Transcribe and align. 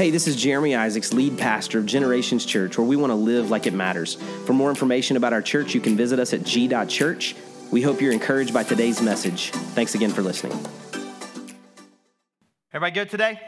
Hey, 0.00 0.08
this 0.08 0.26
is 0.26 0.34
Jeremy 0.34 0.74
Isaacs, 0.74 1.12
lead 1.12 1.36
pastor 1.36 1.78
of 1.78 1.84
Generations 1.84 2.46
Church, 2.46 2.78
where 2.78 2.86
we 2.86 2.96
want 2.96 3.10
to 3.10 3.14
live 3.14 3.50
like 3.50 3.66
it 3.66 3.74
matters. 3.74 4.14
For 4.46 4.54
more 4.54 4.70
information 4.70 5.18
about 5.18 5.34
our 5.34 5.42
church, 5.42 5.74
you 5.74 5.80
can 5.82 5.94
visit 5.94 6.18
us 6.18 6.32
at 6.32 6.42
g.church. 6.42 7.36
We 7.70 7.82
hope 7.82 8.00
you're 8.00 8.14
encouraged 8.14 8.54
by 8.54 8.62
today's 8.62 9.02
message. 9.02 9.50
Thanks 9.50 9.94
again 9.94 10.08
for 10.08 10.22
listening. 10.22 10.58
Everybody 12.72 12.94
good 12.94 13.10
today? 13.10 13.42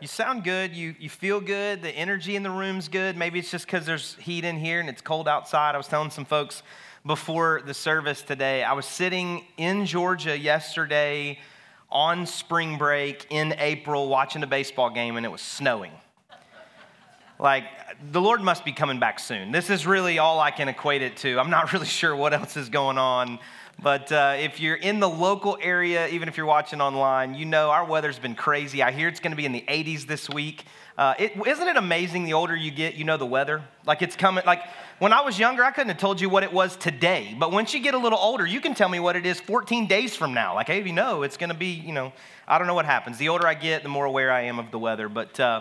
You 0.00 0.06
sound 0.06 0.44
good. 0.44 0.72
You, 0.72 0.94
you 1.00 1.10
feel 1.10 1.40
good. 1.40 1.82
The 1.82 1.90
energy 1.90 2.36
in 2.36 2.44
the 2.44 2.50
room's 2.52 2.86
good. 2.86 3.16
Maybe 3.16 3.40
it's 3.40 3.50
just 3.50 3.66
because 3.66 3.84
there's 3.84 4.14
heat 4.20 4.44
in 4.44 4.56
here 4.56 4.78
and 4.78 4.88
it's 4.88 5.02
cold 5.02 5.26
outside. 5.26 5.74
I 5.74 5.78
was 5.78 5.88
telling 5.88 6.10
some 6.10 6.26
folks 6.26 6.62
before 7.04 7.60
the 7.66 7.74
service 7.74 8.22
today, 8.22 8.62
I 8.62 8.74
was 8.74 8.86
sitting 8.86 9.44
in 9.56 9.84
Georgia 9.84 10.38
yesterday 10.38 11.40
on 11.90 12.26
spring 12.26 12.78
break 12.78 13.26
in 13.30 13.54
April 13.58 14.08
watching 14.08 14.42
a 14.42 14.46
baseball 14.46 14.90
game 14.90 15.16
and 15.16 15.24
it 15.24 15.30
was 15.30 15.40
snowing. 15.40 15.92
Like, 17.38 17.64
the 18.12 18.20
Lord 18.20 18.40
must 18.40 18.64
be 18.64 18.72
coming 18.72 18.98
back 18.98 19.20
soon. 19.20 19.52
This 19.52 19.70
is 19.70 19.86
really 19.86 20.18
all 20.18 20.40
I 20.40 20.50
can 20.50 20.68
equate 20.68 21.02
it 21.02 21.16
to. 21.18 21.38
I'm 21.38 21.50
not 21.50 21.72
really 21.72 21.86
sure 21.86 22.14
what 22.14 22.34
else 22.34 22.56
is 22.56 22.68
going 22.68 22.98
on. 22.98 23.38
But 23.80 24.10
uh, 24.10 24.36
if 24.40 24.58
you're 24.58 24.76
in 24.76 24.98
the 24.98 25.08
local 25.08 25.56
area, 25.60 26.08
even 26.08 26.28
if 26.28 26.36
you're 26.36 26.46
watching 26.46 26.80
online, 26.80 27.34
you 27.34 27.44
know 27.44 27.70
our 27.70 27.84
weather's 27.84 28.18
been 28.18 28.34
crazy. 28.34 28.82
I 28.82 28.90
hear 28.90 29.06
it's 29.06 29.20
going 29.20 29.30
to 29.30 29.36
be 29.36 29.46
in 29.46 29.52
the 29.52 29.64
80s 29.68 30.04
this 30.04 30.28
week. 30.28 30.64
Uh, 30.98 31.14
it, 31.16 31.32
isn't 31.46 31.68
it 31.68 31.76
amazing 31.76 32.24
the 32.24 32.32
older 32.32 32.56
you 32.56 32.72
get, 32.72 32.96
you 32.96 33.04
know 33.04 33.16
the 33.16 33.24
weather? 33.24 33.62
Like 33.86 34.02
it's 34.02 34.16
coming, 34.16 34.44
like 34.44 34.62
when 34.98 35.12
I 35.12 35.20
was 35.20 35.38
younger, 35.38 35.62
I 35.62 35.70
couldn't 35.70 35.90
have 35.90 35.98
told 35.98 36.20
you 36.20 36.28
what 36.28 36.42
it 36.42 36.52
was 36.52 36.74
today. 36.74 37.36
But 37.38 37.52
once 37.52 37.72
you 37.72 37.78
get 37.78 37.94
a 37.94 37.98
little 37.98 38.18
older, 38.18 38.44
you 38.44 38.60
can 38.60 38.74
tell 38.74 38.88
me 38.88 38.98
what 38.98 39.14
it 39.14 39.24
is 39.24 39.38
14 39.40 39.86
days 39.86 40.16
from 40.16 40.34
now. 40.34 40.56
Like, 40.56 40.66
hey, 40.66 40.82
you 40.82 40.92
know, 40.92 41.22
it's 41.22 41.36
going 41.36 41.50
to 41.50 41.56
be, 41.56 41.66
you 41.68 41.92
know, 41.92 42.12
I 42.48 42.58
don't 42.58 42.66
know 42.66 42.74
what 42.74 42.84
happens. 42.84 43.16
The 43.16 43.28
older 43.28 43.46
I 43.46 43.54
get, 43.54 43.84
the 43.84 43.88
more 43.88 44.06
aware 44.06 44.32
I 44.32 44.42
am 44.42 44.58
of 44.58 44.72
the 44.72 44.78
weather. 44.80 45.08
But, 45.08 45.38
uh, 45.38 45.60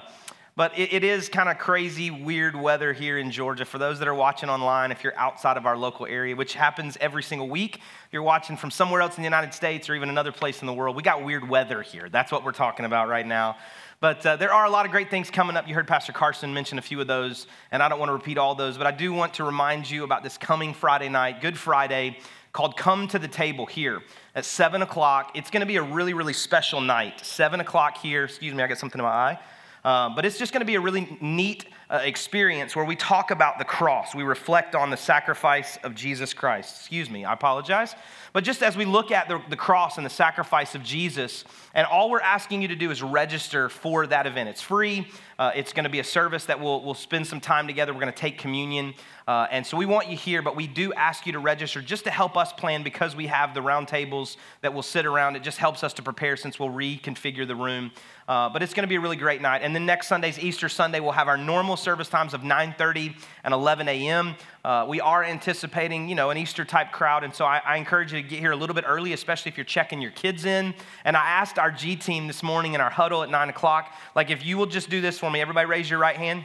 but 0.57 0.75
it, 0.75 0.91
it 0.91 1.03
is 1.03 1.29
kind 1.29 1.49
of 1.49 1.59
crazy, 1.59 2.09
weird 2.09 2.55
weather 2.55 2.91
here 2.91 3.19
in 3.19 3.29
Georgia. 3.29 3.63
For 3.63 3.77
those 3.77 3.99
that 3.99 4.07
are 4.07 4.15
watching 4.15 4.49
online, 4.49 4.91
if 4.91 5.03
you're 5.03 5.15
outside 5.15 5.55
of 5.55 5.67
our 5.67 5.77
local 5.77 6.07
area, 6.07 6.35
which 6.35 6.55
happens 6.55 6.97
every 6.99 7.21
single 7.21 7.47
week, 7.47 7.75
if 7.75 8.11
you're 8.11 8.23
watching 8.23 8.57
from 8.57 8.71
somewhere 8.71 9.01
else 9.01 9.17
in 9.17 9.21
the 9.21 9.27
United 9.27 9.53
States 9.53 9.87
or 9.87 9.93
even 9.93 10.09
another 10.09 10.31
place 10.31 10.61
in 10.61 10.65
the 10.65 10.73
world, 10.73 10.95
we 10.95 11.03
got 11.03 11.23
weird 11.23 11.47
weather 11.47 11.83
here. 11.83 12.09
That's 12.09 12.31
what 12.31 12.43
we're 12.43 12.53
talking 12.53 12.85
about 12.85 13.07
right 13.07 13.25
now. 13.25 13.55
But 13.99 14.25
uh, 14.25 14.35
there 14.37 14.51
are 14.51 14.65
a 14.65 14.69
lot 14.71 14.87
of 14.87 14.91
great 14.91 15.11
things 15.11 15.29
coming 15.29 15.55
up. 15.55 15.67
You 15.67 15.75
heard 15.75 15.87
Pastor 15.87 16.11
Carson 16.11 16.51
mention 16.55 16.79
a 16.79 16.81
few 16.81 16.99
of 16.99 17.05
those, 17.05 17.45
and 17.71 17.83
I 17.83 17.87
don't 17.87 17.99
want 17.99 18.09
to 18.09 18.13
repeat 18.13 18.39
all 18.39 18.55
those, 18.55 18.79
but 18.79 18.87
I 18.87 18.91
do 18.91 19.13
want 19.13 19.35
to 19.35 19.43
remind 19.43 19.87
you 19.87 20.03
about 20.05 20.23
this 20.23 20.39
coming 20.39 20.73
Friday 20.73 21.07
night, 21.09 21.39
Good 21.39 21.57
Friday, 21.57 22.17
called 22.51 22.75
Come 22.75 23.07
to 23.09 23.19
the 23.19 23.27
Table 23.27 23.67
here 23.67 24.01
at 24.33 24.43
7 24.43 24.81
o'clock. 24.81 25.33
It's 25.35 25.51
going 25.51 25.61
to 25.61 25.67
be 25.67 25.75
a 25.75 25.83
really, 25.83 26.15
really 26.15 26.33
special 26.33 26.81
night. 26.81 27.23
7 27.23 27.59
o'clock 27.59 27.99
here. 27.99 28.23
Excuse 28.23 28.55
me, 28.55 28.63
I 28.63 28.67
got 28.67 28.79
something 28.79 28.97
in 28.97 29.05
my 29.05 29.11
eye. 29.11 29.39
Uh, 29.87 30.09
but 30.09 30.25
it's 30.25 30.37
just 30.37 30.51
going 30.51 30.59
to 30.59 30.65
be 30.65 30.75
a 30.75 30.81
really 30.81 31.17
neat 31.21 31.63
uh, 31.89 32.01
experience 32.03 32.75
where 32.75 32.83
we 32.83 32.95
talk 32.95 33.31
about 33.31 33.59
the 33.59 33.65
cross. 33.65 34.13
We 34.13 34.23
reflect 34.23 34.75
on 34.75 34.89
the 34.89 34.97
sacrifice 34.97 35.77
of 35.83 35.95
Jesus 35.95 36.33
Christ. 36.33 36.75
Excuse 36.81 37.09
me, 37.09 37.23
I 37.23 37.33
apologize. 37.33 37.95
But 38.33 38.43
just 38.43 38.61
as 38.61 38.75
we 38.75 38.85
look 38.85 39.11
at 39.11 39.29
the, 39.29 39.41
the 39.49 39.55
cross 39.55 39.97
and 39.97 40.05
the 40.05 40.11
sacrifice 40.11 40.75
of 40.75 40.83
Jesus, 40.83 41.45
and 41.73 41.87
all 41.87 42.09
we're 42.09 42.19
asking 42.19 42.61
you 42.61 42.67
to 42.67 42.75
do 42.75 42.91
is 42.91 43.01
register 43.01 43.69
for 43.69 44.05
that 44.07 44.27
event. 44.27 44.49
It's 44.49 44.61
free. 44.61 45.07
Uh, 45.39 45.51
it's 45.55 45.71
going 45.71 45.85
to 45.85 45.89
be 45.89 45.99
a 45.99 46.03
service 46.03 46.45
that 46.45 46.59
we'll, 46.59 46.83
we'll 46.83 46.93
spend 46.93 47.25
some 47.25 47.39
time 47.39 47.67
together. 47.67 47.93
We're 47.93 48.01
going 48.01 48.11
to 48.11 48.17
take 48.17 48.37
communion. 48.37 48.95
Uh, 49.27 49.47
and 49.51 49.65
so 49.65 49.77
we 49.77 49.85
want 49.85 50.09
you 50.09 50.17
here, 50.17 50.41
but 50.41 50.55
we 50.55 50.67
do 50.67 50.91
ask 50.93 51.25
you 51.25 51.33
to 51.33 51.39
register 51.39 51.81
just 51.81 52.05
to 52.05 52.09
help 52.09 52.35
us 52.35 52.51
plan 52.51 52.81
because 52.81 53.15
we 53.15 53.27
have 53.27 53.53
the 53.53 53.61
round 53.61 53.87
tables 53.87 54.37
that 54.61 54.73
will 54.73 54.81
sit 54.81 55.05
around. 55.05 55.35
It 55.35 55.43
just 55.43 55.57
helps 55.57 55.83
us 55.83 55.93
to 55.93 56.01
prepare 56.01 56.35
since 56.35 56.59
we'll 56.59 56.69
reconfigure 56.69 57.47
the 57.47 57.55
room. 57.55 57.91
Uh, 58.27 58.49
but 58.49 58.61
it's 58.63 58.73
going 58.73 58.83
to 58.83 58.89
be 58.89 58.95
a 58.95 58.99
really 58.99 59.15
great 59.15 59.41
night. 59.41 59.61
And 59.63 59.73
then 59.75 59.85
next 59.85 60.07
Sunday's 60.07 60.39
Easter 60.39 60.69
Sunday, 60.69 60.99
we'll 60.99 61.11
have 61.11 61.27
our 61.27 61.37
normal 61.37 61.76
service 61.77 62.09
times 62.09 62.33
of 62.33 62.41
9:30 62.41 63.15
and 63.43 63.53
11 63.53 63.87
a.m. 63.87 64.35
Uh, 64.65 64.85
we 64.89 64.99
are 64.99 65.23
anticipating, 65.23 66.09
you 66.09 66.15
know, 66.15 66.29
an 66.29 66.37
Easter 66.37 66.65
type 66.65 66.91
crowd, 66.91 67.23
and 67.23 67.33
so 67.33 67.45
I, 67.45 67.61
I, 67.65 67.77
encourage 67.77 68.11
you 68.11 68.21
to 68.21 68.27
get 68.27 68.39
here 68.39 68.51
a 68.51 68.55
little 68.55 68.73
bit 68.73 68.83
early, 68.85 69.13
especially 69.13 69.49
if 69.49 69.57
you're 69.57 69.63
checking 69.63 70.01
your 70.01 70.11
kids 70.11 70.43
in. 70.43 70.73
And 71.05 71.15
I 71.15 71.25
asked 71.25 71.57
our 71.57 71.71
G 71.71 71.95
team 71.95 72.27
this 72.27 72.43
morning 72.43 72.73
in 72.73 72.81
our 72.81 72.89
huddle 72.89 73.23
at 73.23 73.29
nine 73.29 73.47
o'clock, 73.47 73.93
like, 74.15 74.29
if 74.29 74.45
you 74.45 74.57
will 74.57 74.65
just 74.65 74.89
do 74.89 74.99
this 74.99 75.17
for 75.17 75.31
me, 75.31 75.39
everybody 75.39 75.67
raise 75.67 75.89
your 75.89 75.99
right 75.99 76.17
hand, 76.17 76.43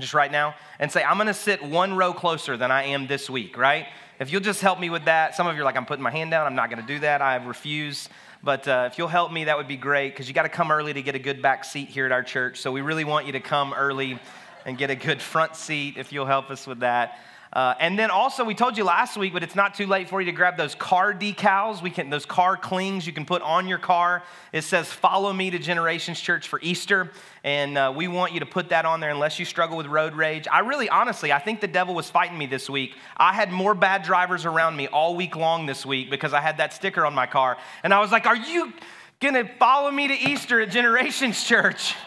just 0.00 0.14
right 0.14 0.32
now, 0.32 0.54
and 0.78 0.90
say, 0.90 1.02
I'm 1.02 1.16
going 1.16 1.26
to 1.26 1.34
sit 1.34 1.62
one 1.62 1.94
row 1.94 2.14
closer 2.14 2.56
than 2.56 2.70
I 2.70 2.84
am 2.84 3.06
this 3.06 3.28
week, 3.28 3.58
right? 3.58 3.86
If 4.18 4.30
you'll 4.30 4.40
just 4.40 4.60
help 4.60 4.78
me 4.78 4.88
with 4.88 5.04
that, 5.06 5.34
some 5.34 5.46
of 5.46 5.56
you 5.56 5.62
are 5.62 5.64
like, 5.64 5.76
I'm 5.76 5.84
putting 5.84 6.02
my 6.02 6.10
hand 6.10 6.30
down, 6.30 6.46
I'm 6.46 6.54
not 6.54 6.70
going 6.70 6.80
to 6.80 6.86
do 6.86 7.00
that, 7.00 7.20
I 7.20 7.36
refuse. 7.36 8.08
But 8.44 8.66
uh, 8.66 8.88
if 8.90 8.98
you'll 8.98 9.08
help 9.08 9.30
me, 9.30 9.44
that 9.44 9.56
would 9.56 9.68
be 9.68 9.76
great 9.76 10.10
because 10.10 10.26
you 10.26 10.34
got 10.34 10.42
to 10.42 10.48
come 10.48 10.72
early 10.72 10.92
to 10.92 11.02
get 11.02 11.14
a 11.14 11.18
good 11.18 11.40
back 11.42 11.64
seat 11.64 11.88
here 11.88 12.06
at 12.06 12.12
our 12.12 12.24
church. 12.24 12.60
So 12.60 12.72
we 12.72 12.80
really 12.80 13.04
want 13.04 13.26
you 13.26 13.32
to 13.32 13.40
come 13.40 13.72
early 13.72 14.18
and 14.66 14.78
get 14.78 14.90
a 14.90 14.96
good 14.96 15.20
front 15.20 15.56
seat 15.56 15.96
if 15.96 16.12
you'll 16.12 16.26
help 16.26 16.50
us 16.50 16.66
with 16.66 16.80
that. 16.80 17.18
Uh, 17.52 17.74
and 17.80 17.98
then 17.98 18.10
also, 18.10 18.44
we 18.44 18.54
told 18.54 18.78
you 18.78 18.84
last 18.84 19.14
week, 19.18 19.34
but 19.34 19.42
it's 19.42 19.54
not 19.54 19.74
too 19.74 19.86
late 19.86 20.08
for 20.08 20.22
you 20.22 20.24
to 20.24 20.32
grab 20.32 20.56
those 20.56 20.74
car 20.74 21.12
decals. 21.12 21.82
We 21.82 21.90
can 21.90 22.08
those 22.08 22.24
car 22.24 22.56
clings 22.56 23.06
you 23.06 23.12
can 23.12 23.26
put 23.26 23.42
on 23.42 23.68
your 23.68 23.76
car. 23.76 24.22
It 24.52 24.62
says 24.62 24.90
"Follow 24.90 25.30
me 25.34 25.50
to 25.50 25.58
Generations 25.58 26.18
Church 26.18 26.48
for 26.48 26.58
Easter," 26.62 27.12
and 27.44 27.76
uh, 27.76 27.92
we 27.94 28.08
want 28.08 28.32
you 28.32 28.40
to 28.40 28.46
put 28.46 28.70
that 28.70 28.86
on 28.86 29.00
there 29.00 29.10
unless 29.10 29.38
you 29.38 29.44
struggle 29.44 29.76
with 29.76 29.86
road 29.86 30.14
rage. 30.14 30.48
I 30.50 30.60
really, 30.60 30.88
honestly, 30.88 31.30
I 31.30 31.40
think 31.40 31.60
the 31.60 31.68
devil 31.68 31.94
was 31.94 32.08
fighting 32.08 32.38
me 32.38 32.46
this 32.46 32.70
week. 32.70 32.94
I 33.18 33.34
had 33.34 33.52
more 33.52 33.74
bad 33.74 34.02
drivers 34.02 34.46
around 34.46 34.74
me 34.76 34.86
all 34.86 35.14
week 35.14 35.36
long 35.36 35.66
this 35.66 35.84
week 35.84 36.08
because 36.08 36.32
I 36.32 36.40
had 36.40 36.56
that 36.56 36.72
sticker 36.72 37.04
on 37.04 37.12
my 37.12 37.26
car, 37.26 37.58
and 37.82 37.92
I 37.92 38.00
was 38.00 38.10
like, 38.10 38.24
"Are 38.24 38.36
you 38.36 38.72
gonna 39.20 39.46
follow 39.58 39.90
me 39.90 40.08
to 40.08 40.14
Easter 40.14 40.58
at 40.62 40.70
Generations 40.70 41.44
Church?" 41.44 41.94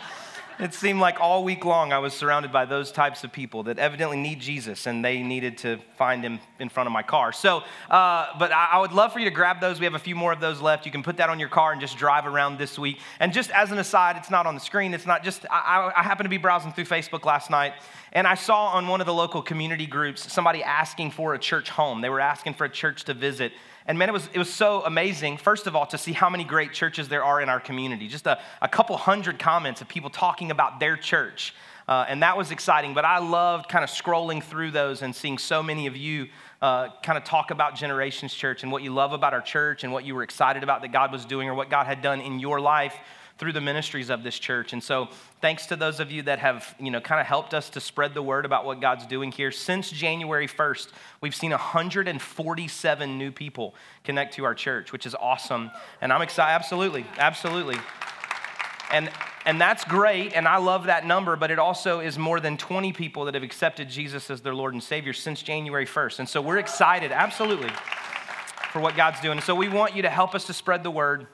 it 0.60 0.74
seemed 0.74 1.00
like 1.00 1.20
all 1.20 1.44
week 1.44 1.66
long 1.66 1.92
I 1.92 2.00
was 2.00 2.14
surrounded 2.14 2.52
by 2.52 2.66
those 2.66 2.92
types 2.92 3.24
of 3.24 3.32
people 3.32 3.64
that 3.64 3.80
evidently 3.80 4.18
need 4.18 4.40
Jesus 4.40 4.88
and 4.88 5.04
they 5.04 5.22
needed 5.22 5.58
to 5.60 5.80
find 5.98 6.24
him 6.24 6.40
in 6.60 6.70
front 6.70 6.88
of 6.88 6.94
my 6.94 7.04
car. 7.04 7.32
So, 7.32 7.58
uh, 7.90 8.28
but 8.40 8.52
I, 8.52 8.70
I, 8.74 8.80
would 8.80 8.92
love 8.92 9.14
for 9.14 9.20
you 9.20 9.26
to 9.26 9.32
grab 9.32 9.60
those. 9.60 9.80
We 9.80 9.86
have 9.86 9.96
a 9.96 10.00
few 10.00 10.16
more 10.16 10.32
of 10.32 10.40
those 10.40 10.62
left. 10.62 10.86
You 10.86 10.92
can 10.92 11.04
put 11.04 11.18
that 11.18 11.30
on 11.30 11.40
your 11.40 11.50
car 11.50 11.72
and 11.72 11.82
just 11.82 11.98
drive 11.98 12.26
around 12.26 12.58
this 12.58 12.80
week. 12.80 13.00
And 13.20 13.34
just 13.34 13.52
as 13.52 13.72
an 13.72 13.78
aside, 13.78 14.18
it's 14.18 14.30
not 14.30 14.46
on 14.46 14.56
the 14.56 14.62
screen. 14.62 14.94
It's 14.94 15.06
not 15.06 15.24
just, 15.24 15.46
I, 15.52 15.92
I 15.96 16.04
happened 16.04 16.26
to 16.26 16.30
be 16.30 16.38
browsing 16.38 16.72
through 16.72 16.86
Facebook 16.86 17.26
last 17.26 17.50
night 17.50 17.74
and 18.16 18.26
I 18.26 18.36
saw 18.36 18.68
on 18.68 18.88
one 18.88 19.02
of 19.02 19.08
the 19.08 19.14
local 19.14 19.42
community 19.42 19.86
groups 19.86 20.32
somebody 20.32 20.64
asking 20.64 21.12
for 21.12 21.34
a 21.34 21.40
church 21.40 21.70
home. 21.70 22.00
They 22.00 22.10
were 22.10 22.22
asking 22.22 22.54
for 22.54 22.64
a 22.64 22.70
church 22.70 23.04
to 23.06 23.14
visit. 23.14 23.52
And 23.88 24.00
man, 24.00 24.10
it 24.10 24.14
was, 24.14 24.28
it 24.34 24.40
was 24.40 24.52
so 24.52 24.84
amazing, 24.84 25.38
first 25.38 25.68
of 25.68 25.76
all, 25.76 25.86
to 25.88 25.98
see 25.98 26.12
how 26.12 26.30
many 26.30 26.44
great 26.44 26.74
churches 26.74 27.08
there 27.08 27.24
are 27.24 27.40
in 27.40 27.50
our 27.50 27.60
community. 27.60 28.08
Just 28.08 28.26
a, 28.26 28.40
a 28.62 28.68
couple 28.68 28.98
hundred 28.98 29.38
comments 29.38 29.82
of 29.82 29.88
people 29.88 30.10
talking 30.10 30.50
about 30.50 30.80
their 30.80 30.98
church. 30.98 31.54
Uh, 31.88 32.04
and 32.10 32.24
that 32.24 32.36
was 32.36 32.50
exciting. 32.50 32.96
But 32.96 33.06
I 33.06 33.20
loved 33.20 33.70
kind 33.70 33.84
of 33.84 33.92
scrolling 33.92 34.44
through 34.44 34.72
those 34.72 35.04
and 35.04 35.16
seeing 35.16 35.38
so 35.38 35.62
many 35.62 35.86
of 35.86 35.96
you 35.96 36.30
uh, 36.64 36.90
kind 37.04 37.16
of 37.16 37.24
talk 37.24 37.52
about 37.52 37.76
Generations 37.76 38.34
Church 38.34 38.64
and 38.64 38.72
what 38.72 38.82
you 38.82 38.92
love 38.92 39.14
about 39.14 39.34
our 39.34 39.42
church 39.42 39.84
and 39.84 39.94
what 39.94 40.04
you 40.04 40.16
were 40.16 40.24
excited 40.24 40.64
about 40.64 40.82
that 40.82 40.92
God 40.92 41.12
was 41.12 41.26
doing 41.26 41.48
or 41.48 41.54
what 41.54 41.70
God 41.70 41.86
had 41.86 42.02
done 42.02 42.22
in 42.22 42.40
your 42.40 42.60
life 42.60 42.96
through 43.38 43.52
the 43.52 43.62
ministries 43.62 44.10
of 44.10 44.24
this 44.24 44.40
church. 44.40 44.74
And 44.74 44.84
so, 44.84 45.10
thanks 45.42 45.66
to 45.68 45.76
those 45.76 46.00
of 46.00 46.12
you 46.12 46.22
that 46.24 46.40
have, 46.40 46.76
you 46.80 46.90
know, 46.90 47.02
kind 47.02 47.20
of 47.20 47.28
helped 47.28 47.54
us 47.54 47.70
to 47.72 47.82
spread 47.82 48.14
the 48.14 48.22
word 48.22 48.46
about 48.46 48.66
what 48.66 48.80
God's 48.80 49.06
doing 49.06 49.32
here. 49.32 49.52
Since 49.52 49.92
January 49.92 50.48
1st, 50.48 50.88
we've 51.22 51.36
seen 51.36 51.52
147 51.52 53.18
new 53.18 53.32
people 53.32 53.76
connect 54.04 54.36
to 54.36 54.46
our 54.46 54.56
church, 54.56 54.92
which 54.92 55.06
is 55.06 55.16
awesome. 55.16 55.72
And 56.02 56.14
I'm 56.14 56.22
excited. 56.22 56.54
Absolutely. 56.54 57.06
Absolutely. 57.18 57.78
And, 58.92 59.10
and 59.46 59.60
that's 59.60 59.84
great, 59.84 60.34
and 60.34 60.48
I 60.48 60.58
love 60.58 60.86
that 60.86 61.06
number, 61.06 61.36
but 61.36 61.52
it 61.52 61.60
also 61.60 62.00
is 62.00 62.18
more 62.18 62.40
than 62.40 62.56
20 62.56 62.94
people 62.94 63.26
that 63.26 63.34
have 63.34 63.44
accepted 63.44 63.90
Jesus 63.90 64.30
as 64.30 64.42
their 64.42 64.54
Lord 64.54 64.74
and 64.74 64.82
Savior 64.82 65.12
since 65.12 65.42
January 65.42 65.86
1st. 65.86 66.20
And 66.20 66.30
so 66.30 66.42
we're 66.42 66.60
excited, 66.60 67.12
absolutely, 67.12 67.72
for 68.72 68.80
what 68.80 68.96
God's 68.96 69.20
doing. 69.22 69.42
So 69.42 69.56
we 69.56 69.70
want 69.70 69.96
you 69.96 70.04
to 70.04 70.10
help 70.10 70.36
us 70.36 70.46
to 70.46 70.54
spread 70.54 70.84
the 70.84 70.92
word 70.92 71.28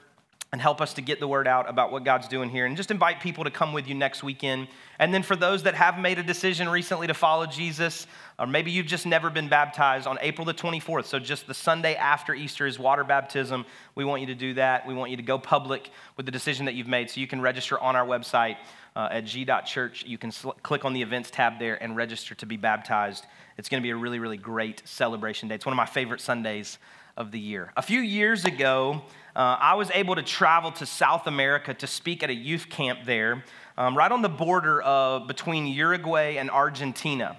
and 0.52 0.60
help 0.60 0.82
us 0.82 0.92
to 0.92 1.00
get 1.00 1.18
the 1.18 1.26
word 1.26 1.48
out 1.48 1.66
about 1.70 1.90
what 1.90 2.04
God's 2.04 2.28
doing 2.28 2.50
here. 2.50 2.66
And 2.66 2.76
just 2.76 2.90
invite 2.90 3.20
people 3.20 3.44
to 3.44 3.50
come 3.50 3.72
with 3.72 3.88
you 3.88 3.94
next 3.94 4.22
weekend. 4.22 4.68
And 4.98 5.14
then 5.14 5.22
for 5.22 5.34
those 5.34 5.62
that 5.62 5.74
have 5.74 5.98
made 5.98 6.18
a 6.18 6.22
decision 6.22 6.68
recently 6.68 7.06
to 7.06 7.14
follow 7.14 7.46
Jesus, 7.46 8.06
or 8.38 8.46
maybe 8.46 8.70
you've 8.70 8.84
just 8.84 9.06
never 9.06 9.30
been 9.30 9.48
baptized 9.48 10.06
on 10.06 10.18
April 10.20 10.44
the 10.44 10.52
24th, 10.52 11.06
so 11.06 11.18
just 11.18 11.46
the 11.46 11.54
Sunday 11.54 11.94
after 11.94 12.34
Easter 12.34 12.66
is 12.66 12.78
water 12.78 13.02
baptism. 13.02 13.64
We 13.94 14.04
want 14.04 14.20
you 14.20 14.26
to 14.26 14.34
do 14.34 14.52
that. 14.54 14.86
We 14.86 14.92
want 14.92 15.10
you 15.10 15.16
to 15.16 15.22
go 15.22 15.38
public 15.38 15.88
with 16.18 16.26
the 16.26 16.32
decision 16.32 16.66
that 16.66 16.74
you've 16.74 16.86
made. 16.86 17.08
So 17.08 17.20
you 17.20 17.26
can 17.26 17.40
register 17.40 17.80
on 17.80 17.96
our 17.96 18.06
website 18.06 18.58
uh, 18.94 19.08
at 19.10 19.24
g.church. 19.24 20.04
You 20.06 20.18
can 20.18 20.30
sl- 20.30 20.50
click 20.62 20.84
on 20.84 20.92
the 20.92 21.02
events 21.02 21.30
tab 21.30 21.58
there 21.58 21.82
and 21.82 21.96
register 21.96 22.34
to 22.36 22.46
be 22.46 22.56
baptized. 22.56 23.26
It's 23.58 23.68
going 23.68 23.82
to 23.82 23.86
be 23.86 23.90
a 23.90 23.96
really, 23.96 24.18
really 24.18 24.36
great 24.36 24.82
celebration 24.84 25.48
day. 25.48 25.54
It's 25.54 25.66
one 25.66 25.72
of 25.72 25.76
my 25.76 25.86
favorite 25.86 26.20
Sundays 26.20 26.78
of 27.16 27.30
the 27.30 27.38
year. 27.38 27.72
A 27.76 27.82
few 27.82 28.00
years 28.00 28.44
ago, 28.44 29.02
uh, 29.36 29.56
I 29.60 29.74
was 29.74 29.90
able 29.92 30.14
to 30.14 30.22
travel 30.22 30.72
to 30.72 30.86
South 30.86 31.26
America 31.26 31.74
to 31.74 31.86
speak 31.86 32.22
at 32.22 32.30
a 32.30 32.34
youth 32.34 32.68
camp 32.68 33.00
there, 33.04 33.44
um, 33.76 33.96
right 33.96 34.10
on 34.10 34.22
the 34.22 34.28
border 34.28 34.80
of, 34.82 35.26
between 35.26 35.66
Uruguay 35.66 36.36
and 36.36 36.50
Argentina. 36.50 37.36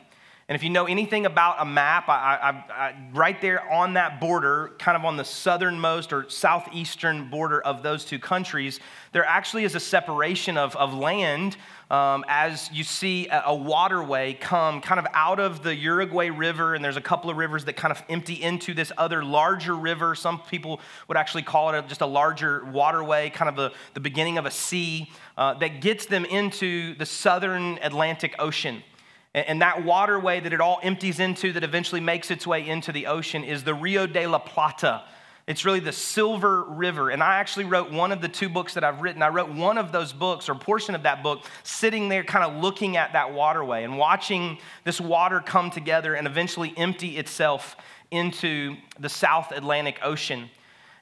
And 0.53 0.55
if 0.59 0.63
you 0.63 0.69
know 0.69 0.85
anything 0.85 1.25
about 1.25 1.55
a 1.57 1.65
map, 1.65 2.07
I, 2.07 2.13
I, 2.13 2.49
I, 2.71 2.95
right 3.11 3.41
there 3.41 3.67
on 3.73 3.93
that 3.93 4.21
border, 4.21 4.73
kind 4.77 4.95
of 4.95 5.03
on 5.03 5.17
the 5.17 5.25
southernmost 5.25 6.13
or 6.13 6.29
southeastern 6.29 7.31
border 7.31 7.59
of 7.59 7.81
those 7.81 8.05
two 8.05 8.19
countries, 8.19 8.79
there 9.13 9.25
actually 9.25 9.63
is 9.63 9.73
a 9.73 9.79
separation 9.79 10.55
of, 10.55 10.75
of 10.75 10.93
land 10.93 11.57
um, 11.89 12.23
as 12.27 12.69
you 12.71 12.83
see 12.83 13.27
a, 13.29 13.45
a, 13.47 13.55
waterway 13.55 14.35
come 14.35 14.79
kind 14.79 14.99
of 14.99 15.07
out 15.15 15.39
of 15.39 15.63
the 15.63 15.73
Uruguay 15.73 16.27
River, 16.27 16.75
and 16.75 16.85
there's 16.85 16.97
a 16.97 17.01
couple 17.01 17.31
of 17.31 17.37
rivers 17.37 17.65
that 17.65 17.75
kind 17.75 17.91
of 17.91 18.03
empty 18.07 18.35
into 18.35 18.75
this 18.75 18.91
other 18.95 19.23
larger 19.25 19.75
river. 19.75 20.13
Some 20.13 20.39
people 20.39 20.81
would 21.07 21.17
actually 21.17 21.41
call 21.41 21.73
it 21.73 21.79
a, 21.79 21.87
just 21.87 22.01
a 22.01 22.05
larger 22.05 22.63
waterway, 22.65 23.31
kind 23.31 23.49
of 23.49 23.55
the, 23.55 23.71
the 23.95 23.99
beginning 23.99 24.37
of 24.37 24.45
a 24.45 24.51
sea 24.51 25.09
uh, 25.35 25.55
that 25.55 25.81
gets 25.81 26.05
them 26.05 26.25
into 26.25 26.93
the 26.93 27.07
southern 27.07 27.79
Atlantic 27.81 28.35
Ocean. 28.37 28.83
And 29.33 29.61
that 29.61 29.83
waterway 29.83 30.39
that 30.41 30.53
it 30.53 30.61
all 30.61 30.79
empties 30.83 31.19
into, 31.19 31.53
that 31.53 31.63
eventually 31.63 32.01
makes 32.01 32.29
its 32.29 32.45
way 32.45 32.67
into 32.67 32.91
the 32.91 33.07
ocean, 33.07 33.43
is 33.43 33.63
the 33.63 33.73
Rio 33.73 34.05
de 34.05 34.27
la 34.27 34.37
Plata. 34.37 35.03
It's 35.47 35.65
really 35.65 35.79
the 35.79 35.91
Silver 35.91 36.63
River. 36.63 37.09
And 37.09 37.21
I 37.21 37.35
actually 37.35 37.65
wrote 37.65 37.91
one 37.91 38.11
of 38.11 38.21
the 38.21 38.29
two 38.29 38.47
books 38.47 38.75
that 38.75 38.83
I've 38.83 39.01
written. 39.01 39.21
I 39.21 39.29
wrote 39.29 39.49
one 39.49 39.77
of 39.77 39.91
those 39.91 40.13
books, 40.13 40.47
or 40.49 40.55
portion 40.55 40.93
of 40.95 41.03
that 41.03 41.23
book, 41.23 41.43
sitting 41.63 42.09
there 42.09 42.23
kind 42.23 42.45
of 42.45 42.61
looking 42.61 42.95
at 42.95 43.13
that 43.13 43.33
waterway 43.33 43.83
and 43.83 43.97
watching 43.97 44.59
this 44.83 45.01
water 45.01 45.39
come 45.39 45.71
together 45.71 46.13
and 46.13 46.27
eventually 46.27 46.73
empty 46.77 47.17
itself 47.17 47.75
into 48.11 48.77
the 48.99 49.09
South 49.09 49.51
Atlantic 49.51 49.99
Ocean. 50.03 50.49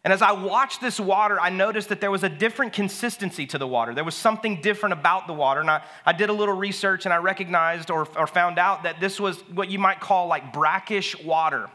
And 0.03 0.11
as 0.11 0.23
I 0.23 0.31
watched 0.31 0.81
this 0.81 0.99
water, 0.99 1.39
I 1.39 1.49
noticed 1.49 1.89
that 1.89 2.01
there 2.01 2.09
was 2.09 2.23
a 2.23 2.29
different 2.29 2.73
consistency 2.73 3.45
to 3.47 3.59
the 3.59 3.67
water. 3.67 3.93
There 3.93 4.03
was 4.03 4.15
something 4.15 4.59
different 4.59 4.93
about 4.93 5.27
the 5.27 5.33
water. 5.33 5.59
And 5.61 5.69
I, 5.69 5.83
I 6.05 6.13
did 6.13 6.29
a 6.29 6.33
little 6.33 6.55
research 6.55 7.05
and 7.05 7.13
I 7.13 7.17
recognized 7.17 7.91
or, 7.91 8.07
or 8.17 8.25
found 8.25 8.57
out 8.57 8.83
that 8.83 8.99
this 8.99 9.19
was 9.19 9.39
what 9.49 9.69
you 9.69 9.77
might 9.77 9.99
call 9.99 10.25
like 10.27 10.51
brackish 10.53 11.21
water. 11.23 11.69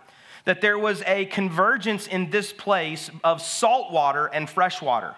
That 0.45 0.61
there 0.61 0.79
was 0.79 1.03
a 1.07 1.27
convergence 1.27 2.09
in 2.09 2.31
this 2.31 2.53
place 2.53 3.11
of 3.23 3.41
salt 3.41 3.93
water 3.93 4.27
and 4.27 4.51
fresh 4.51 4.83
water. 4.83 5.15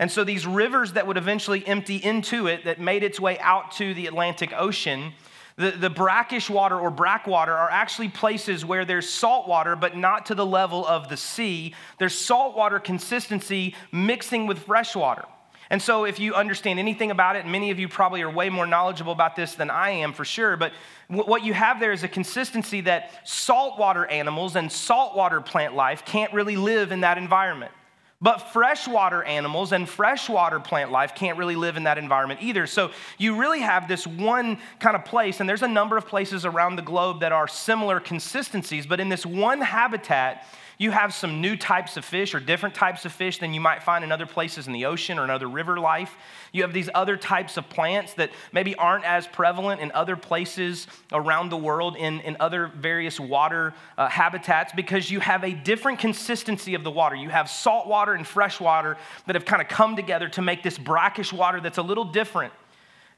And 0.00 0.10
so 0.10 0.24
these 0.24 0.46
rivers 0.46 0.92
that 0.92 1.06
would 1.06 1.16
eventually 1.16 1.66
empty 1.66 1.96
into 1.96 2.48
it, 2.48 2.64
that 2.64 2.80
made 2.80 3.02
its 3.02 3.20
way 3.20 3.38
out 3.38 3.72
to 3.72 3.94
the 3.94 4.06
Atlantic 4.06 4.52
Ocean, 4.56 5.12
the, 5.58 5.72
the 5.72 5.90
brackish 5.90 6.48
water 6.48 6.78
or 6.78 6.90
brackwater 6.90 7.52
are 7.52 7.68
actually 7.68 8.08
places 8.08 8.64
where 8.64 8.84
there's 8.84 9.08
salt 9.08 9.48
water, 9.48 9.74
but 9.74 9.96
not 9.96 10.26
to 10.26 10.36
the 10.36 10.46
level 10.46 10.86
of 10.86 11.08
the 11.08 11.16
sea. 11.16 11.74
There's 11.98 12.14
salt 12.14 12.56
water 12.56 12.78
consistency 12.78 13.74
mixing 13.90 14.46
with 14.46 14.60
fresh 14.60 14.94
water. 14.94 15.24
And 15.70 15.82
so, 15.82 16.04
if 16.04 16.18
you 16.18 16.34
understand 16.34 16.78
anything 16.78 17.10
about 17.10 17.36
it, 17.36 17.44
many 17.44 17.70
of 17.70 17.78
you 17.78 17.88
probably 17.88 18.22
are 18.22 18.30
way 18.30 18.48
more 18.48 18.66
knowledgeable 18.66 19.12
about 19.12 19.36
this 19.36 19.54
than 19.54 19.68
I 19.68 19.90
am 19.90 20.14
for 20.14 20.24
sure, 20.24 20.56
but 20.56 20.72
what 21.08 21.44
you 21.44 21.52
have 21.52 21.78
there 21.78 21.92
is 21.92 22.04
a 22.04 22.08
consistency 22.08 22.80
that 22.82 23.28
saltwater 23.28 24.06
animals 24.06 24.56
and 24.56 24.72
saltwater 24.72 25.40
plant 25.42 25.74
life 25.74 26.04
can't 26.06 26.32
really 26.32 26.56
live 26.56 26.90
in 26.90 27.00
that 27.00 27.18
environment. 27.18 27.72
But 28.20 28.52
freshwater 28.52 29.22
animals 29.22 29.70
and 29.72 29.88
freshwater 29.88 30.58
plant 30.58 30.90
life 30.90 31.14
can't 31.14 31.38
really 31.38 31.54
live 31.54 31.76
in 31.76 31.84
that 31.84 31.98
environment 31.98 32.40
either. 32.42 32.66
So 32.66 32.90
you 33.16 33.36
really 33.36 33.60
have 33.60 33.86
this 33.86 34.08
one 34.08 34.58
kind 34.80 34.96
of 34.96 35.04
place, 35.04 35.38
and 35.38 35.48
there's 35.48 35.62
a 35.62 35.68
number 35.68 35.96
of 35.96 36.08
places 36.08 36.44
around 36.44 36.76
the 36.76 36.82
globe 36.82 37.20
that 37.20 37.30
are 37.30 37.46
similar 37.46 38.00
consistencies, 38.00 38.86
but 38.86 38.98
in 38.98 39.08
this 39.08 39.24
one 39.24 39.60
habitat, 39.60 40.44
you 40.80 40.92
have 40.92 41.12
some 41.12 41.40
new 41.40 41.56
types 41.56 41.96
of 41.96 42.04
fish 42.04 42.34
or 42.34 42.40
different 42.40 42.72
types 42.72 43.04
of 43.04 43.12
fish 43.12 43.38
than 43.38 43.52
you 43.52 43.60
might 43.60 43.82
find 43.82 44.04
in 44.04 44.12
other 44.12 44.26
places 44.26 44.68
in 44.68 44.72
the 44.72 44.86
ocean 44.86 45.18
or 45.18 45.24
in 45.24 45.30
other 45.30 45.48
river 45.48 45.78
life. 45.78 46.16
You 46.52 46.62
have 46.62 46.72
these 46.72 46.88
other 46.94 47.16
types 47.16 47.56
of 47.56 47.68
plants 47.68 48.14
that 48.14 48.30
maybe 48.52 48.76
aren't 48.76 49.04
as 49.04 49.26
prevalent 49.26 49.80
in 49.80 49.90
other 49.90 50.16
places 50.16 50.86
around 51.12 51.48
the 51.48 51.56
world 51.56 51.96
in, 51.96 52.20
in 52.20 52.36
other 52.38 52.68
various 52.68 53.18
water 53.18 53.74
uh, 53.96 54.08
habitats 54.08 54.72
because 54.72 55.10
you 55.10 55.18
have 55.18 55.42
a 55.42 55.52
different 55.52 55.98
consistency 55.98 56.74
of 56.74 56.84
the 56.84 56.92
water. 56.92 57.16
You 57.16 57.30
have 57.30 57.50
salt 57.50 57.88
water 57.88 58.14
and 58.14 58.24
fresh 58.24 58.60
water 58.60 58.96
that 59.26 59.34
have 59.34 59.44
kind 59.44 59.60
of 59.60 59.66
come 59.66 59.96
together 59.96 60.28
to 60.30 60.42
make 60.42 60.62
this 60.62 60.78
brackish 60.78 61.32
water 61.32 61.60
that's 61.60 61.78
a 61.78 61.82
little 61.82 62.04
different. 62.04 62.52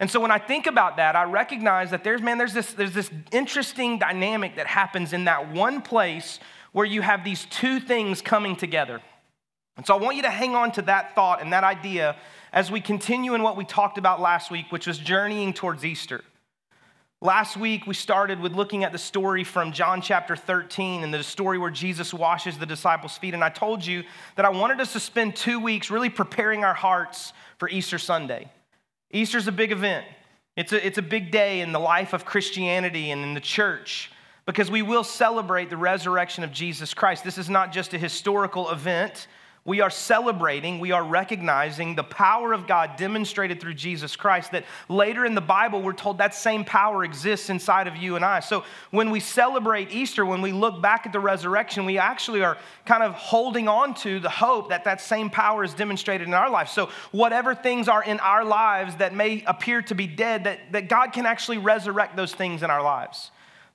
And 0.00 0.10
so 0.10 0.18
when 0.18 0.30
I 0.30 0.38
think 0.38 0.66
about 0.66 0.96
that, 0.96 1.14
I 1.14 1.24
recognize 1.24 1.90
that 1.90 2.04
there's, 2.04 2.22
man, 2.22 2.38
there's 2.38 2.54
this, 2.54 2.72
there's 2.72 2.94
this 2.94 3.10
interesting 3.32 3.98
dynamic 3.98 4.56
that 4.56 4.66
happens 4.66 5.12
in 5.12 5.24
that 5.24 5.52
one 5.52 5.82
place 5.82 6.38
where 6.72 6.86
you 6.86 7.02
have 7.02 7.24
these 7.24 7.46
two 7.46 7.80
things 7.80 8.22
coming 8.22 8.56
together. 8.56 9.00
And 9.76 9.86
so 9.86 9.96
I 9.96 9.98
want 9.98 10.16
you 10.16 10.22
to 10.22 10.30
hang 10.30 10.54
on 10.54 10.72
to 10.72 10.82
that 10.82 11.14
thought 11.14 11.40
and 11.40 11.52
that 11.52 11.64
idea 11.64 12.16
as 12.52 12.70
we 12.70 12.80
continue 12.80 13.34
in 13.34 13.42
what 13.42 13.56
we 13.56 13.64
talked 13.64 13.98
about 13.98 14.20
last 14.20 14.50
week, 14.50 14.66
which 14.70 14.86
was 14.86 14.98
journeying 14.98 15.52
towards 15.52 15.84
Easter. 15.84 16.22
Last 17.22 17.56
week, 17.56 17.86
we 17.86 17.92
started 17.92 18.40
with 18.40 18.52
looking 18.52 18.82
at 18.82 18.92
the 18.92 18.98
story 18.98 19.44
from 19.44 19.72
John 19.72 20.00
chapter 20.00 20.36
13 20.36 21.04
and 21.04 21.12
the 21.12 21.22
story 21.22 21.58
where 21.58 21.70
Jesus 21.70 22.14
washes 22.14 22.56
the 22.56 22.64
disciples' 22.64 23.18
feet. 23.18 23.34
And 23.34 23.44
I 23.44 23.50
told 23.50 23.84
you 23.84 24.04
that 24.36 24.46
I 24.46 24.48
wanted 24.48 24.80
us 24.80 24.94
to 24.94 25.00
spend 25.00 25.36
two 25.36 25.60
weeks 25.60 25.90
really 25.90 26.08
preparing 26.08 26.64
our 26.64 26.72
hearts 26.72 27.34
for 27.58 27.68
Easter 27.68 27.98
Sunday. 27.98 28.50
Easter's 29.10 29.48
a 29.48 29.52
big 29.52 29.70
event, 29.70 30.06
it's 30.56 30.72
a, 30.72 30.86
it's 30.86 30.98
a 30.98 31.02
big 31.02 31.30
day 31.30 31.60
in 31.60 31.72
the 31.72 31.78
life 31.78 32.12
of 32.12 32.24
Christianity 32.24 33.10
and 33.10 33.22
in 33.22 33.34
the 33.34 33.40
church 33.40 34.10
because 34.50 34.68
we 34.68 34.82
will 34.82 35.04
celebrate 35.04 35.70
the 35.70 35.76
resurrection 35.76 36.42
of 36.42 36.50
Jesus 36.50 36.92
Christ. 36.92 37.22
This 37.22 37.38
is 37.38 37.48
not 37.48 37.70
just 37.70 37.94
a 37.94 37.98
historical 37.98 38.68
event. 38.70 39.28
We 39.64 39.80
are 39.80 39.90
celebrating, 39.90 40.80
we 40.80 40.90
are 40.90 41.04
recognizing 41.04 41.94
the 41.94 42.02
power 42.02 42.52
of 42.52 42.66
God 42.66 42.96
demonstrated 42.96 43.60
through 43.60 43.74
Jesus 43.74 44.16
Christ. 44.16 44.50
That 44.50 44.64
later 44.88 45.24
in 45.24 45.36
the 45.36 45.40
Bible, 45.40 45.82
we're 45.82 45.92
told 45.92 46.18
that 46.18 46.34
same 46.34 46.64
power 46.64 47.04
exists 47.04 47.48
inside 47.48 47.86
of 47.86 47.96
you 47.96 48.16
and 48.16 48.24
I. 48.24 48.40
So 48.40 48.64
when 48.90 49.12
we 49.12 49.20
celebrate 49.20 49.92
Easter, 49.92 50.26
when 50.26 50.42
we 50.42 50.50
look 50.50 50.82
back 50.82 51.06
at 51.06 51.12
the 51.12 51.20
resurrection, 51.20 51.84
we 51.84 51.98
actually 51.98 52.42
are 52.42 52.58
kind 52.86 53.04
of 53.04 53.12
holding 53.12 53.68
on 53.68 53.94
to 53.96 54.18
the 54.18 54.30
hope 54.30 54.70
that 54.70 54.82
that 54.82 55.00
same 55.00 55.30
power 55.30 55.62
is 55.62 55.74
demonstrated 55.74 56.26
in 56.26 56.34
our 56.34 56.50
life. 56.50 56.70
So 56.70 56.88
whatever 57.12 57.54
things 57.54 57.86
are 57.86 58.02
in 58.02 58.18
our 58.18 58.44
lives 58.44 58.96
that 58.96 59.14
may 59.14 59.44
appear 59.46 59.80
to 59.82 59.94
be 59.94 60.08
dead, 60.08 60.42
that, 60.42 60.72
that 60.72 60.88
God 60.88 61.12
can 61.12 61.24
actually 61.24 61.58
resurrect 61.58 62.16
those 62.16 62.34
things 62.34 62.64
in 62.64 62.70
our 62.70 62.82
lives. 62.82 63.30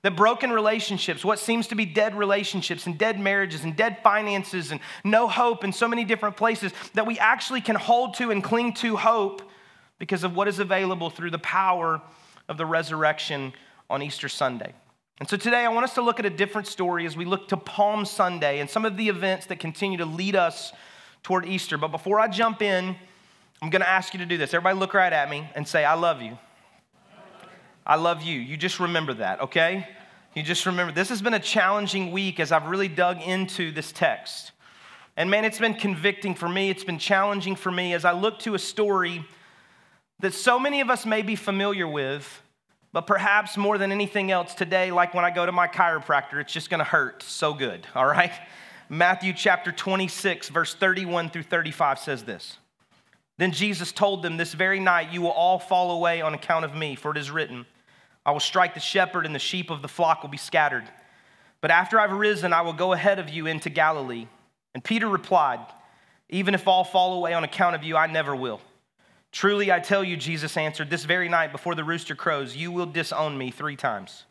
That 0.06 0.14
broken 0.14 0.52
relationships, 0.52 1.24
what 1.24 1.40
seems 1.40 1.66
to 1.66 1.74
be 1.74 1.84
dead 1.84 2.14
relationships 2.14 2.86
and 2.86 2.96
dead 2.96 3.18
marriages 3.18 3.64
and 3.64 3.74
dead 3.74 3.98
finances 4.04 4.70
and 4.70 4.80
no 5.02 5.26
hope 5.26 5.64
in 5.64 5.72
so 5.72 5.88
many 5.88 6.04
different 6.04 6.36
places, 6.36 6.70
that 6.94 7.08
we 7.08 7.18
actually 7.18 7.60
can 7.60 7.74
hold 7.74 8.14
to 8.18 8.30
and 8.30 8.40
cling 8.40 8.74
to 8.74 8.94
hope 8.94 9.42
because 9.98 10.22
of 10.22 10.36
what 10.36 10.46
is 10.46 10.60
available 10.60 11.10
through 11.10 11.32
the 11.32 11.40
power 11.40 12.00
of 12.48 12.56
the 12.56 12.64
resurrection 12.64 13.52
on 13.90 14.00
Easter 14.00 14.28
Sunday. 14.28 14.72
And 15.18 15.28
so 15.28 15.36
today 15.36 15.64
I 15.64 15.68
want 15.70 15.82
us 15.82 15.94
to 15.94 16.02
look 16.02 16.20
at 16.20 16.24
a 16.24 16.30
different 16.30 16.68
story 16.68 17.04
as 17.04 17.16
we 17.16 17.24
look 17.24 17.48
to 17.48 17.56
Palm 17.56 18.04
Sunday 18.04 18.60
and 18.60 18.70
some 18.70 18.84
of 18.84 18.96
the 18.96 19.08
events 19.08 19.46
that 19.46 19.58
continue 19.58 19.98
to 19.98 20.06
lead 20.06 20.36
us 20.36 20.72
toward 21.24 21.46
Easter. 21.46 21.76
But 21.76 21.88
before 21.88 22.20
I 22.20 22.28
jump 22.28 22.62
in, 22.62 22.94
I'm 23.60 23.70
going 23.70 23.82
to 23.82 23.88
ask 23.88 24.14
you 24.14 24.20
to 24.20 24.26
do 24.26 24.36
this. 24.36 24.54
Everybody 24.54 24.78
look 24.78 24.94
right 24.94 25.12
at 25.12 25.28
me 25.28 25.50
and 25.56 25.66
say, 25.66 25.84
I 25.84 25.94
love 25.94 26.22
you. 26.22 26.38
I 27.84 27.96
love 27.96 28.22
you. 28.22 28.38
You 28.38 28.56
just 28.56 28.78
remember 28.78 29.14
that, 29.14 29.40
okay? 29.40 29.88
You 30.36 30.42
just 30.42 30.66
remember, 30.66 30.92
this 30.92 31.08
has 31.08 31.22
been 31.22 31.32
a 31.32 31.40
challenging 31.40 32.12
week 32.12 32.40
as 32.40 32.52
I've 32.52 32.66
really 32.66 32.88
dug 32.88 33.22
into 33.22 33.72
this 33.72 33.90
text. 33.90 34.52
And 35.16 35.30
man, 35.30 35.46
it's 35.46 35.58
been 35.58 35.72
convicting 35.72 36.34
for 36.34 36.46
me. 36.46 36.68
It's 36.68 36.84
been 36.84 36.98
challenging 36.98 37.56
for 37.56 37.72
me 37.72 37.94
as 37.94 38.04
I 38.04 38.12
look 38.12 38.38
to 38.40 38.54
a 38.54 38.58
story 38.58 39.24
that 40.20 40.34
so 40.34 40.58
many 40.58 40.82
of 40.82 40.90
us 40.90 41.06
may 41.06 41.22
be 41.22 41.36
familiar 41.36 41.88
with, 41.88 42.42
but 42.92 43.06
perhaps 43.06 43.56
more 43.56 43.78
than 43.78 43.90
anything 43.90 44.30
else 44.30 44.52
today, 44.52 44.92
like 44.92 45.14
when 45.14 45.24
I 45.24 45.30
go 45.30 45.46
to 45.46 45.52
my 45.52 45.68
chiropractor, 45.68 46.38
it's 46.38 46.52
just 46.52 46.68
gonna 46.68 46.84
hurt 46.84 47.22
so 47.22 47.54
good, 47.54 47.86
all 47.94 48.06
right? 48.06 48.32
Matthew 48.90 49.32
chapter 49.32 49.72
26, 49.72 50.50
verse 50.50 50.74
31 50.74 51.30
through 51.30 51.44
35 51.44 51.98
says 51.98 52.24
this. 52.24 52.58
Then 53.38 53.52
Jesus 53.52 53.90
told 53.90 54.22
them, 54.22 54.36
This 54.36 54.52
very 54.52 54.80
night 54.80 55.14
you 55.14 55.22
will 55.22 55.30
all 55.30 55.58
fall 55.58 55.92
away 55.92 56.20
on 56.20 56.34
account 56.34 56.66
of 56.66 56.74
me, 56.74 56.94
for 56.94 57.10
it 57.12 57.16
is 57.16 57.30
written, 57.30 57.64
I 58.26 58.32
will 58.32 58.40
strike 58.40 58.74
the 58.74 58.80
shepherd, 58.80 59.24
and 59.24 59.34
the 59.34 59.38
sheep 59.38 59.70
of 59.70 59.82
the 59.82 59.88
flock 59.88 60.22
will 60.22 60.30
be 60.30 60.36
scattered. 60.36 60.84
But 61.60 61.70
after 61.70 62.00
I've 62.00 62.10
risen, 62.10 62.52
I 62.52 62.62
will 62.62 62.72
go 62.72 62.92
ahead 62.92 63.20
of 63.20 63.30
you 63.30 63.46
into 63.46 63.70
Galilee. 63.70 64.26
And 64.74 64.82
Peter 64.82 65.08
replied, 65.08 65.60
Even 66.28 66.52
if 66.52 66.66
all 66.66 66.82
fall 66.82 67.14
away 67.14 67.32
on 67.34 67.44
account 67.44 67.76
of 67.76 67.84
you, 67.84 67.96
I 67.96 68.08
never 68.08 68.34
will. 68.34 68.60
Truly, 69.30 69.70
I 69.70 69.78
tell 69.78 70.02
you, 70.02 70.16
Jesus 70.16 70.56
answered, 70.56 70.90
This 70.90 71.04
very 71.04 71.28
night 71.28 71.52
before 71.52 71.76
the 71.76 71.84
rooster 71.84 72.16
crows, 72.16 72.56
you 72.56 72.72
will 72.72 72.86
disown 72.86 73.38
me 73.38 73.52
three 73.52 73.76
times. 73.76 74.24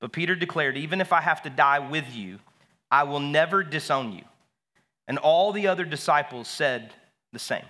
But 0.00 0.12
Peter 0.12 0.34
declared, 0.34 0.76
Even 0.76 1.00
if 1.00 1.12
I 1.12 1.20
have 1.20 1.42
to 1.42 1.50
die 1.50 1.78
with 1.78 2.12
you, 2.12 2.40
I 2.90 3.04
will 3.04 3.20
never 3.20 3.62
disown 3.62 4.12
you. 4.12 4.24
And 5.06 5.16
all 5.16 5.52
the 5.52 5.68
other 5.68 5.84
disciples 5.84 6.48
said 6.48 6.92
the 7.32 7.38
same. 7.38 7.64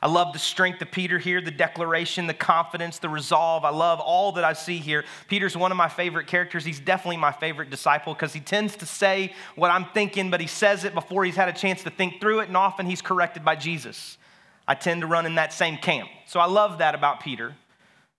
I 0.00 0.06
love 0.06 0.32
the 0.32 0.38
strength 0.38 0.80
of 0.80 0.90
Peter 0.92 1.18
here, 1.18 1.40
the 1.40 1.50
declaration, 1.50 2.28
the 2.28 2.34
confidence, 2.34 2.98
the 2.98 3.08
resolve. 3.08 3.64
I 3.64 3.70
love 3.70 3.98
all 3.98 4.32
that 4.32 4.44
I 4.44 4.52
see 4.52 4.78
here. 4.78 5.04
Peter's 5.26 5.56
one 5.56 5.72
of 5.72 5.76
my 5.76 5.88
favorite 5.88 6.28
characters. 6.28 6.64
He's 6.64 6.78
definitely 6.78 7.16
my 7.16 7.32
favorite 7.32 7.68
disciple 7.68 8.14
because 8.14 8.32
he 8.32 8.40
tends 8.40 8.76
to 8.76 8.86
say 8.86 9.32
what 9.56 9.70
I'm 9.70 9.86
thinking, 9.86 10.30
but 10.30 10.40
he 10.40 10.46
says 10.46 10.84
it 10.84 10.94
before 10.94 11.24
he's 11.24 11.36
had 11.36 11.48
a 11.48 11.52
chance 11.52 11.82
to 11.82 11.90
think 11.90 12.20
through 12.20 12.40
it, 12.40 12.48
and 12.48 12.56
often 12.56 12.86
he's 12.86 13.02
corrected 13.02 13.44
by 13.44 13.56
Jesus. 13.56 14.18
I 14.68 14.74
tend 14.74 15.00
to 15.00 15.06
run 15.06 15.26
in 15.26 15.34
that 15.34 15.52
same 15.52 15.78
camp. 15.78 16.08
So 16.26 16.38
I 16.38 16.46
love 16.46 16.78
that 16.78 16.94
about 16.94 17.20
Peter. 17.20 17.54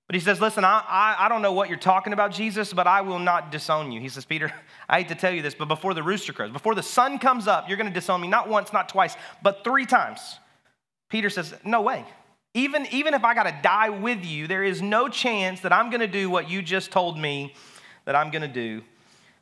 But 0.08 0.16
he 0.16 0.20
says, 0.22 0.42
Listen, 0.42 0.66
I, 0.66 0.84
I, 0.88 1.16
I, 1.20 1.30
don't 1.30 1.44
know 1.44 1.54
what 1.54 1.70
you're 1.70 1.78
talking 1.78 2.14
about, 2.14 2.32
Jesus, 2.32 2.74
but 2.74 2.88
I 2.88 3.02
will 3.02 3.20
not 3.20 3.52
disown 3.52 3.92
you. 3.92 4.02
He 4.02 4.10
says, 4.10 4.26
Peter, 4.26 4.52
I 4.90 4.98
hate 4.98 5.10
to 5.10 5.16
tell 5.16 5.32
you 5.32 5.44
this, 5.44 5.54
but 5.54 5.68
before 5.68 5.94
the 5.94 6.02
rooster 6.02 6.34
crows, 6.34 6.52
before 6.52 6.74
the 6.74 6.82
sun 6.82 7.20
comes 7.20 7.48
up, 7.48 7.70
you're 7.70 7.78
going 7.78 7.88
to 7.88 7.94
disown 7.94 8.20
me 8.20 8.28
not 8.28 8.50
once, 8.50 8.74
not 8.74 8.90
twice, 8.90 9.16
but 9.44 9.64
three 9.64 9.86
times. 9.86 10.40
Peter 11.10 11.30
says, 11.30 11.54
No 11.64 11.82
way. 11.82 12.06
Even, 12.54 12.88
even 12.92 13.14
if 13.14 13.24
I 13.24 13.36
got 13.36 13.44
to 13.44 13.56
die 13.62 13.90
with 13.90 14.26
you, 14.26 14.48
there 14.48 14.64
is 14.64 14.82
no 14.82 15.08
chance 15.08 15.62
that 15.62 15.72
I'm 15.72 15.90
going 15.92 16.00
to 16.00 16.08
do 16.08 16.30
what 16.30 16.50
you 16.50 16.62
just 16.62 16.92
told 16.92 17.18
me 17.18 17.54
that 18.06 18.16
I'm 18.16 18.32
going 18.32 18.42
to 18.42 18.48
do. 18.48 18.82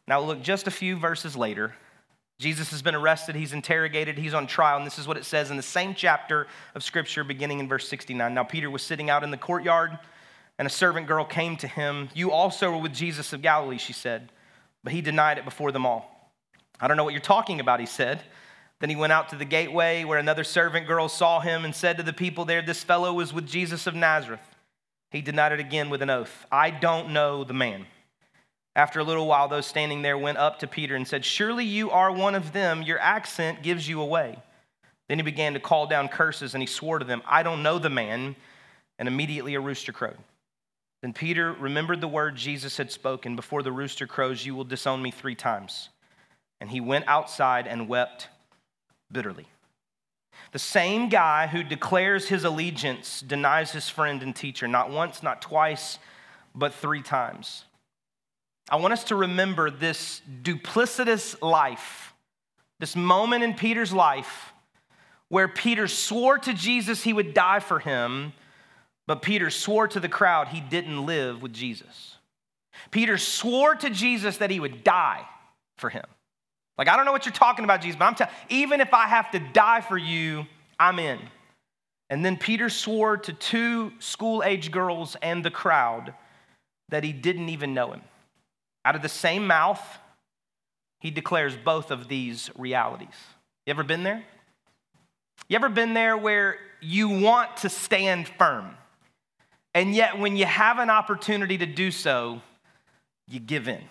Now, 0.08 0.20
look, 0.20 0.42
just 0.42 0.68
a 0.68 0.72
few 0.72 0.98
verses 0.98 1.36
later, 1.36 1.74
Jesus 2.40 2.70
has 2.72 2.82
been 2.82 2.96
arrested, 2.96 3.36
he's 3.36 3.54
interrogated, 3.54 4.18
he's 4.18 4.34
on 4.34 4.46
trial, 4.46 4.78
and 4.78 4.86
this 4.86 5.00
is 5.00 5.08
what 5.08 5.18
it 5.18 5.26
says 5.26 5.50
in 5.50 5.58
the 5.58 5.64
same 5.64 5.96
chapter 5.96 6.48
of 6.76 6.84
Scripture, 6.84 7.24
beginning 7.24 7.60
in 7.60 7.68
verse 7.68 7.88
69. 7.88 8.34
Now, 8.34 8.44
Peter 8.44 8.70
was 8.70 8.84
sitting 8.84 9.10
out 9.10 9.24
in 9.24 9.32
the 9.32 9.38
courtyard, 9.38 9.98
and 10.60 10.66
a 10.66 10.70
servant 10.70 11.08
girl 11.08 11.26
came 11.26 11.58
to 11.58 11.68
him. 11.68 12.10
You 12.14 12.32
also 12.32 12.72
were 12.72 12.78
with 12.78 12.94
Jesus 12.94 13.34
of 13.34 13.42
Galilee, 13.42 13.78
she 13.78 13.94
said, 13.94 14.32
but 14.84 14.94
he 14.94 15.02
denied 15.02 15.38
it 15.38 15.46
before 15.46 15.72
them 15.72 15.86
all. 15.86 16.32
I 16.80 16.88
don't 16.88 16.98
know 16.98 17.04
what 17.04 17.14
you're 17.14 17.22
talking 17.22 17.60
about, 17.60 17.80
he 17.80 17.86
said. 17.86 18.22
Then 18.80 18.90
he 18.90 18.96
went 18.96 19.14
out 19.14 19.30
to 19.30 19.36
the 19.36 19.46
gateway 19.46 20.04
where 20.04 20.20
another 20.20 20.44
servant 20.44 20.88
girl 20.88 21.10
saw 21.10 21.40
him 21.40 21.66
and 21.66 21.74
said 21.74 21.98
to 21.98 22.04
the 22.04 22.14
people 22.14 22.46
there, 22.46 22.62
This 22.62 22.84
fellow 22.84 23.14
was 23.14 23.34
with 23.34 23.48
Jesus 23.48 23.88
of 23.88 23.96
Nazareth. 23.96 24.42
He 25.10 25.22
denied 25.22 25.54
it 25.54 25.60
again 25.60 25.90
with 25.90 26.02
an 26.02 26.10
oath 26.10 26.46
I 26.52 26.70
don't 26.70 27.12
know 27.12 27.44
the 27.44 27.54
man. 27.54 27.86
After 28.76 29.00
a 29.00 29.04
little 29.04 29.26
while, 29.26 29.48
those 29.48 29.66
standing 29.66 30.04
there 30.04 30.20
went 30.20 30.38
up 30.38 30.60
to 30.60 30.68
Peter 30.68 30.96
and 30.96 31.08
said, 31.08 31.26
Surely 31.26 31.66
you 31.66 31.90
are 31.90 32.12
one 32.12 32.36
of 32.36 32.54
them. 32.54 32.84
Your 32.84 33.00
accent 33.00 33.64
gives 33.64 33.90
you 33.90 34.00
away. 34.02 34.38
Then 35.10 35.18
he 35.18 35.24
began 35.24 35.54
to 35.54 35.60
call 35.60 35.88
down 35.88 36.10
curses 36.10 36.54
and 36.54 36.62
he 36.62 36.68
swore 36.68 37.00
to 37.00 37.06
them, 37.06 37.24
I 37.26 37.42
don't 37.42 37.64
know 37.64 37.80
the 37.80 37.90
man. 37.90 38.36
And 39.00 39.08
immediately 39.08 39.56
a 39.56 39.60
rooster 39.60 39.92
crowed. 39.92 40.18
Then 41.02 41.14
Peter 41.14 41.54
remembered 41.54 42.02
the 42.02 42.08
word 42.08 42.36
Jesus 42.36 42.78
had 42.78 42.92
spoken 42.92 43.36
Before 43.36 43.64
the 43.64 43.72
rooster 43.72 44.06
crows, 44.06 44.46
you 44.46 44.54
will 44.54 44.64
disown 44.64 45.02
me 45.02 45.10
three 45.10 45.36
times. 45.36 45.90
And 46.60 46.70
he 46.70 46.82
went 46.82 47.06
outside 47.08 47.68
and 47.68 47.88
wept 47.88 48.28
bitterly. 49.12 49.48
The 50.52 50.60
same 50.60 51.10
guy 51.10 51.48
who 51.48 51.64
declares 51.64 52.28
his 52.28 52.44
allegiance 52.44 53.22
denies 53.22 53.72
his 53.72 53.90
friend 53.90 54.24
and 54.24 54.36
teacher, 54.36 54.68
not 54.68 54.90
once, 54.90 55.24
not 55.24 55.42
twice, 55.42 56.00
but 56.56 56.74
three 56.74 57.02
times. 57.02 57.66
I 58.70 58.78
want 58.78 58.94
us 58.94 59.06
to 59.06 59.16
remember 59.16 59.70
this 59.70 60.22
duplicitous 60.42 61.42
life, 61.42 62.14
this 62.80 62.96
moment 62.96 63.44
in 63.44 63.54
Peter's 63.54 63.94
life 63.94 64.54
where 65.30 65.48
Peter 65.48 65.88
swore 65.88 66.38
to 66.38 66.54
Jesus 66.54 67.04
he 67.04 67.14
would 67.14 67.34
die 67.34 67.60
for 67.60 67.80
him, 67.80 68.34
but 69.08 69.22
Peter 69.22 69.50
swore 69.50 69.88
to 69.88 70.00
the 70.00 70.10
crowd 70.10 70.50
he 70.50 70.62
didn't 70.62 71.06
live 71.06 71.42
with 71.42 71.54
Jesus. 71.54 72.16
Peter 72.92 73.18
swore 73.18 73.76
to 73.76 73.90
Jesus 73.90 74.38
that 74.38 74.52
he 74.52 74.60
would 74.60 74.84
die 74.84 75.26
for 75.78 75.90
him. 75.90 76.06
Like, 76.78 76.88
I 76.88 76.96
don't 76.96 77.06
know 77.06 77.12
what 77.12 77.26
you're 77.26 77.34
talking 77.34 77.66
about, 77.66 77.82
Jesus, 77.82 77.98
but 77.98 78.06
I'm 78.06 78.16
telling 78.16 78.34
even 78.50 78.82
if 78.82 78.94
I 78.94 79.08
have 79.08 79.32
to 79.32 79.40
die 79.40 79.82
for 79.82 79.98
you, 79.98 80.46
I'm 80.80 81.00
in. 81.00 81.20
And 82.10 82.24
then 82.24 82.38
Peter 82.38 82.70
swore 82.70 83.18
to 83.18 83.34
two 83.34 83.92
school 84.00 84.44
age 84.44 84.72
girls 84.72 85.16
and 85.22 85.44
the 85.44 85.52
crowd 85.52 86.14
that 86.90 87.04
he 87.04 87.12
didn't 87.12 87.50
even 87.50 87.74
know 87.74 87.92
him. 87.92 88.02
Out 88.86 88.96
of 88.96 89.02
the 89.02 89.10
same 89.10 89.48
mouth, 89.48 89.82
he 91.02 91.12
declares 91.12 91.58
both 91.58 91.92
of 91.92 92.08
these 92.08 92.50
realities. 92.58 93.16
You 93.66 93.72
ever 93.72 93.84
been 93.84 94.04
there? 94.04 94.24
You 95.50 95.56
ever 95.56 95.70
been 95.70 95.94
there 95.94 96.16
where 96.16 96.58
you 96.80 97.10
want 97.10 97.58
to 97.58 97.70
stand 97.70 98.28
firm, 98.28 98.76
and 99.74 99.94
yet 99.94 100.18
when 100.18 100.36
you 100.36 100.46
have 100.46 100.80
an 100.80 100.90
opportunity 100.90 101.58
to 101.58 101.66
do 101.66 101.92
so, 101.92 102.42
you 103.28 103.40
give 103.40 103.68
in? 103.68 103.82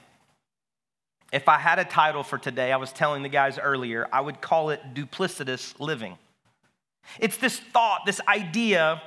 If 1.33 1.49
I 1.49 1.59
had 1.59 1.79
a 1.79 1.85
title 1.85 2.23
for 2.23 2.39
today, 2.39 2.73
I 2.73 2.77
was 2.77 2.93
telling 2.93 3.23
the 3.23 3.29
guys 3.29 3.59
earlier, 3.59 4.07
I 4.13 4.21
would 4.21 4.41
call 4.41 4.71
it 4.71 4.81
duplicitous 4.95 5.79
living. 5.81 6.19
It's 7.19 7.37
this 7.37 7.59
thought, 7.59 8.03
this 8.07 8.21
idea 8.29 9.03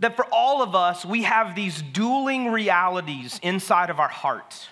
that 0.00 0.16
for 0.16 0.26
all 0.32 0.62
of 0.62 0.74
us, 0.74 1.04
we 1.04 1.22
have 1.22 1.54
these 1.54 1.82
dueling 1.82 2.50
realities 2.50 3.38
inside 3.42 3.90
of 3.90 4.00
our 4.00 4.08
heart. 4.08 4.68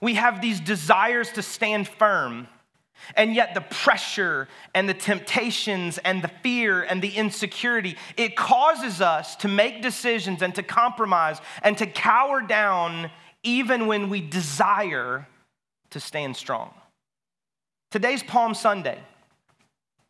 We 0.00 0.14
have 0.14 0.40
these 0.40 0.60
desires 0.60 1.30
to 1.32 1.42
stand 1.42 1.86
firm, 1.86 2.48
and 3.14 3.34
yet 3.34 3.54
the 3.54 3.60
pressure 3.60 4.48
and 4.74 4.88
the 4.88 4.94
temptations 4.94 5.98
and 5.98 6.22
the 6.22 6.30
fear 6.42 6.82
and 6.82 7.00
the 7.00 7.16
insecurity, 7.16 7.96
it 8.16 8.36
causes 8.36 9.00
us 9.00 9.36
to 9.36 9.48
make 9.48 9.82
decisions 9.82 10.42
and 10.42 10.54
to 10.56 10.62
compromise 10.62 11.38
and 11.62 11.78
to 11.78 11.86
cower 11.86 12.40
down 12.40 13.10
even 13.42 13.86
when 13.86 14.08
we 14.08 14.20
desire 14.20 15.26
to 15.92 16.00
stand 16.00 16.36
strong. 16.36 16.72
Today's 17.90 18.22
Palm 18.22 18.54
Sunday. 18.54 18.98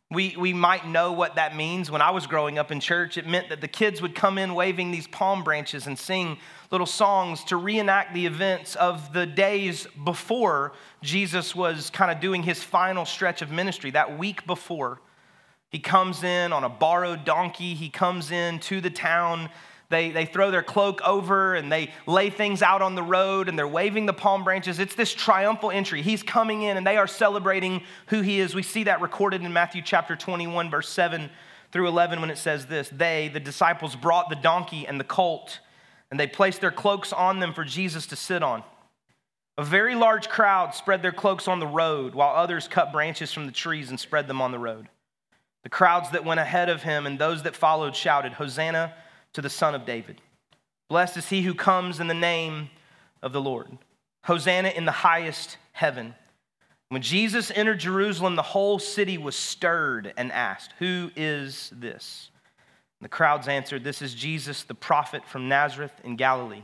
We, 0.09 0.35
we 0.37 0.53
might 0.53 0.87
know 0.87 1.11
what 1.11 1.35
that 1.35 1.55
means. 1.55 1.89
When 1.89 2.01
I 2.01 2.11
was 2.11 2.27
growing 2.27 2.59
up 2.59 2.71
in 2.71 2.79
church, 2.79 3.17
it 3.17 3.27
meant 3.27 3.49
that 3.49 3.61
the 3.61 3.67
kids 3.67 3.99
would 4.01 4.13
come 4.13 4.37
in 4.37 4.53
waving 4.53 4.91
these 4.91 5.07
palm 5.07 5.43
branches 5.43 5.87
and 5.87 5.97
sing 5.97 6.37
little 6.69 6.85
songs 6.85 7.43
to 7.45 7.57
reenact 7.57 8.13
the 8.13 8.27
events 8.27 8.75
of 8.75 9.11
the 9.13 9.25
days 9.25 9.87
before 10.03 10.73
Jesus 11.01 11.55
was 11.55 11.89
kind 11.89 12.11
of 12.11 12.19
doing 12.19 12.43
his 12.43 12.61
final 12.61 13.05
stretch 13.05 13.41
of 13.41 13.49
ministry, 13.49 13.89
that 13.91 14.17
week 14.19 14.45
before. 14.45 15.01
He 15.71 15.79
comes 15.79 16.23
in 16.23 16.53
on 16.53 16.63
a 16.63 16.69
borrowed 16.69 17.25
donkey, 17.25 17.73
he 17.73 17.89
comes 17.89 18.29
in 18.29 18.59
to 18.59 18.81
the 18.81 18.91
town 18.91 19.49
they, 19.93 20.11
they 20.11 20.25
throw 20.25 20.51
their 20.51 20.63
cloak 20.63 21.01
over 21.01 21.53
and 21.55 21.71
they 21.71 21.91
lay 22.07 22.29
things 22.29 22.61
out 22.61 22.81
on 22.81 22.95
the 22.95 23.03
road 23.03 23.47
and 23.47 23.57
they're 23.57 23.67
waving 23.67 24.05
the 24.05 24.13
palm 24.13 24.43
branches. 24.43 24.79
It's 24.79 24.95
this 24.95 25.13
triumphal 25.13 25.71
entry. 25.71 26.01
He's 26.01 26.23
coming 26.23 26.63
in 26.63 26.77
and 26.77 26.85
they 26.85 26.97
are 26.97 27.07
celebrating 27.07 27.83
who 28.07 28.21
he 28.21 28.39
is. 28.39 28.55
We 28.55 28.63
see 28.63 28.83
that 28.85 29.01
recorded 29.01 29.41
in 29.41 29.53
Matthew 29.53 29.81
chapter 29.81 30.15
21, 30.15 30.69
verse 30.69 30.89
7 30.89 31.29
through 31.71 31.87
11, 31.87 32.21
when 32.21 32.29
it 32.29 32.37
says 32.37 32.65
this 32.65 32.89
They, 32.89 33.29
the 33.29 33.39
disciples, 33.39 33.95
brought 33.95 34.29
the 34.29 34.35
donkey 34.35 34.87
and 34.87 34.99
the 34.99 35.05
colt 35.05 35.59
and 36.13 36.19
they 36.19 36.27
placed 36.27 36.61
their 36.61 36.69
cloaks 36.69 37.11
on 37.11 37.39
them 37.39 37.53
for 37.53 37.63
Jesus 37.63 38.05
to 38.05 38.15
sit 38.15 38.43
on. 38.43 38.63
A 39.57 39.63
very 39.63 39.95
large 39.95 40.29
crowd 40.29 40.75
spread 40.75 41.01
their 41.01 41.11
cloaks 41.11 41.47
on 41.47 41.59
the 41.59 41.65
road, 41.65 42.13
while 42.13 42.35
others 42.35 42.67
cut 42.67 42.91
branches 42.91 43.33
from 43.33 43.47
the 43.47 43.51
trees 43.51 43.89
and 43.89 43.99
spread 43.99 44.27
them 44.27 44.39
on 44.39 44.51
the 44.51 44.59
road. 44.59 44.89
The 45.63 45.69
crowds 45.69 46.11
that 46.11 46.23
went 46.23 46.39
ahead 46.39 46.69
of 46.69 46.83
him 46.83 47.07
and 47.07 47.17
those 47.17 47.41
that 47.41 47.55
followed 47.55 47.95
shouted, 47.95 48.33
Hosanna 48.33 48.93
to 49.33 49.41
the 49.41 49.49
Son 49.49 49.75
of 49.75 49.85
David. 49.85 50.21
Blessed 50.89 51.17
is 51.17 51.29
he 51.29 51.41
who 51.41 51.53
comes 51.53 51.99
in 51.99 52.07
the 52.07 52.13
name 52.13 52.69
of 53.21 53.33
the 53.33 53.41
Lord. 53.41 53.77
Hosanna 54.25 54.69
in 54.69 54.85
the 54.85 54.91
highest 54.91 55.57
heaven. 55.71 56.15
When 56.89 57.01
Jesus 57.01 57.51
entered 57.51 57.79
Jerusalem, 57.79 58.35
the 58.35 58.41
whole 58.41 58.79
city 58.79 59.17
was 59.17 59.35
stirred 59.35 60.13
and 60.17 60.31
asked, 60.31 60.73
Who 60.79 61.09
is 61.15 61.71
this? 61.75 62.29
And 62.99 63.05
the 63.05 63.09
crowds 63.09 63.47
answered, 63.47 63.83
This 63.83 64.01
is 64.01 64.13
Jesus, 64.13 64.63
the 64.63 64.75
prophet 64.75 65.25
from 65.25 65.49
Nazareth 65.49 65.93
in 66.03 66.15
Galilee. 66.15 66.63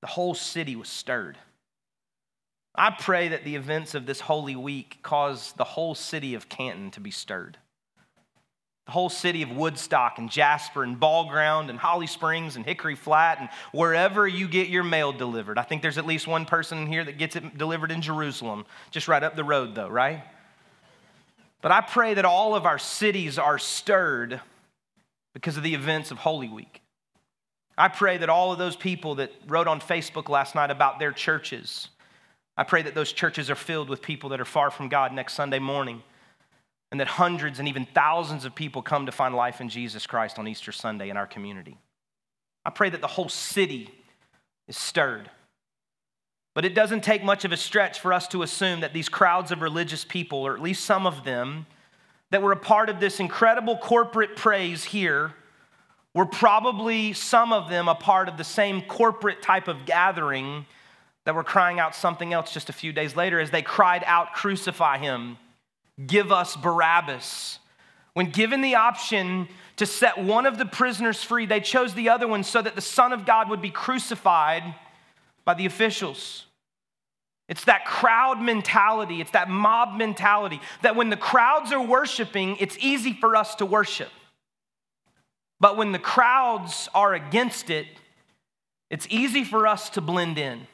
The 0.00 0.06
whole 0.06 0.34
city 0.34 0.76
was 0.76 0.88
stirred. 0.88 1.38
I 2.74 2.90
pray 2.90 3.28
that 3.28 3.44
the 3.44 3.56
events 3.56 3.94
of 3.94 4.06
this 4.06 4.20
holy 4.20 4.56
week 4.56 4.98
cause 5.02 5.52
the 5.56 5.64
whole 5.64 5.94
city 5.94 6.34
of 6.34 6.48
Canton 6.48 6.90
to 6.92 7.00
be 7.00 7.10
stirred 7.10 7.58
the 8.86 8.92
whole 8.92 9.08
city 9.08 9.42
of 9.42 9.50
Woodstock 9.50 10.18
and 10.18 10.28
Jasper 10.30 10.82
and 10.82 10.98
Ball 10.98 11.28
Ground 11.28 11.70
and 11.70 11.78
Holly 11.78 12.08
Springs 12.08 12.56
and 12.56 12.64
Hickory 12.64 12.96
Flat 12.96 13.38
and 13.38 13.48
wherever 13.72 14.26
you 14.26 14.48
get 14.48 14.68
your 14.68 14.82
mail 14.82 15.12
delivered. 15.12 15.56
I 15.56 15.62
think 15.62 15.82
there's 15.82 15.98
at 15.98 16.06
least 16.06 16.26
one 16.26 16.46
person 16.46 16.78
in 16.78 16.86
here 16.88 17.04
that 17.04 17.16
gets 17.16 17.36
it 17.36 17.56
delivered 17.56 17.92
in 17.92 18.02
Jerusalem, 18.02 18.66
just 18.90 19.06
right 19.06 19.22
up 19.22 19.36
the 19.36 19.44
road, 19.44 19.74
though, 19.74 19.88
right? 19.88 20.24
But 21.60 21.70
I 21.70 21.80
pray 21.80 22.14
that 22.14 22.24
all 22.24 22.56
of 22.56 22.66
our 22.66 22.78
cities 22.78 23.38
are 23.38 23.58
stirred 23.58 24.40
because 25.32 25.56
of 25.56 25.62
the 25.62 25.74
events 25.74 26.10
of 26.10 26.18
Holy 26.18 26.48
Week. 26.48 26.82
I 27.78 27.86
pray 27.86 28.18
that 28.18 28.28
all 28.28 28.52
of 28.52 28.58
those 28.58 28.76
people 28.76 29.14
that 29.16 29.32
wrote 29.46 29.68
on 29.68 29.80
Facebook 29.80 30.28
last 30.28 30.56
night 30.56 30.72
about 30.72 30.98
their 30.98 31.12
churches, 31.12 31.88
I 32.56 32.64
pray 32.64 32.82
that 32.82 32.96
those 32.96 33.12
churches 33.12 33.48
are 33.48 33.54
filled 33.54 33.88
with 33.88 34.02
people 34.02 34.30
that 34.30 34.40
are 34.40 34.44
far 34.44 34.72
from 34.72 34.88
God 34.88 35.12
next 35.12 35.34
Sunday 35.34 35.60
morning 35.60 36.02
and 36.92 37.00
that 37.00 37.08
hundreds 37.08 37.58
and 37.58 37.66
even 37.68 37.86
thousands 37.86 38.44
of 38.44 38.54
people 38.54 38.82
come 38.82 39.06
to 39.06 39.12
find 39.12 39.34
life 39.34 39.62
in 39.62 39.70
Jesus 39.70 40.06
Christ 40.06 40.38
on 40.38 40.46
Easter 40.46 40.72
Sunday 40.72 41.08
in 41.08 41.16
our 41.16 41.26
community. 41.26 41.78
I 42.66 42.70
pray 42.70 42.90
that 42.90 43.00
the 43.00 43.06
whole 43.06 43.30
city 43.30 43.88
is 44.68 44.76
stirred. 44.76 45.30
But 46.54 46.66
it 46.66 46.74
doesn't 46.74 47.02
take 47.02 47.24
much 47.24 47.46
of 47.46 47.52
a 47.52 47.56
stretch 47.56 47.98
for 47.98 48.12
us 48.12 48.28
to 48.28 48.42
assume 48.42 48.80
that 48.80 48.92
these 48.92 49.08
crowds 49.08 49.50
of 49.50 49.62
religious 49.62 50.04
people, 50.04 50.46
or 50.46 50.54
at 50.54 50.60
least 50.60 50.84
some 50.84 51.06
of 51.06 51.24
them, 51.24 51.64
that 52.30 52.42
were 52.42 52.52
a 52.52 52.56
part 52.56 52.90
of 52.90 53.00
this 53.00 53.20
incredible 53.20 53.78
corporate 53.78 54.36
praise 54.36 54.84
here, 54.84 55.32
were 56.14 56.26
probably 56.26 57.14
some 57.14 57.54
of 57.54 57.70
them 57.70 57.88
a 57.88 57.94
part 57.94 58.28
of 58.28 58.36
the 58.36 58.44
same 58.44 58.82
corporate 58.82 59.40
type 59.40 59.66
of 59.66 59.86
gathering 59.86 60.66
that 61.24 61.34
were 61.34 61.42
crying 61.44 61.80
out 61.80 61.94
something 61.94 62.34
else 62.34 62.52
just 62.52 62.68
a 62.68 62.72
few 62.74 62.92
days 62.92 63.16
later 63.16 63.40
as 63.40 63.50
they 63.50 63.62
cried 63.62 64.04
out, 64.04 64.34
Crucify 64.34 64.98
him. 64.98 65.38
Give 66.06 66.32
us 66.32 66.56
Barabbas. 66.56 67.58
When 68.14 68.30
given 68.30 68.60
the 68.60 68.74
option 68.74 69.48
to 69.76 69.86
set 69.86 70.18
one 70.18 70.46
of 70.46 70.58
the 70.58 70.66
prisoners 70.66 71.24
free. 71.24 71.46
They 71.46 71.60
chose 71.60 71.94
the 71.94 72.08
other 72.08 72.28
one 72.28 72.44
so 72.44 72.60
that 72.62 72.74
the 72.74 72.80
Son 72.80 73.12
of 73.12 73.26
God 73.26 73.48
would 73.50 73.60
be 73.60 73.70
crucified 73.70 74.62
by 75.44 75.54
the 75.54 75.66
officials. 75.66 76.46
It's 77.48 77.64
that 77.64 77.84
crowd 77.84 78.40
mentality, 78.40 79.20
it's 79.20 79.32
that 79.32 79.50
mob 79.50 79.98
mentality 79.98 80.60
that 80.82 80.96
when 80.96 81.10
the 81.10 81.16
crowds 81.16 81.72
are 81.72 81.84
worshiping, 81.84 82.56
it's 82.60 82.76
easy 82.78 83.12
for 83.12 83.34
us 83.34 83.56
to 83.56 83.66
worship. 83.66 84.10
But 85.58 85.76
when 85.76 85.92
the 85.92 85.98
crowds 85.98 86.88
are 86.94 87.14
against 87.14 87.68
it, 87.68 87.86
it's 88.90 89.06
easy 89.10 89.44
for 89.44 89.66
us 89.66 89.90
to 89.90 90.00
blend 90.00 90.38
in, 90.38 90.66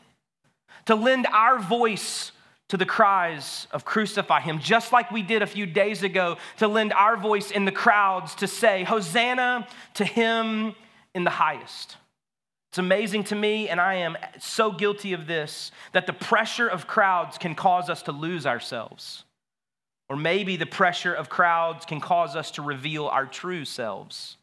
to 0.86 0.94
lend 0.94 1.26
our 1.28 1.58
voice 1.58 2.32
to 2.68 2.76
the 2.76 2.86
cries 2.86 3.66
of 3.72 3.84
crucify 3.84 4.40
him, 4.40 4.58
just 4.58 4.92
like 4.92 5.10
we 5.10 5.22
did 5.22 5.42
a 5.42 5.46
few 5.46 5.66
days 5.66 6.02
ago 6.02 6.36
to 6.58 6.68
lend 6.68 6.92
our 6.92 7.16
voice 7.16 7.50
in 7.50 7.64
the 7.64 7.72
crowds 7.72 8.34
to 8.36 8.46
say, 8.46 8.84
Hosanna 8.84 9.66
to 9.94 10.04
him 10.04 10.74
in 11.14 11.24
the 11.24 11.30
highest. 11.30 11.96
It's 12.70 12.78
amazing 12.78 13.24
to 13.24 13.34
me, 13.34 13.70
and 13.70 13.80
I 13.80 13.94
am 13.94 14.18
so 14.38 14.70
guilty 14.70 15.14
of 15.14 15.26
this, 15.26 15.72
that 15.92 16.06
the 16.06 16.12
pressure 16.12 16.68
of 16.68 16.86
crowds 16.86 17.38
can 17.38 17.54
cause 17.54 17.88
us 17.88 18.02
to 18.02 18.12
lose 18.12 18.44
ourselves. 18.44 19.24
Or 20.10 20.16
maybe 20.16 20.56
the 20.56 20.66
pressure 20.66 21.14
of 21.14 21.30
crowds 21.30 21.86
can 21.86 22.00
cause 22.00 22.36
us 22.36 22.50
to 22.52 22.62
reveal 22.62 23.06
our 23.06 23.24
true 23.24 23.64
selves. 23.64 24.36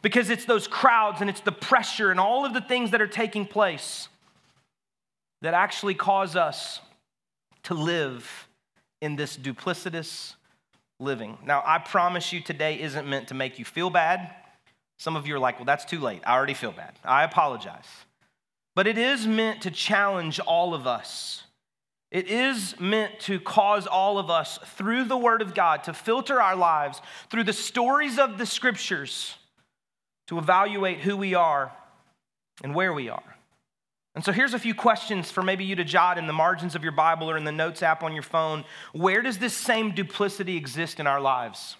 Because 0.00 0.30
it's 0.30 0.46
those 0.46 0.66
crowds 0.66 1.20
and 1.20 1.28
it's 1.28 1.40
the 1.40 1.52
pressure 1.52 2.10
and 2.10 2.20
all 2.20 2.46
of 2.46 2.54
the 2.54 2.60
things 2.60 2.90
that 2.92 3.02
are 3.02 3.06
taking 3.06 3.46
place 3.46 4.08
that 5.42 5.54
actually 5.54 5.94
cause 5.94 6.36
us 6.36 6.80
to 7.68 7.74
live 7.74 8.48
in 9.02 9.14
this 9.16 9.36
duplicitous 9.36 10.34
living. 10.98 11.36
Now, 11.44 11.62
I 11.66 11.78
promise 11.78 12.32
you 12.32 12.40
today 12.40 12.80
isn't 12.80 13.06
meant 13.06 13.28
to 13.28 13.34
make 13.34 13.58
you 13.58 13.64
feel 13.66 13.90
bad. 13.90 14.34
Some 14.98 15.16
of 15.16 15.26
you 15.26 15.36
are 15.36 15.38
like, 15.38 15.58
well, 15.58 15.66
that's 15.66 15.84
too 15.84 16.00
late. 16.00 16.22
I 16.24 16.34
already 16.34 16.54
feel 16.54 16.72
bad. 16.72 16.94
I 17.04 17.24
apologize. 17.24 17.86
But 18.74 18.86
it 18.86 18.96
is 18.96 19.26
meant 19.26 19.62
to 19.62 19.70
challenge 19.70 20.40
all 20.40 20.72
of 20.72 20.86
us. 20.86 21.42
It 22.10 22.28
is 22.28 22.74
meant 22.80 23.20
to 23.20 23.38
cause 23.38 23.86
all 23.86 24.18
of 24.18 24.30
us, 24.30 24.58
through 24.64 25.04
the 25.04 25.18
Word 25.18 25.42
of 25.42 25.54
God, 25.54 25.84
to 25.84 25.92
filter 25.92 26.40
our 26.40 26.56
lives 26.56 27.02
through 27.30 27.44
the 27.44 27.52
stories 27.52 28.18
of 28.18 28.38
the 28.38 28.46
Scriptures, 28.46 29.34
to 30.28 30.38
evaluate 30.38 31.00
who 31.00 31.18
we 31.18 31.34
are 31.34 31.70
and 32.64 32.74
where 32.74 32.94
we 32.94 33.10
are. 33.10 33.37
And 34.18 34.24
so 34.24 34.32
here's 34.32 34.52
a 34.52 34.58
few 34.58 34.74
questions 34.74 35.30
for 35.30 35.44
maybe 35.44 35.64
you 35.64 35.76
to 35.76 35.84
jot 35.84 36.18
in 36.18 36.26
the 36.26 36.32
margins 36.32 36.74
of 36.74 36.82
your 36.82 36.90
Bible 36.90 37.30
or 37.30 37.36
in 37.36 37.44
the 37.44 37.52
notes 37.52 37.84
app 37.84 38.02
on 38.02 38.14
your 38.14 38.24
phone. 38.24 38.64
Where 38.92 39.22
does 39.22 39.38
this 39.38 39.54
same 39.54 39.92
duplicity 39.92 40.56
exist 40.56 40.98
in 40.98 41.06
our 41.06 41.20
lives? 41.20 41.76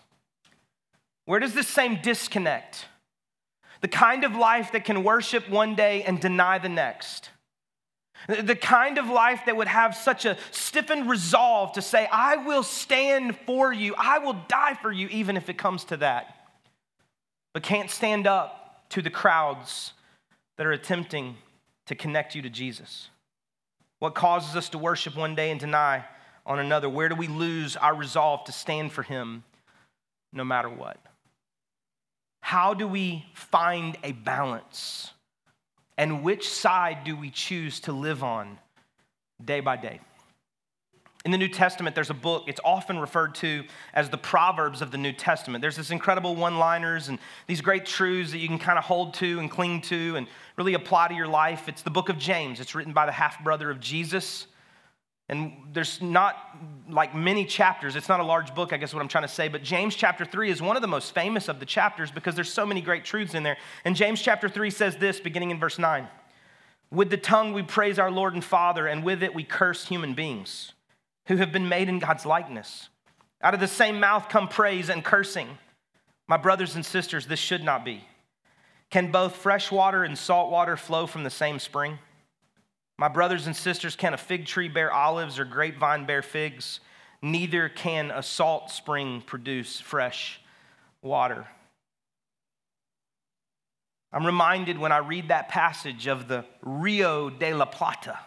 Where 1.24 1.40
does 1.40 1.52
this 1.52 1.66
same 1.66 1.98
disconnect? 2.00 2.86
The 3.80 3.88
kind 3.88 4.22
of 4.22 4.36
life 4.36 4.70
that 4.70 4.84
can 4.84 5.02
worship 5.02 5.50
one 5.50 5.74
day 5.74 6.04
and 6.04 6.20
deny 6.20 6.58
the 6.58 6.68
next. 6.68 7.30
The 8.28 8.54
kind 8.54 8.98
of 8.98 9.08
life 9.08 9.40
that 9.46 9.56
would 9.56 9.66
have 9.66 9.96
such 9.96 10.24
a 10.24 10.38
stiffened 10.52 11.10
resolve 11.10 11.72
to 11.72 11.82
say, 11.82 12.06
I 12.06 12.36
will 12.36 12.62
stand 12.62 13.36
for 13.46 13.72
you, 13.72 13.96
I 13.98 14.20
will 14.20 14.36
die 14.46 14.74
for 14.74 14.92
you, 14.92 15.08
even 15.08 15.36
if 15.36 15.48
it 15.48 15.58
comes 15.58 15.82
to 15.86 15.96
that, 15.96 16.36
but 17.52 17.64
can't 17.64 17.90
stand 17.90 18.28
up 18.28 18.88
to 18.90 19.02
the 19.02 19.10
crowds 19.10 19.92
that 20.56 20.68
are 20.68 20.72
attempting 20.72 21.34
to 21.88 21.94
connect 21.94 22.34
you 22.34 22.42
to 22.42 22.50
Jesus? 22.50 23.08
What 23.98 24.14
causes 24.14 24.54
us 24.56 24.68
to 24.70 24.78
worship 24.78 25.16
one 25.16 25.34
day 25.34 25.50
and 25.50 25.58
deny 25.58 26.04
on 26.46 26.58
another? 26.58 26.88
Where 26.88 27.08
do 27.08 27.14
we 27.14 27.26
lose 27.26 27.76
our 27.76 27.94
resolve 27.94 28.44
to 28.44 28.52
stand 28.52 28.92
for 28.92 29.02
Him 29.02 29.42
no 30.32 30.44
matter 30.44 30.68
what? 30.68 30.98
How 32.40 32.74
do 32.74 32.86
we 32.86 33.26
find 33.34 33.96
a 34.04 34.12
balance? 34.12 35.10
And 35.96 36.22
which 36.22 36.48
side 36.48 37.04
do 37.04 37.16
we 37.16 37.30
choose 37.30 37.80
to 37.80 37.92
live 37.92 38.22
on 38.22 38.58
day 39.44 39.60
by 39.60 39.76
day? 39.76 40.00
In 41.28 41.32
the 41.32 41.36
New 41.36 41.48
Testament, 41.48 41.94
there's 41.94 42.08
a 42.08 42.14
book, 42.14 42.44
it's 42.46 42.60
often 42.64 42.98
referred 42.98 43.34
to 43.34 43.62
as 43.92 44.08
the 44.08 44.16
Proverbs 44.16 44.80
of 44.80 44.90
the 44.90 44.96
New 44.96 45.12
Testament. 45.12 45.60
There's 45.60 45.76
this 45.76 45.90
incredible 45.90 46.34
one 46.34 46.58
liners 46.58 47.08
and 47.08 47.18
these 47.46 47.60
great 47.60 47.84
truths 47.84 48.30
that 48.30 48.38
you 48.38 48.48
can 48.48 48.58
kind 48.58 48.78
of 48.78 48.84
hold 48.84 49.12
to 49.16 49.38
and 49.38 49.50
cling 49.50 49.82
to 49.82 50.16
and 50.16 50.26
really 50.56 50.72
apply 50.72 51.08
to 51.08 51.14
your 51.14 51.26
life. 51.26 51.68
It's 51.68 51.82
the 51.82 51.90
book 51.90 52.08
of 52.08 52.16
James. 52.16 52.60
It's 52.60 52.74
written 52.74 52.94
by 52.94 53.04
the 53.04 53.12
half 53.12 53.44
brother 53.44 53.70
of 53.70 53.78
Jesus. 53.78 54.46
And 55.28 55.52
there's 55.70 56.00
not 56.00 56.34
like 56.88 57.14
many 57.14 57.44
chapters. 57.44 57.94
It's 57.94 58.08
not 58.08 58.20
a 58.20 58.24
large 58.24 58.54
book, 58.54 58.72
I 58.72 58.78
guess 58.78 58.94
what 58.94 59.02
I'm 59.02 59.08
trying 59.08 59.24
to 59.24 59.28
say, 59.28 59.48
but 59.48 59.62
James 59.62 59.94
chapter 59.94 60.24
3 60.24 60.48
is 60.48 60.62
one 60.62 60.76
of 60.76 60.80
the 60.80 60.88
most 60.88 61.12
famous 61.12 61.48
of 61.48 61.60
the 61.60 61.66
chapters 61.66 62.10
because 62.10 62.36
there's 62.36 62.50
so 62.50 62.64
many 62.64 62.80
great 62.80 63.04
truths 63.04 63.34
in 63.34 63.42
there. 63.42 63.58
And 63.84 63.94
James 63.94 64.22
chapter 64.22 64.48
3 64.48 64.70
says 64.70 64.96
this 64.96 65.20
beginning 65.20 65.50
in 65.50 65.60
verse 65.60 65.78
9 65.78 66.08
With 66.90 67.10
the 67.10 67.18
tongue 67.18 67.52
we 67.52 67.64
praise 67.64 67.98
our 67.98 68.10
Lord 68.10 68.32
and 68.32 68.42
Father, 68.42 68.86
and 68.86 69.04
with 69.04 69.22
it 69.22 69.34
we 69.34 69.44
curse 69.44 69.84
human 69.88 70.14
beings 70.14 70.72
who 71.28 71.36
have 71.36 71.52
been 71.52 71.68
made 71.68 71.88
in 71.88 71.98
God's 71.98 72.26
likeness. 72.26 72.88
Out 73.42 73.54
of 73.54 73.60
the 73.60 73.68
same 73.68 74.00
mouth 74.00 74.28
come 74.28 74.48
praise 74.48 74.88
and 74.88 75.04
cursing. 75.04 75.46
My 76.26 76.38
brothers 76.38 76.74
and 76.74 76.84
sisters, 76.84 77.26
this 77.26 77.38
should 77.38 77.62
not 77.62 77.84
be. 77.84 78.04
Can 78.90 79.12
both 79.12 79.36
fresh 79.36 79.70
water 79.70 80.02
and 80.02 80.16
salt 80.16 80.50
water 80.50 80.76
flow 80.76 81.06
from 81.06 81.24
the 81.24 81.30
same 81.30 81.58
spring? 81.58 81.98
My 82.96 83.08
brothers 83.08 83.46
and 83.46 83.54
sisters, 83.54 83.94
can 83.94 84.14
a 84.14 84.18
fig 84.18 84.46
tree 84.46 84.68
bear 84.68 84.90
olives 84.90 85.38
or 85.38 85.44
grapevine 85.44 86.06
bear 86.06 86.22
figs? 86.22 86.80
Neither 87.20 87.68
can 87.68 88.10
a 88.10 88.22
salt 88.22 88.70
spring 88.70 89.22
produce 89.24 89.80
fresh 89.80 90.40
water. 91.02 91.46
I'm 94.12 94.24
reminded 94.24 94.78
when 94.78 94.92
I 94.92 94.98
read 94.98 95.28
that 95.28 95.50
passage 95.50 96.06
of 96.06 96.26
the 96.26 96.46
Rio 96.62 97.28
de 97.28 97.52
la 97.52 97.66
Plata 97.66 98.18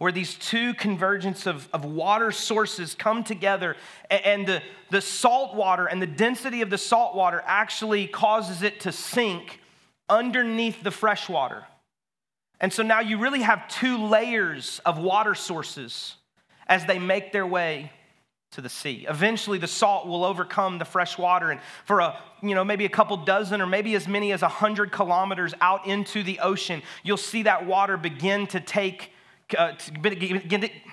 where 0.00 0.10
these 0.10 0.34
two 0.36 0.72
convergence 0.72 1.46
of, 1.46 1.68
of 1.74 1.84
water 1.84 2.30
sources 2.32 2.94
come 2.94 3.22
together 3.22 3.76
and 4.08 4.46
the, 4.46 4.62
the 4.88 5.02
salt 5.02 5.54
water 5.54 5.84
and 5.84 6.00
the 6.00 6.06
density 6.06 6.62
of 6.62 6.70
the 6.70 6.78
salt 6.78 7.14
water 7.14 7.42
actually 7.44 8.06
causes 8.06 8.62
it 8.62 8.80
to 8.80 8.92
sink 8.92 9.60
underneath 10.08 10.82
the 10.82 10.90
fresh 10.90 11.28
water. 11.28 11.66
And 12.62 12.72
so 12.72 12.82
now 12.82 13.00
you 13.00 13.18
really 13.18 13.42
have 13.42 13.68
two 13.68 13.98
layers 13.98 14.80
of 14.86 14.96
water 14.96 15.34
sources 15.34 16.16
as 16.66 16.86
they 16.86 16.98
make 16.98 17.30
their 17.30 17.46
way 17.46 17.92
to 18.52 18.62
the 18.62 18.70
sea. 18.70 19.04
Eventually 19.06 19.58
the 19.58 19.68
salt 19.68 20.06
will 20.06 20.24
overcome 20.24 20.78
the 20.78 20.86
fresh 20.86 21.18
water 21.18 21.50
and 21.50 21.60
for 21.84 22.00
a 22.00 22.18
you 22.42 22.54
know 22.54 22.64
maybe 22.64 22.86
a 22.86 22.90
couple 22.90 23.18
dozen 23.18 23.60
or 23.60 23.66
maybe 23.66 23.94
as 23.94 24.08
many 24.08 24.32
as 24.32 24.40
a 24.40 24.48
hundred 24.48 24.92
kilometers 24.92 25.52
out 25.60 25.86
into 25.86 26.22
the 26.22 26.40
ocean, 26.40 26.80
you'll 27.02 27.18
see 27.18 27.42
that 27.42 27.66
water 27.66 27.98
begin 27.98 28.46
to 28.46 28.60
take 28.60 29.12
uh, 29.56 29.72
to 29.72 29.92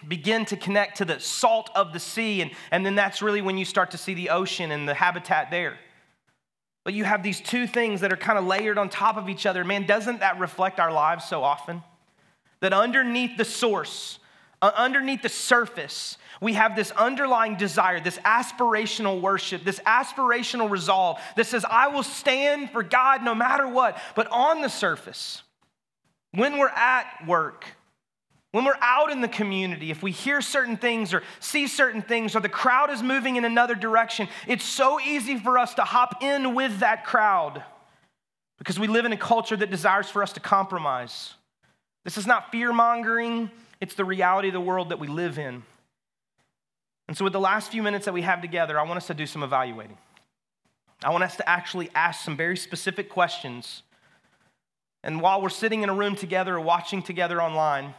begin, 0.07 0.45
to, 0.45 0.57
connect 0.57 0.97
to 0.97 1.05
the 1.05 1.19
salt 1.19 1.69
of 1.75 1.93
the 1.93 1.99
sea, 1.99 2.41
and, 2.41 2.51
and 2.71 2.85
then 2.85 2.95
that's 2.95 3.21
really 3.21 3.41
when 3.41 3.57
you 3.57 3.65
start 3.65 3.91
to 3.91 3.97
see 3.97 4.13
the 4.13 4.29
ocean 4.29 4.71
and 4.71 4.87
the 4.87 4.93
habitat 4.93 5.51
there. 5.51 5.77
But 6.83 6.93
you 6.93 7.03
have 7.03 7.21
these 7.21 7.41
two 7.41 7.67
things 7.67 8.01
that 8.01 8.13
are 8.13 8.17
kind 8.17 8.39
of 8.39 8.45
layered 8.45 8.77
on 8.77 8.89
top 8.89 9.17
of 9.17 9.27
each 9.27 9.45
other. 9.45 9.63
Man, 9.63 9.85
doesn't 9.85 10.21
that 10.21 10.39
reflect 10.39 10.79
our 10.79 10.91
lives 10.91 11.25
so 11.25 11.43
often? 11.43 11.83
That 12.61 12.73
underneath 12.73 13.37
the 13.37 13.45
source, 13.45 14.19
uh, 14.61 14.71
underneath 14.75 15.21
the 15.21 15.29
surface, 15.29 16.17
we 16.41 16.53
have 16.53 16.75
this 16.75 16.91
underlying 16.91 17.57
desire, 17.57 17.99
this 17.99 18.17
aspirational 18.19 19.21
worship, 19.21 19.63
this 19.63 19.79
aspirational 19.79 20.69
resolve 20.69 21.19
that 21.35 21.45
says, 21.45 21.65
I 21.69 21.89
will 21.89 22.03
stand 22.03 22.71
for 22.71 22.83
God 22.83 23.23
no 23.23 23.35
matter 23.35 23.67
what. 23.67 23.97
But 24.15 24.27
on 24.31 24.61
the 24.61 24.69
surface, 24.69 25.43
when 26.31 26.57
we're 26.57 26.69
at 26.69 27.25
work, 27.27 27.65
when 28.51 28.63
we're 28.65 28.77
out 28.81 29.11
in 29.11 29.21
the 29.21 29.27
community, 29.27 29.91
if 29.91 30.01
we 30.01 30.11
hear 30.11 30.41
certain 30.41 30.77
things 30.77 31.13
or 31.13 31.21
see 31.39 31.67
certain 31.67 32.01
things, 32.01 32.35
or 32.35 32.39
the 32.39 32.49
crowd 32.49 32.89
is 32.89 33.03
moving 33.03 33.35
in 33.35 33.45
another 33.45 33.75
direction, 33.75 34.27
it's 34.47 34.63
so 34.63 34.99
easy 34.99 35.37
for 35.37 35.57
us 35.57 35.73
to 35.75 35.83
hop 35.83 36.23
in 36.23 36.55
with 36.55 36.79
that 36.79 37.05
crowd 37.05 37.63
because 38.57 38.79
we 38.79 38.87
live 38.87 39.05
in 39.05 39.11
a 39.11 39.17
culture 39.17 39.55
that 39.55 39.69
desires 39.69 40.09
for 40.09 40.23
us 40.23 40.33
to 40.33 40.39
compromise. 40.39 41.33
This 42.03 42.17
is 42.17 42.25
not 42.25 42.51
fear 42.51 42.71
mongering, 42.71 43.51
it's 43.81 43.95
the 43.95 44.05
reality 44.05 44.47
of 44.47 44.53
the 44.53 44.61
world 44.61 44.89
that 44.89 44.99
we 44.99 45.07
live 45.07 45.37
in. 45.37 45.63
And 47.07 47.15
so, 47.15 47.23
with 47.23 47.33
the 47.33 47.39
last 47.39 47.71
few 47.71 47.83
minutes 47.83 48.05
that 48.05 48.13
we 48.13 48.21
have 48.21 48.41
together, 48.41 48.79
I 48.79 48.83
want 48.83 48.97
us 48.97 49.07
to 49.07 49.13
do 49.13 49.25
some 49.25 49.43
evaluating. 49.43 49.97
I 51.03 51.11
want 51.11 51.23
us 51.23 51.35
to 51.37 51.47
actually 51.47 51.89
ask 51.93 52.23
some 52.23 52.35
very 52.35 52.57
specific 52.57 53.09
questions. 53.09 53.83
And 55.03 55.21
while 55.21 55.41
we're 55.41 55.49
sitting 55.49 55.83
in 55.83 55.89
a 55.89 55.93
room 55.93 56.15
together 56.15 56.55
or 56.55 56.59
watching 56.59 57.03
together 57.03 57.41
online, 57.41 57.93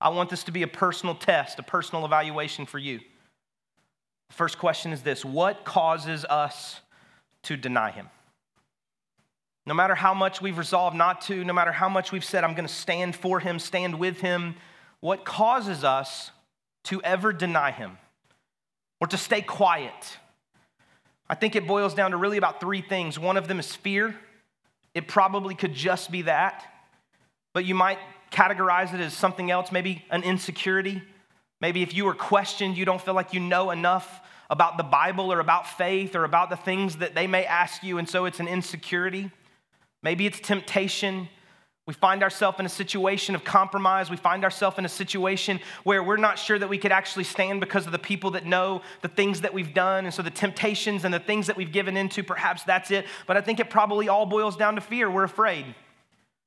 I 0.00 0.10
want 0.10 0.30
this 0.30 0.44
to 0.44 0.52
be 0.52 0.62
a 0.62 0.68
personal 0.68 1.14
test, 1.14 1.58
a 1.58 1.62
personal 1.62 2.04
evaluation 2.04 2.66
for 2.66 2.78
you. 2.78 3.00
First 4.30 4.58
question 4.58 4.92
is 4.92 5.02
this 5.02 5.24
What 5.24 5.64
causes 5.64 6.24
us 6.24 6.80
to 7.44 7.56
deny 7.56 7.90
him? 7.90 8.08
No 9.66 9.74
matter 9.74 9.94
how 9.94 10.12
much 10.12 10.42
we've 10.42 10.58
resolved 10.58 10.96
not 10.96 11.22
to, 11.22 11.42
no 11.42 11.52
matter 11.52 11.72
how 11.72 11.88
much 11.88 12.12
we've 12.12 12.24
said, 12.24 12.44
I'm 12.44 12.54
going 12.54 12.68
to 12.68 12.74
stand 12.74 13.16
for 13.16 13.40
him, 13.40 13.58
stand 13.58 13.98
with 13.98 14.20
him, 14.20 14.56
what 15.00 15.24
causes 15.24 15.84
us 15.84 16.30
to 16.84 17.00
ever 17.02 17.32
deny 17.32 17.70
him 17.70 17.98
or 19.00 19.06
to 19.06 19.16
stay 19.16 19.40
quiet? 19.40 20.18
I 21.28 21.34
think 21.34 21.56
it 21.56 21.66
boils 21.66 21.94
down 21.94 22.10
to 22.10 22.18
really 22.18 22.36
about 22.36 22.60
three 22.60 22.82
things. 22.82 23.18
One 23.18 23.38
of 23.38 23.48
them 23.48 23.58
is 23.58 23.74
fear. 23.74 24.14
It 24.92 25.08
probably 25.08 25.54
could 25.54 25.72
just 25.72 26.10
be 26.10 26.22
that, 26.22 26.64
but 27.52 27.64
you 27.64 27.74
might 27.74 27.98
categorize 28.34 28.92
it 28.92 29.00
as 29.00 29.14
something 29.14 29.50
else, 29.50 29.70
maybe 29.70 30.04
an 30.10 30.24
insecurity. 30.24 31.02
Maybe 31.60 31.82
if 31.82 31.94
you 31.94 32.04
were 32.04 32.14
questioned, 32.14 32.76
you 32.76 32.84
don't 32.84 33.00
feel 33.00 33.14
like 33.14 33.32
you 33.32 33.40
know 33.40 33.70
enough 33.70 34.20
about 34.50 34.76
the 34.76 34.82
Bible 34.82 35.32
or 35.32 35.40
about 35.40 35.66
faith 35.66 36.14
or 36.14 36.24
about 36.24 36.50
the 36.50 36.56
things 36.56 36.96
that 36.96 37.14
they 37.14 37.26
may 37.26 37.46
ask 37.46 37.82
you, 37.82 37.98
and 37.98 38.08
so 38.08 38.24
it's 38.26 38.40
an 38.40 38.48
insecurity. 38.48 39.30
Maybe 40.02 40.26
it's 40.26 40.40
temptation. 40.40 41.28
We 41.86 41.94
find 41.94 42.22
ourselves 42.22 42.58
in 42.60 42.66
a 42.66 42.70
situation 42.70 43.34
of 43.34 43.44
compromise. 43.44 44.10
We 44.10 44.16
find 44.16 44.42
ourselves 44.42 44.78
in 44.78 44.84
a 44.84 44.88
situation 44.88 45.60
where 45.84 46.02
we're 46.02 46.16
not 46.16 46.38
sure 46.38 46.58
that 46.58 46.68
we 46.68 46.78
could 46.78 46.92
actually 46.92 47.24
stand 47.24 47.60
because 47.60 47.86
of 47.86 47.92
the 47.92 47.98
people 47.98 48.32
that 48.32 48.44
know 48.44 48.82
the 49.02 49.08
things 49.08 49.42
that 49.42 49.54
we've 49.54 49.72
done. 49.72 50.04
And 50.04 50.12
so 50.12 50.22
the 50.22 50.30
temptations 50.30 51.04
and 51.04 51.12
the 51.12 51.20
things 51.20 51.46
that 51.46 51.56
we've 51.56 51.72
given 51.72 51.96
into, 51.96 52.22
perhaps 52.22 52.64
that's 52.64 52.90
it. 52.90 53.06
But 53.26 53.36
I 53.36 53.42
think 53.42 53.60
it 53.60 53.70
probably 53.70 54.08
all 54.08 54.26
boils 54.26 54.56
down 54.56 54.74
to 54.74 54.80
fear. 54.80 55.10
We're 55.10 55.24
afraid. 55.24 55.74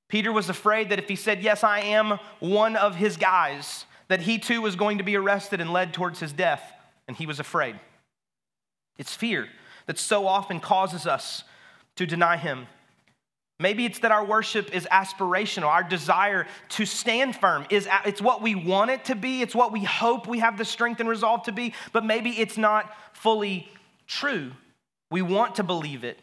Peter 0.08 0.32
was 0.32 0.50
afraid 0.50 0.90
that 0.90 1.00
if 1.00 1.08
he 1.08 1.16
said, 1.16 1.44
Yes, 1.44 1.64
I 1.64 1.80
am 1.82 2.20
one 2.40 2.76
of 2.76 2.96
his 2.96 3.18
guys, 3.18 3.86
that 4.08 4.22
he 4.22 4.38
too 4.38 4.62
was 4.62 4.76
going 4.76 5.00
to 5.00 5.04
be 5.04 5.18
arrested 5.18 5.60
and 5.60 5.74
led 5.74 5.94
towards 5.94 6.20
his 6.20 6.32
death. 6.32 6.74
And 7.08 7.16
he 7.16 7.26
was 7.26 7.40
afraid. 7.40 7.80
It's 8.98 9.14
fear 9.14 9.48
that 9.86 9.98
so 9.98 10.28
often 10.28 10.60
causes 10.60 11.06
us 11.06 11.44
to 11.96 12.06
deny 12.06 12.38
him. 12.38 12.68
Maybe 13.60 13.86
it's 13.86 14.00
that 14.00 14.12
our 14.12 14.24
worship 14.24 14.74
is 14.76 14.88
aspirational. 14.92 15.68
Our 15.68 15.84
desire 15.84 16.46
to 16.70 16.86
stand 16.86 17.36
firm 17.36 17.66
is 17.70 17.88
it's 18.06 18.22
what 18.22 18.42
we 18.42 18.54
want 18.54 18.92
it 18.92 19.06
to 19.06 19.16
be. 19.16 19.42
It's 19.42 19.56
what 19.56 19.72
we 19.72 19.84
hope 19.84 20.28
we 20.28 20.40
have 20.40 20.58
the 20.58 20.66
strength 20.66 21.00
and 21.00 21.10
resolve 21.10 21.44
to 21.44 21.52
be, 21.52 21.74
but 21.92 22.06
maybe 22.06 22.30
it's 22.30 22.58
not 22.58 22.96
fully 23.14 23.68
true. 24.06 24.52
We 25.10 25.24
want 25.24 25.56
to 25.56 25.64
believe 25.64 26.04
it. 26.04 26.20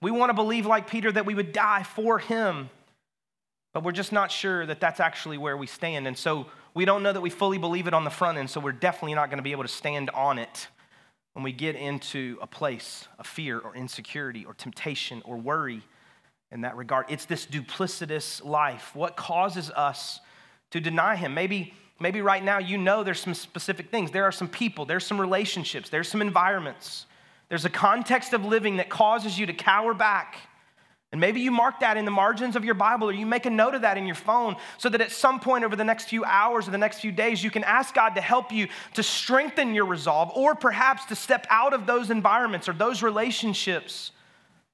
We 0.00 0.10
want 0.10 0.30
to 0.30 0.34
believe 0.34 0.66
like 0.66 0.90
Peter 0.90 1.12
that 1.12 1.24
we 1.24 1.34
would 1.34 1.52
die 1.52 1.84
for 1.84 2.18
him. 2.18 2.68
But 3.76 3.84
we're 3.84 3.92
just 3.92 4.10
not 4.10 4.32
sure 4.32 4.64
that 4.64 4.80
that's 4.80 5.00
actually 5.00 5.36
where 5.36 5.54
we 5.54 5.66
stand. 5.66 6.06
And 6.06 6.16
so 6.16 6.46
we 6.72 6.86
don't 6.86 7.02
know 7.02 7.12
that 7.12 7.20
we 7.20 7.28
fully 7.28 7.58
believe 7.58 7.86
it 7.86 7.92
on 7.92 8.04
the 8.04 8.10
front 8.10 8.38
end, 8.38 8.48
so 8.48 8.58
we're 8.58 8.72
definitely 8.72 9.12
not 9.12 9.28
going 9.28 9.36
to 9.36 9.42
be 9.42 9.52
able 9.52 9.64
to 9.64 9.68
stand 9.68 10.08
on 10.14 10.38
it 10.38 10.68
when 11.34 11.42
we 11.42 11.52
get 11.52 11.76
into 11.76 12.38
a 12.40 12.46
place 12.46 13.06
of 13.18 13.26
fear 13.26 13.58
or 13.58 13.76
insecurity 13.76 14.46
or 14.46 14.54
temptation 14.54 15.20
or 15.26 15.36
worry 15.36 15.82
in 16.50 16.62
that 16.62 16.74
regard. 16.74 17.04
It's 17.10 17.26
this 17.26 17.44
duplicitous 17.44 18.42
life. 18.42 18.92
What 18.94 19.14
causes 19.14 19.70
us 19.72 20.20
to 20.70 20.80
deny 20.80 21.14
Him? 21.14 21.34
Maybe, 21.34 21.74
maybe 22.00 22.22
right 22.22 22.42
now 22.42 22.56
you 22.56 22.78
know 22.78 23.04
there's 23.04 23.20
some 23.20 23.34
specific 23.34 23.90
things. 23.90 24.10
There 24.10 24.24
are 24.24 24.32
some 24.32 24.48
people, 24.48 24.86
there's 24.86 25.04
some 25.04 25.20
relationships, 25.20 25.90
there's 25.90 26.08
some 26.08 26.22
environments, 26.22 27.04
there's 27.50 27.66
a 27.66 27.70
context 27.70 28.32
of 28.32 28.42
living 28.42 28.78
that 28.78 28.88
causes 28.88 29.38
you 29.38 29.44
to 29.44 29.52
cower 29.52 29.92
back 29.92 30.38
and 31.12 31.20
maybe 31.20 31.40
you 31.40 31.50
mark 31.50 31.80
that 31.80 31.96
in 31.96 32.04
the 32.04 32.10
margins 32.10 32.56
of 32.56 32.64
your 32.64 32.74
Bible 32.74 33.08
or 33.08 33.12
you 33.12 33.26
make 33.26 33.46
a 33.46 33.50
note 33.50 33.74
of 33.74 33.82
that 33.82 33.96
in 33.96 34.06
your 34.06 34.16
phone 34.16 34.56
so 34.76 34.88
that 34.88 35.00
at 35.00 35.12
some 35.12 35.38
point 35.38 35.64
over 35.64 35.76
the 35.76 35.84
next 35.84 36.08
few 36.08 36.24
hours 36.24 36.66
or 36.66 36.72
the 36.72 36.78
next 36.78 37.00
few 37.00 37.12
days, 37.12 37.44
you 37.44 37.50
can 37.50 37.62
ask 37.64 37.94
God 37.94 38.16
to 38.16 38.20
help 38.20 38.50
you 38.50 38.66
to 38.94 39.02
strengthen 39.02 39.72
your 39.72 39.86
resolve 39.86 40.32
or 40.34 40.54
perhaps 40.54 41.04
to 41.06 41.14
step 41.14 41.46
out 41.48 41.72
of 41.72 41.86
those 41.86 42.10
environments 42.10 42.68
or 42.68 42.72
those 42.72 43.02
relationships 43.02 44.10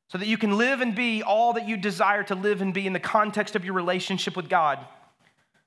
so 0.08 0.18
that 0.18 0.26
you 0.26 0.38
can 0.38 0.56
live 0.56 0.80
and 0.80 0.94
be 0.94 1.22
all 1.22 1.52
that 1.52 1.68
you 1.68 1.76
desire 1.76 2.22
to 2.24 2.34
live 2.34 2.62
and 2.62 2.72
be 2.72 2.86
in 2.86 2.92
the 2.92 3.00
context 3.00 3.54
of 3.54 3.64
your 3.64 3.74
relationship 3.74 4.34
with 4.34 4.48
God. 4.48 4.78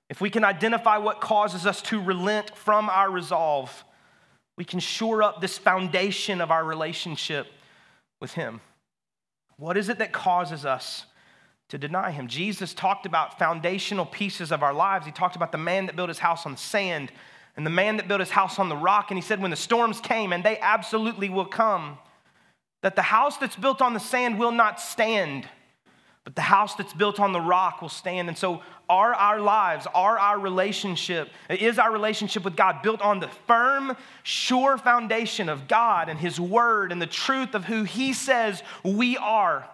If 0.10 0.19
we 0.19 0.30
can 0.30 0.43
identify 0.43 0.97
what 0.97 1.21
causes 1.21 1.65
us 1.65 1.82
to 1.84 2.01
relent 2.01 2.56
from 2.56 2.89
our 2.89 3.10
resolve, 3.10 3.84
we 4.58 4.65
can 4.65 4.80
shore 4.80 5.23
up 5.23 5.41
this 5.41 5.58
foundation 5.58 6.41
of 6.41 6.51
our 6.51 6.63
relationship 6.63 7.47
with 8.19 8.34
Him. 8.34 8.62
What 9.58 9.78
is 9.78 9.89
it 9.89 10.00
that 10.00 10.12
causes 10.12 10.65
us 10.65 11.06
to 11.70 11.78
deny 11.78 12.12
him? 12.12 12.28
Jesus 12.28 12.74
talked 12.74 13.06
about 13.06 13.39
foundational 13.39 14.06
pieces 14.06 14.52
of 14.52 14.63
our 14.63 14.74
lives. 14.74 15.06
He 15.06 15.12
talked 15.12 15.36
about 15.36 15.52
the 15.52 15.58
man 15.58 15.86
that 15.86 15.96
built 15.96 16.10
his 16.10 16.20
house 16.20 16.46
on 16.46 16.58
sand 16.58 17.12
and 17.56 17.65
the 17.65 17.72
man 17.72 17.98
that 17.98 18.08
built 18.08 18.20
his 18.20 18.32
house 18.32 18.60
on 18.60 18.70
the 18.70 18.76
rock. 18.76 19.12
And 19.12 19.18
he 19.18 19.22
said, 19.22 19.41
when 19.41 19.52
the 19.52 19.58
storms 19.58 20.02
came, 20.02 20.34
and 20.34 20.44
they 20.44 20.60
absolutely 20.60 21.30
will 21.30 21.46
come, 21.46 21.98
that 22.82 22.96
the 22.96 23.02
house 23.02 23.38
that's 23.38 23.56
built 23.56 23.82
on 23.82 23.94
the 23.94 24.00
sand 24.00 24.38
will 24.38 24.52
not 24.52 24.80
stand, 24.80 25.48
but 26.25 26.35
the 26.35 26.41
house 26.41 26.75
that's 26.75 26.91
built 26.91 27.19
on 27.19 27.31
the 27.31 27.39
rock 27.39 27.81
will 27.81 27.89
stand. 27.89 28.27
And 28.27 28.38
so, 28.38 28.61
are 28.89 29.13
our 29.13 29.39
lives, 29.39 29.88
are 29.93 30.19
our 30.19 30.39
relationship, 30.39 31.29
is 31.49 31.79
our 31.79 31.91
relationship 31.91 32.43
with 32.43 32.55
God 32.55 32.81
built 32.81 33.01
on 33.01 33.19
the 33.19 33.29
firm, 33.47 33.95
sure 34.23 34.77
foundation 34.77 35.49
of 35.49 35.67
God 35.67 36.09
and 36.09 36.19
His 36.19 36.39
Word 36.39 36.91
and 36.91 37.01
the 37.01 37.07
truth 37.07 37.55
of 37.55 37.65
who 37.65 37.83
He 37.83 38.11
says 38.11 38.61
we 38.83 39.17
are? 39.17 39.67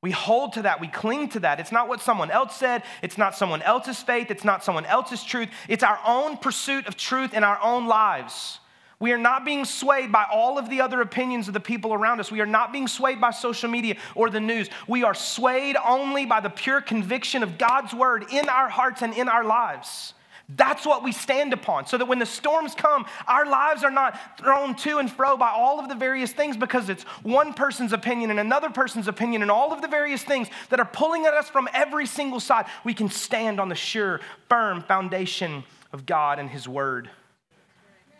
We 0.00 0.10
hold 0.10 0.54
to 0.54 0.62
that, 0.62 0.80
we 0.80 0.88
cling 0.88 1.28
to 1.30 1.40
that. 1.40 1.60
It's 1.60 1.70
not 1.70 1.88
what 1.88 2.00
someone 2.00 2.30
else 2.30 2.56
said, 2.56 2.82
it's 3.02 3.16
not 3.16 3.36
someone 3.36 3.62
else's 3.62 4.02
faith, 4.02 4.30
it's 4.30 4.44
not 4.44 4.64
someone 4.64 4.86
else's 4.86 5.22
truth. 5.22 5.48
It's 5.68 5.84
our 5.84 6.00
own 6.04 6.38
pursuit 6.38 6.88
of 6.88 6.96
truth 6.96 7.34
in 7.34 7.44
our 7.44 7.60
own 7.62 7.86
lives. 7.86 8.58
We 9.02 9.10
are 9.10 9.18
not 9.18 9.44
being 9.44 9.64
swayed 9.64 10.12
by 10.12 10.26
all 10.30 10.58
of 10.58 10.70
the 10.70 10.80
other 10.80 11.00
opinions 11.00 11.48
of 11.48 11.54
the 11.54 11.58
people 11.58 11.92
around 11.92 12.20
us. 12.20 12.30
We 12.30 12.40
are 12.40 12.46
not 12.46 12.72
being 12.72 12.86
swayed 12.86 13.20
by 13.20 13.32
social 13.32 13.68
media 13.68 13.96
or 14.14 14.30
the 14.30 14.38
news. 14.38 14.70
We 14.86 15.02
are 15.02 15.12
swayed 15.12 15.74
only 15.84 16.24
by 16.24 16.38
the 16.38 16.48
pure 16.48 16.80
conviction 16.80 17.42
of 17.42 17.58
God's 17.58 17.92
word 17.92 18.26
in 18.30 18.48
our 18.48 18.68
hearts 18.68 19.02
and 19.02 19.12
in 19.12 19.28
our 19.28 19.42
lives. 19.42 20.14
That's 20.48 20.86
what 20.86 21.02
we 21.02 21.10
stand 21.10 21.52
upon. 21.52 21.86
So 21.86 21.98
that 21.98 22.06
when 22.06 22.20
the 22.20 22.26
storms 22.26 22.76
come, 22.76 23.04
our 23.26 23.44
lives 23.44 23.82
are 23.82 23.90
not 23.90 24.38
thrown 24.38 24.76
to 24.76 24.98
and 24.98 25.10
fro 25.10 25.36
by 25.36 25.50
all 25.50 25.80
of 25.80 25.88
the 25.88 25.96
various 25.96 26.30
things 26.30 26.56
because 26.56 26.88
it's 26.88 27.02
one 27.24 27.54
person's 27.54 27.92
opinion 27.92 28.30
and 28.30 28.38
another 28.38 28.70
person's 28.70 29.08
opinion 29.08 29.42
and 29.42 29.50
all 29.50 29.72
of 29.72 29.82
the 29.82 29.88
various 29.88 30.22
things 30.22 30.46
that 30.68 30.78
are 30.78 30.88
pulling 30.92 31.26
at 31.26 31.34
us 31.34 31.48
from 31.48 31.68
every 31.74 32.06
single 32.06 32.38
side. 32.38 32.66
We 32.84 32.94
can 32.94 33.10
stand 33.10 33.58
on 33.58 33.68
the 33.68 33.74
sure, 33.74 34.20
firm 34.48 34.80
foundation 34.80 35.64
of 35.92 36.06
God 36.06 36.38
and 36.38 36.48
His 36.48 36.68
Word 36.68 37.10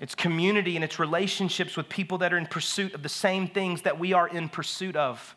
it's 0.02 0.16
community 0.16 0.74
and 0.74 0.84
it's 0.84 0.98
relationships 0.98 1.76
with 1.76 1.88
people 1.88 2.18
that 2.18 2.32
are 2.32 2.36
in 2.36 2.46
pursuit 2.46 2.92
of 2.92 3.04
the 3.04 3.08
same 3.08 3.46
things 3.46 3.82
that 3.82 4.00
we 4.00 4.12
are 4.12 4.26
in 4.26 4.48
pursuit 4.48 4.96
of. 4.96 5.36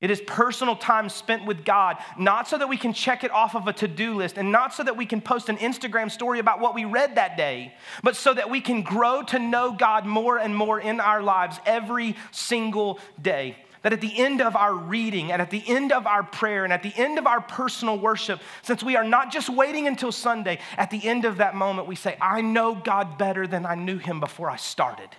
It 0.00 0.10
is 0.10 0.22
personal 0.22 0.74
time 0.74 1.10
spent 1.10 1.44
with 1.44 1.66
God, 1.66 1.98
not 2.18 2.48
so 2.48 2.56
that 2.56 2.68
we 2.68 2.78
can 2.78 2.94
check 2.94 3.24
it 3.24 3.30
off 3.30 3.54
of 3.54 3.68
a 3.68 3.74
to 3.74 3.86
do 3.86 4.14
list 4.14 4.38
and 4.38 4.50
not 4.50 4.72
so 4.72 4.82
that 4.82 4.96
we 4.96 5.04
can 5.04 5.20
post 5.20 5.50
an 5.50 5.58
Instagram 5.58 6.10
story 6.10 6.38
about 6.38 6.60
what 6.60 6.74
we 6.74 6.86
read 6.86 7.16
that 7.16 7.36
day, 7.36 7.74
but 8.02 8.16
so 8.16 8.32
that 8.32 8.48
we 8.48 8.62
can 8.62 8.82
grow 8.82 9.22
to 9.24 9.38
know 9.38 9.72
God 9.72 10.06
more 10.06 10.38
and 10.38 10.56
more 10.56 10.80
in 10.80 10.98
our 10.98 11.22
lives 11.22 11.60
every 11.66 12.16
single 12.32 12.98
day 13.20 13.63
that 13.84 13.92
at 13.92 14.00
the 14.00 14.18
end 14.18 14.40
of 14.40 14.56
our 14.56 14.74
reading 14.74 15.30
and 15.30 15.42
at 15.42 15.50
the 15.50 15.62
end 15.66 15.92
of 15.92 16.06
our 16.06 16.22
prayer 16.22 16.64
and 16.64 16.72
at 16.72 16.82
the 16.82 16.92
end 16.96 17.18
of 17.18 17.26
our 17.26 17.42
personal 17.42 17.98
worship, 17.98 18.40
since 18.62 18.82
we 18.82 18.96
are 18.96 19.04
not 19.04 19.30
just 19.30 19.50
waiting 19.50 19.86
until 19.86 20.10
Sunday, 20.10 20.58
at 20.78 20.90
the 20.90 21.06
end 21.06 21.26
of 21.26 21.36
that 21.36 21.54
moment, 21.54 21.86
we 21.86 21.94
say, 21.94 22.16
I 22.18 22.40
know 22.40 22.74
God 22.74 23.18
better 23.18 23.46
than 23.46 23.66
I 23.66 23.74
knew 23.74 23.98
him 23.98 24.20
before 24.20 24.48
I 24.48 24.56
started. 24.56 25.10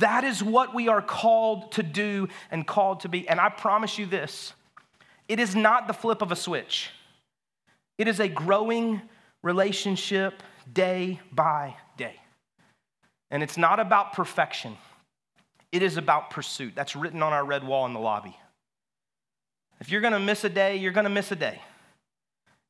That 0.00 0.24
is 0.24 0.42
what 0.42 0.74
we 0.74 0.88
are 0.88 1.02
called 1.02 1.72
to 1.72 1.82
do 1.82 2.28
and 2.50 2.66
called 2.66 3.00
to 3.00 3.10
be. 3.10 3.28
And 3.28 3.38
I 3.38 3.50
promise 3.50 3.98
you 3.98 4.06
this 4.06 4.54
it 5.28 5.38
is 5.38 5.54
not 5.54 5.86
the 5.86 5.92
flip 5.92 6.22
of 6.22 6.32
a 6.32 6.36
switch, 6.36 6.90
it 7.98 8.08
is 8.08 8.20
a 8.20 8.28
growing 8.28 9.02
relationship 9.42 10.42
day 10.72 11.20
by 11.30 11.76
day. 11.98 12.16
And 13.30 13.42
it's 13.42 13.58
not 13.58 13.80
about 13.80 14.14
perfection. 14.14 14.78
It 15.72 15.82
is 15.82 15.96
about 15.96 16.30
pursuit. 16.30 16.72
That's 16.74 16.96
written 16.96 17.22
on 17.22 17.32
our 17.32 17.44
red 17.44 17.64
wall 17.64 17.86
in 17.86 17.92
the 17.92 18.00
lobby. 18.00 18.36
If 19.80 19.90
you're 19.90 20.00
going 20.00 20.12
to 20.12 20.20
miss 20.20 20.44
a 20.44 20.48
day, 20.48 20.76
you're 20.76 20.92
going 20.92 21.04
to 21.04 21.10
miss 21.10 21.30
a 21.32 21.36
day. 21.36 21.60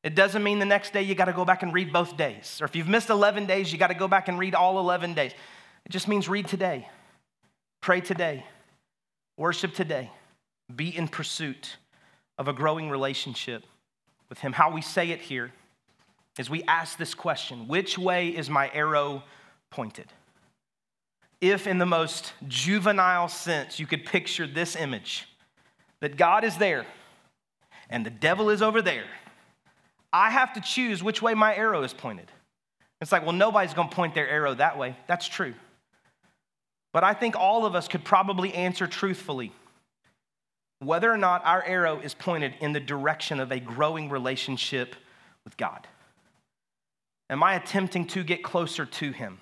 It 0.03 0.15
doesn't 0.15 0.43
mean 0.43 0.59
the 0.59 0.65
next 0.65 0.93
day 0.93 1.01
you 1.01 1.15
got 1.15 1.25
to 1.25 1.33
go 1.33 1.45
back 1.45 1.63
and 1.63 1.73
read 1.73 1.91
both 1.91 2.17
days. 2.17 2.59
Or 2.61 2.65
if 2.65 2.75
you've 2.75 2.87
missed 2.87 3.09
11 3.09 3.45
days, 3.45 3.71
you 3.71 3.77
got 3.77 3.87
to 3.87 3.93
go 3.93 4.07
back 4.07 4.27
and 4.27 4.37
read 4.37 4.55
all 4.55 4.79
11 4.79 5.13
days. 5.13 5.31
It 5.85 5.91
just 5.91 6.07
means 6.07 6.27
read 6.27 6.47
today, 6.47 6.87
pray 7.81 8.01
today, 8.01 8.45
worship 9.37 9.73
today, 9.73 10.11
be 10.73 10.95
in 10.95 11.07
pursuit 11.07 11.77
of 12.37 12.47
a 12.47 12.53
growing 12.53 12.89
relationship 12.89 13.63
with 14.29 14.39
Him. 14.39 14.53
How 14.53 14.71
we 14.71 14.81
say 14.81 15.11
it 15.11 15.21
here 15.21 15.51
is 16.37 16.49
we 16.49 16.63
ask 16.63 16.97
this 16.97 17.13
question 17.13 17.67
Which 17.67 17.97
way 17.97 18.29
is 18.29 18.49
my 18.49 18.69
arrow 18.73 19.23
pointed? 19.69 20.07
If, 21.41 21.67
in 21.67 21.77
the 21.77 21.85
most 21.85 22.33
juvenile 22.47 23.27
sense, 23.27 23.79
you 23.79 23.85
could 23.85 24.05
picture 24.05 24.47
this 24.47 24.75
image 24.75 25.27
that 25.99 26.17
God 26.17 26.43
is 26.43 26.57
there 26.57 26.85
and 27.89 28.05
the 28.05 28.09
devil 28.09 28.49
is 28.49 28.61
over 28.61 28.81
there, 28.81 29.05
I 30.11 30.29
have 30.29 30.53
to 30.53 30.61
choose 30.61 31.03
which 31.03 31.21
way 31.21 31.33
my 31.33 31.55
arrow 31.55 31.83
is 31.83 31.93
pointed. 31.93 32.31
It's 33.01 33.11
like, 33.11 33.23
well, 33.23 33.33
nobody's 33.33 33.73
gonna 33.73 33.89
point 33.89 34.15
their 34.15 34.27
arrow 34.27 34.53
that 34.55 34.77
way. 34.77 34.97
That's 35.07 35.27
true. 35.27 35.53
But 36.93 37.03
I 37.03 37.13
think 37.13 37.35
all 37.35 37.65
of 37.65 37.75
us 37.75 37.87
could 37.87 38.03
probably 38.03 38.53
answer 38.53 38.87
truthfully 38.87 39.51
whether 40.79 41.11
or 41.11 41.17
not 41.17 41.43
our 41.45 41.63
arrow 41.63 41.99
is 41.99 42.13
pointed 42.13 42.53
in 42.59 42.71
the 42.71 42.79
direction 42.79 43.39
of 43.39 43.51
a 43.51 43.59
growing 43.59 44.09
relationship 44.09 44.95
with 45.43 45.57
God. 45.57 45.87
Am 47.29 47.43
I 47.43 47.55
attempting 47.55 48.05
to 48.07 48.23
get 48.23 48.43
closer 48.43 48.85
to 48.85 49.11
Him? 49.11 49.39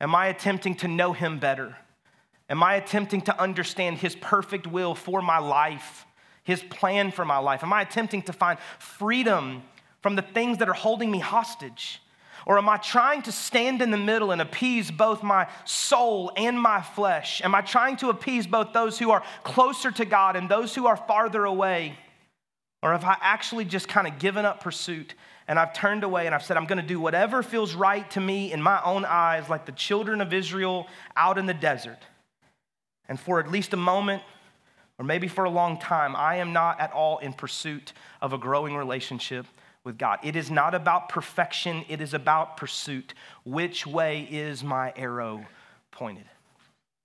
Am 0.00 0.14
I 0.14 0.26
attempting 0.26 0.74
to 0.76 0.88
know 0.88 1.12
him 1.12 1.38
better? 1.38 1.76
Am 2.48 2.62
I 2.62 2.74
attempting 2.76 3.22
to 3.22 3.40
understand 3.40 3.98
His 3.98 4.14
perfect 4.14 4.66
will 4.66 4.94
for 4.94 5.20
my 5.20 5.38
life, 5.38 6.06
His 6.44 6.62
plan 6.62 7.10
for 7.10 7.24
my 7.24 7.38
life? 7.38 7.62
Am 7.62 7.72
I 7.72 7.82
attempting 7.82 8.22
to 8.22 8.32
find 8.32 8.58
freedom 8.78 9.62
from 10.00 10.14
the 10.16 10.22
things 10.22 10.58
that 10.58 10.68
are 10.68 10.74
holding 10.74 11.10
me 11.10 11.18
hostage? 11.18 12.00
Or 12.46 12.58
am 12.58 12.68
I 12.68 12.76
trying 12.76 13.22
to 13.22 13.32
stand 13.32 13.82
in 13.82 13.90
the 13.90 13.96
middle 13.96 14.30
and 14.30 14.40
appease 14.40 14.92
both 14.92 15.24
my 15.24 15.48
soul 15.64 16.30
and 16.36 16.60
my 16.60 16.80
flesh? 16.80 17.40
Am 17.42 17.56
I 17.56 17.60
trying 17.60 17.96
to 17.96 18.10
appease 18.10 18.46
both 18.46 18.72
those 18.72 19.00
who 19.00 19.10
are 19.10 19.24
closer 19.42 19.90
to 19.90 20.04
God 20.04 20.36
and 20.36 20.48
those 20.48 20.72
who 20.72 20.86
are 20.86 20.96
farther 20.96 21.44
away? 21.44 21.98
Or 22.82 22.92
have 22.92 23.04
I 23.04 23.16
actually 23.20 23.64
just 23.64 23.88
kind 23.88 24.06
of 24.06 24.20
given 24.20 24.44
up 24.44 24.62
pursuit 24.62 25.14
and 25.48 25.58
I've 25.58 25.72
turned 25.72 26.04
away 26.04 26.26
and 26.26 26.34
I've 26.34 26.42
said, 26.42 26.56
I'm 26.56 26.66
going 26.66 26.80
to 26.80 26.86
do 26.86 27.00
whatever 27.00 27.42
feels 27.42 27.74
right 27.74 28.08
to 28.12 28.20
me 28.20 28.52
in 28.52 28.60
my 28.60 28.82
own 28.82 29.04
eyes, 29.04 29.48
like 29.48 29.66
the 29.66 29.72
children 29.72 30.20
of 30.20 30.32
Israel 30.32 30.86
out 31.16 31.38
in 31.38 31.46
the 31.46 31.54
desert? 31.54 31.98
And 33.08 33.18
for 33.18 33.38
at 33.38 33.50
least 33.50 33.72
a 33.72 33.76
moment, 33.76 34.22
or 34.98 35.04
maybe 35.04 35.28
for 35.28 35.44
a 35.44 35.50
long 35.50 35.78
time, 35.78 36.16
I 36.16 36.36
am 36.36 36.52
not 36.52 36.80
at 36.80 36.92
all 36.92 37.18
in 37.18 37.32
pursuit 37.32 37.92
of 38.20 38.32
a 38.32 38.38
growing 38.38 38.74
relationship 38.74 39.46
with 39.84 39.98
God. 39.98 40.18
It 40.24 40.34
is 40.34 40.50
not 40.50 40.74
about 40.74 41.08
perfection, 41.08 41.84
it 41.88 42.00
is 42.00 42.12
about 42.12 42.56
pursuit. 42.56 43.14
Which 43.44 43.86
way 43.86 44.26
is 44.30 44.64
my 44.64 44.92
arrow 44.96 45.46
pointed? 45.92 46.26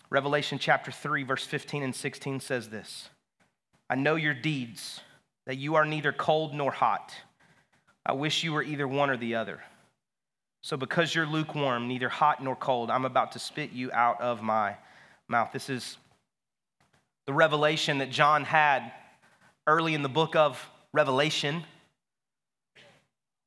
Revelation 0.10 0.58
chapter 0.58 0.91
3, 0.91 1.23
verse 1.23 1.45
15 1.45 1.84
and 1.84 1.95
16 1.95 2.39
says 2.39 2.69
this 2.69 3.10
I 3.89 3.95
know 3.95 4.15
your 4.15 4.34
deeds, 4.34 5.01
that 5.45 5.58
you 5.58 5.75
are 5.75 5.86
neither 5.86 6.12
cold 6.12 6.54
nor 6.54 6.71
hot. 6.71 7.13
I 8.06 8.14
wish 8.14 8.44
you 8.44 8.54
were 8.54 8.64
either 8.64 8.88
one 8.88 9.10
or 9.10 9.18
the 9.18 9.36
other. 9.36 9.62
So, 10.64 10.78
because 10.78 11.14
you're 11.16 11.26
lukewarm, 11.26 11.88
neither 11.88 12.10
hot 12.10 12.44
nor 12.44 12.56
cold, 12.56 12.92
I'm 12.92 13.06
about 13.06 13.32
to 13.34 13.40
spit 13.40 13.72
you 13.72 13.92
out 13.92 14.22
of 14.22 14.42
my 14.42 14.76
mouth. 15.28 15.52
This 15.52 15.70
is 15.70 15.98
the 17.26 17.34
revelation 17.34 18.00
that 18.00 18.12
John 18.12 18.44
had 18.44 18.92
early 19.66 19.94
in 19.94 20.04
the 20.04 20.10
book 20.10 20.36
of 20.36 20.70
Revelation 20.94 21.64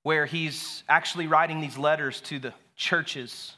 where 0.03 0.27
he's 0.27 0.83
actually 0.89 1.27
writing 1.27 1.61
these 1.61 1.77
letters 1.77 2.21
to 2.21 2.39
the 2.39 2.53
churches 2.77 3.57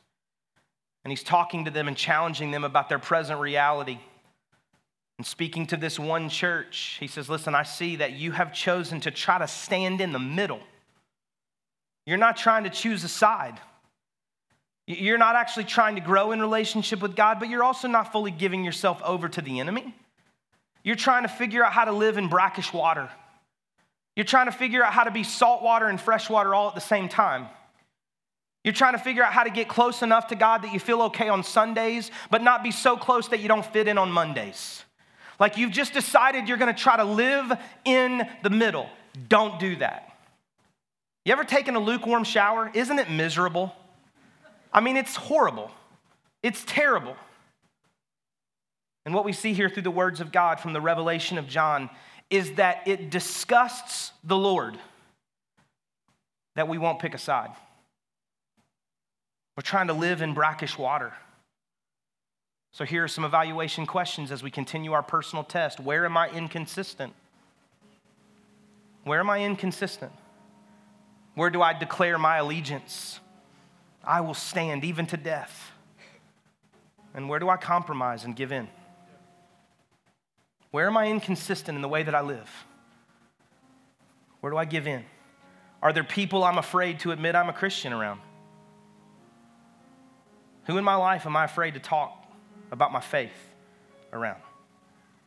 and 1.05 1.13
he's 1.13 1.23
talking 1.23 1.67
to 1.67 1.71
them 1.71 1.87
and 1.87 1.97
challenging 1.97 2.51
them 2.51 2.65
about 2.65 2.89
their 2.89 2.99
present 2.99 3.39
reality. 3.39 3.99
And 5.19 5.27
speaking 5.27 5.67
to 5.69 5.77
this 5.77 5.99
one 5.99 6.29
church, 6.29 6.97
he 6.99 7.07
says, 7.07 7.29
Listen, 7.29 7.55
I 7.55 7.63
see 7.63 7.97
that 7.97 8.13
you 8.13 8.33
have 8.33 8.53
chosen 8.53 9.01
to 9.03 9.11
try 9.11 9.39
to 9.39 9.47
stand 9.47 10.01
in 10.01 10.13
the 10.13 10.19
middle. 10.19 10.61
You're 12.07 12.19
not 12.19 12.37
trying 12.37 12.64
to 12.64 12.71
choose 12.71 13.05
a 13.05 13.09
side. 13.09 13.61
You're 14.87 15.19
not 15.19 15.35
actually 15.35 15.64
trying 15.64 15.97
to 15.97 16.01
grow 16.01 16.31
in 16.31 16.40
relationship 16.40 17.03
with 17.03 17.16
God, 17.16 17.40
but 17.40 17.49
you're 17.49 17.64
also 17.64 17.88
not 17.88 18.12
fully 18.12 18.31
giving 18.31 18.64
yourself 18.64 19.03
over 19.03 19.29
to 19.29 19.42
the 19.42 19.59
enemy. 19.59 19.95
You're 20.85 20.95
trying 20.95 21.23
to 21.23 21.29
figure 21.29 21.64
out 21.64 21.73
how 21.73 21.85
to 21.85 21.92
live 21.92 22.16
in 22.16 22.29
brackish 22.29 22.73
water. 22.73 23.11
You're 24.14 24.25
trying 24.25 24.47
to 24.47 24.53
figure 24.53 24.85
out 24.85 24.92
how 24.92 25.03
to 25.03 25.11
be 25.11 25.25
saltwater 25.25 25.87
and 25.87 26.01
freshwater 26.01 26.55
all 26.55 26.69
at 26.69 26.77
the 26.77 26.81
same 26.81 27.09
time. 27.09 27.49
You're 28.62 28.73
trying 28.73 28.95
to 28.95 28.99
figure 28.99 29.25
out 29.25 29.33
how 29.33 29.42
to 29.42 29.51
get 29.51 29.69
close 29.69 30.03
enough 30.03 30.29
to 30.29 30.37
God 30.37 30.62
that 30.62 30.73
you 30.73 30.79
feel 30.81 31.03
okay 31.03 31.29
on 31.29 31.42
Sundays, 31.42 32.11
but 32.31 32.42
not 32.42 32.62
be 32.62 32.71
so 32.71 32.97
close 32.97 33.29
that 33.29 33.40
you 33.40 33.49
don't 33.49 33.66
fit 33.66 33.88
in 33.88 33.99
on 33.99 34.11
Mondays. 34.11 34.85
Like 35.38 35.57
you've 35.57 35.73
just 35.73 35.92
decided 35.92 36.49
you're 36.49 36.57
gonna 36.57 36.73
try 36.73 36.97
to 36.97 37.05
live 37.05 37.53
in 37.85 38.29
the 38.42 38.51
middle. 38.51 38.88
Don't 39.29 39.59
do 39.59 39.77
that. 39.77 40.06
You 41.27 41.33
ever 41.33 41.43
taken 41.43 41.75
a 41.75 41.81
lukewarm 41.81 42.23
shower? 42.23 42.71
Isn't 42.73 43.01
it 43.01 43.11
miserable? 43.11 43.75
I 44.73 44.81
mean, 44.81 44.97
it's 44.97 45.17
horrible. 45.17 45.73
It's 46.41 46.62
terrible. 46.65 47.17
And 49.05 49.12
what 49.12 49.25
we 49.25 49.33
see 49.33 49.53
here 49.53 49.69
through 49.69 49.83
the 49.83 49.91
words 49.91 50.21
of 50.21 50.31
God 50.31 50.61
from 50.61 50.73
the 50.73 50.81
revelation 50.81 51.37
of 51.37 51.49
John 51.49 51.91
is 52.31 52.53
that 52.53 52.87
it 52.87 53.11
disgusts 53.11 54.12
the 54.23 54.37
Lord 54.37 54.79
that 56.55 56.69
we 56.69 56.79
won't 56.79 57.01
pick 57.01 57.12
a 57.12 57.19
side. 57.19 57.51
We're 59.57 59.62
trying 59.62 59.89
to 59.89 59.95
live 59.95 60.23
in 60.23 60.33
brackish 60.33 60.79
water. 60.79 61.12
So 62.71 62.85
here 62.85 63.03
are 63.03 63.09
some 63.09 63.25
evaluation 63.25 63.85
questions 63.85 64.31
as 64.31 64.45
we 64.45 64.53
continue 64.53 64.93
our 64.93 65.03
personal 65.03 65.43
test. 65.43 65.81
Where 65.81 66.05
am 66.05 66.17
I 66.17 66.29
inconsistent? 66.29 67.15
Where 69.03 69.19
am 69.19 69.29
I 69.29 69.41
inconsistent? 69.43 70.12
Where 71.37 71.51
do 71.51 71.61
I 71.61 71.75
declare 71.75 72.18
my 72.18 72.38
allegiance? 72.38 73.20
I 74.03 74.22
will 74.22 74.35
stand 74.35 74.85
even 74.85 75.07
to 75.09 75.18
death. 75.18 75.70
And 77.14 77.29
where 77.29 77.38
do 77.38 77.51
I 77.51 77.59
compromise 77.59 78.25
and 78.25 78.35
give 78.35 78.53
in? 78.53 78.68
Where 80.70 80.87
am 80.87 80.96
I 80.96 81.09
inconsistent 81.09 81.77
in 81.77 81.83
the 81.83 81.88
way 81.88 82.03
that 82.03 82.14
I 82.14 82.22
live? 82.22 82.51
Where 84.40 84.51
do 84.51 84.57
I 84.57 84.64
give 84.64 84.87
in? 84.87 85.05
Are 85.83 85.92
there 85.92 86.05
people 86.05 86.42
I'm 86.42 86.57
afraid 86.57 87.01
to 87.01 87.12
admit 87.12 87.35
I'm 87.35 87.51
a 87.51 87.53
Christian 87.53 87.92
around? 87.92 88.20
Who 90.64 90.79
in 90.79 90.85
my 90.85 90.96
life 90.96 91.27
am 91.27 91.37
I 91.37 91.44
afraid 91.44 91.75
to 91.75 91.81
talk 91.81 92.27
about 92.72 92.92
my 92.92 93.01
faith 93.01 93.37
around? 94.11 94.40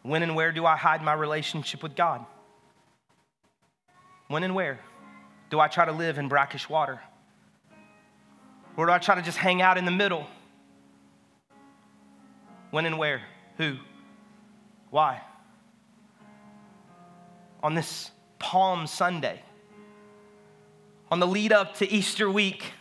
When 0.01 0.23
and 0.23 0.35
where 0.35 0.51
do 0.51 0.65
I 0.65 0.75
hide 0.75 1.03
my 1.03 1.13
relationship 1.13 1.83
with 1.83 1.95
God? 1.95 2.25
When 4.27 4.43
and 4.43 4.55
where 4.55 4.79
do 5.49 5.59
I 5.59 5.67
try 5.67 5.85
to 5.85 5.91
live 5.91 6.17
in 6.17 6.27
brackish 6.27 6.69
water? 6.69 6.99
Or 8.77 8.85
do 8.85 8.91
I 8.91 8.99
try 8.99 9.15
to 9.15 9.21
just 9.21 9.37
hang 9.37 9.61
out 9.61 9.77
in 9.77 9.85
the 9.85 9.91
middle? 9.91 10.27
When 12.71 12.85
and 12.85 12.97
where? 12.97 13.21
Who? 13.57 13.77
Why? 14.89 15.21
on 17.61 17.75
this 17.75 18.11
Palm 18.37 18.87
Sunday, 18.87 19.41
on 21.11 21.19
the 21.19 21.27
lead 21.27 21.51
up 21.51 21.75
to 21.77 21.89
Easter 21.89 22.29
week. 22.29 22.73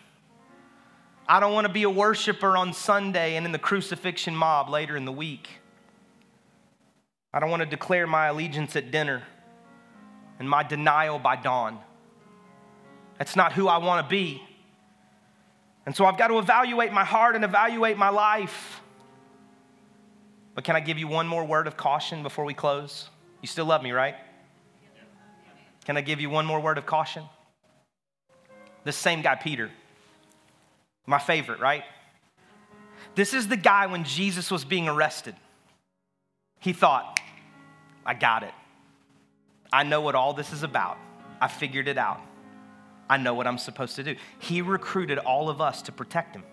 I 1.28 1.40
don't 1.40 1.52
want 1.52 1.66
to 1.66 1.72
be 1.72 1.83
a 1.83 1.90
worshiper 1.90 2.57
on 2.57 2.72
Sunday 2.72 3.37
and 3.37 3.44
in 3.44 3.52
the 3.52 3.59
crucifixion 3.59 4.35
mob 4.35 4.70
later 4.70 4.96
in 4.96 5.04
the 5.04 5.12
week. 5.12 5.48
I 7.35 7.40
don't 7.40 7.50
want 7.50 7.61
to 7.61 7.68
declare 7.68 8.07
my 8.07 8.26
allegiance 8.26 8.76
at 8.76 8.90
dinner 8.90 9.24
and 10.38 10.48
my 10.48 10.62
denial 10.62 11.18
by 11.18 11.37
dawn. 11.37 11.81
That's 13.18 13.37
not 13.37 13.52
who 13.52 13.68
I 13.68 13.78
want 13.78 14.07
to 14.07 14.09
be. 14.09 14.42
And 15.85 15.96
so 15.96 16.04
I've 16.04 16.18
got 16.18 16.28
to 16.28 16.38
evaluate 16.38 16.92
my 16.92 17.04
heart 17.04 17.35
and 17.35 17.44
evaluate 17.44 17.96
my 17.96 18.11
life. 18.11 18.81
But 20.54 20.64
can 20.64 20.76
I 20.76 20.81
give 20.81 20.98
you 20.98 21.09
one 21.09 21.26
more 21.26 21.44
word 21.44 21.66
of 21.66 21.76
caution 21.76 22.22
before 22.22 22.44
we 22.44 22.54
close? 22.54 23.09
You 23.42 23.48
still 23.48 23.64
love 23.64 23.83
me, 23.83 23.92
right? 23.92 24.14
Can 25.85 25.96
I 25.96 26.00
give 26.00 26.20
you 26.20 26.28
one 26.28 26.44
more 26.46 26.61
word 26.61 26.78
of 26.78 26.85
caution? 26.85 27.24
The 28.85 28.92
same 28.92 29.22
guy, 29.22 29.35
Peter, 29.35 29.70
my 31.07 31.18
favorite, 31.18 31.61
right? 31.61 31.85
This 33.14 33.33
is 33.35 33.48
the 33.48 33.57
guy 33.57 33.87
when 33.87 34.04
Jesus 34.04 34.50
was 34.50 34.64
being 34.64 34.88
arrested. 34.88 35.35
He 36.61 36.72
thought, 36.72 37.18
I 38.04 38.14
got 38.14 38.42
it. 38.42 38.54
I 39.72 39.83
know 39.83 40.00
what 40.00 40.14
all 40.14 40.35
this 40.35 40.52
is 40.52 40.62
about. 40.62 40.98
I 41.40 41.48
figured 41.48 41.88
it 41.88 41.98
out. 41.98 42.20
I 43.09 43.16
know 43.16 43.35
what 43.35 43.47
I'm 43.47 43.59
supposed 43.59 43.97
to 43.97 44.03
do. 44.03 44.16
He 44.38 44.62
recruited 44.62 45.18
all 45.18 45.49
of 45.49 45.61
us 45.61 45.83
to 45.83 45.92
protect 45.92 46.37
him. 46.37 46.44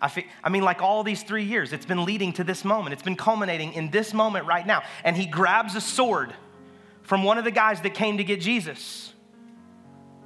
I, 0.00 0.08
fi- 0.08 0.26
I 0.42 0.48
mean, 0.48 0.64
like 0.64 0.82
all 0.82 1.04
these 1.04 1.22
three 1.22 1.44
years, 1.44 1.72
it's 1.72 1.86
been 1.86 2.04
leading 2.04 2.32
to 2.34 2.44
this 2.44 2.64
moment. 2.64 2.92
It's 2.92 3.04
been 3.04 3.16
culminating 3.16 3.72
in 3.74 3.90
this 3.90 4.12
moment 4.12 4.46
right 4.46 4.66
now. 4.66 4.82
And 5.04 5.16
he 5.16 5.26
grabs 5.26 5.76
a 5.76 5.80
sword 5.80 6.34
from 7.02 7.22
one 7.22 7.38
of 7.38 7.44
the 7.44 7.52
guys 7.52 7.80
that 7.82 7.94
came 7.94 8.18
to 8.18 8.24
get 8.24 8.40
Jesus. 8.40 9.12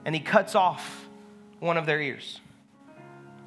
And 0.07 0.15
he 0.15 0.21
cuts 0.21 0.55
off 0.55 1.07
one 1.61 1.77
of 1.77 1.85
their 1.85 2.01
ears. 2.01 2.41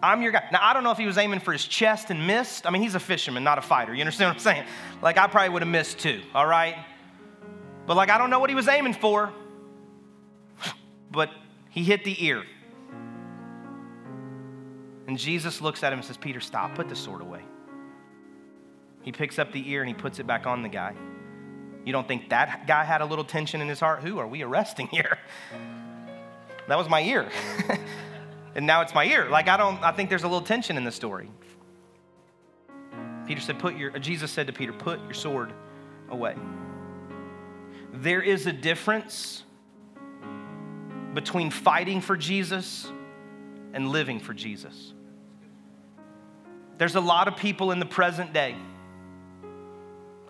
I'm 0.02 0.22
your 0.22 0.32
guy. 0.32 0.48
Now, 0.52 0.60
I 0.62 0.74
don't 0.74 0.84
know 0.84 0.92
if 0.92 0.98
he 0.98 1.08
was 1.08 1.18
aiming 1.18 1.40
for 1.40 1.52
his 1.52 1.66
chest 1.66 2.10
and 2.10 2.26
missed. 2.26 2.66
I 2.66 2.70
mean, 2.70 2.82
he's 2.82 2.96
a 2.96 3.00
fisherman, 3.00 3.44
not 3.44 3.58
a 3.58 3.62
fighter. 3.62 3.94
You 3.94 4.02
understand 4.02 4.30
what 4.30 4.36
I'm 4.36 4.40
saying? 4.40 4.64
Like, 5.02 5.18
I 5.18 5.28
probably 5.28 5.50
would 5.50 5.62
have 5.62 5.70
missed 5.70 6.00
too, 6.00 6.22
all 6.34 6.46
right? 6.46 6.78
But, 7.86 7.98
like, 7.98 8.10
I 8.10 8.18
don't 8.18 8.30
know 8.30 8.40
what 8.40 8.50
he 8.50 8.56
was 8.56 8.68
aiming 8.68 8.94
for, 8.94 9.34
but 11.12 11.32
he 11.70 11.84
hit 11.84 12.04
the 12.04 12.26
ear. 12.26 12.44
And 15.08 15.18
Jesus 15.18 15.62
looks 15.62 15.84
at 15.84 15.92
him 15.92 16.00
and 16.00 16.06
says, 16.06 16.18
Peter, 16.18 16.40
stop, 16.40 16.76
put 16.76 16.90
the 16.90 16.96
sword 16.96 17.22
away. 17.22 17.44
He 19.02 19.12
picks 19.12 19.40
up 19.40 19.52
the 19.52 19.72
ear 19.72 19.82
and 19.82 19.88
he 19.88 19.94
puts 19.94 20.20
it 20.20 20.28
back 20.28 20.46
on 20.46 20.62
the 20.62 20.70
guy. 20.70 20.94
You 21.86 21.94
don't 21.94 22.08
think 22.08 22.30
that 22.30 22.68
guy 22.68 22.84
had 22.84 23.02
a 23.02 23.06
little 23.06 23.24
tension 23.24 23.62
in 23.62 23.68
his 23.68 23.80
heart? 23.80 24.04
Who 24.04 24.20
are 24.20 24.28
we 24.28 24.44
arresting 24.44 24.88
here? 24.92 25.18
That 26.68 26.78
was 26.78 26.88
my 26.90 27.02
ear. 27.02 27.30
and 28.56 28.68
now 28.68 28.82
it's 28.82 28.94
my 28.94 29.06
ear. 29.06 29.30
Like 29.30 29.48
I 29.48 29.58
don't 29.58 29.82
I 29.84 29.92
think 29.92 30.10
there's 30.10 30.24
a 30.24 30.28
little 30.28 30.46
tension 30.46 30.78
in 30.78 30.84
the 30.84 30.92
story. 30.92 31.32
Peter 33.26 33.42
said, 33.42 33.60
put 33.60 33.76
your 33.76 33.92
Jesus 33.98 34.32
said 34.32 34.48
to 34.48 34.54
Peter, 34.54 34.74
put 34.74 35.00
your 35.02 35.14
sword 35.14 35.54
away. 36.10 36.36
There 37.94 38.22
is 38.22 38.46
a 38.46 38.54
difference 38.54 39.44
between 41.14 41.52
fighting 41.52 42.02
for 42.02 42.16
Jesus 42.16 42.92
and 43.74 43.90
living 43.90 44.20
for 44.20 44.34
Jesus. 44.34 44.94
There's 46.78 46.96
a 46.96 47.02
lot 47.02 47.28
of 47.28 47.36
people 47.36 47.72
in 47.72 47.80
the 47.80 47.86
present 47.86 48.34
day 48.34 48.56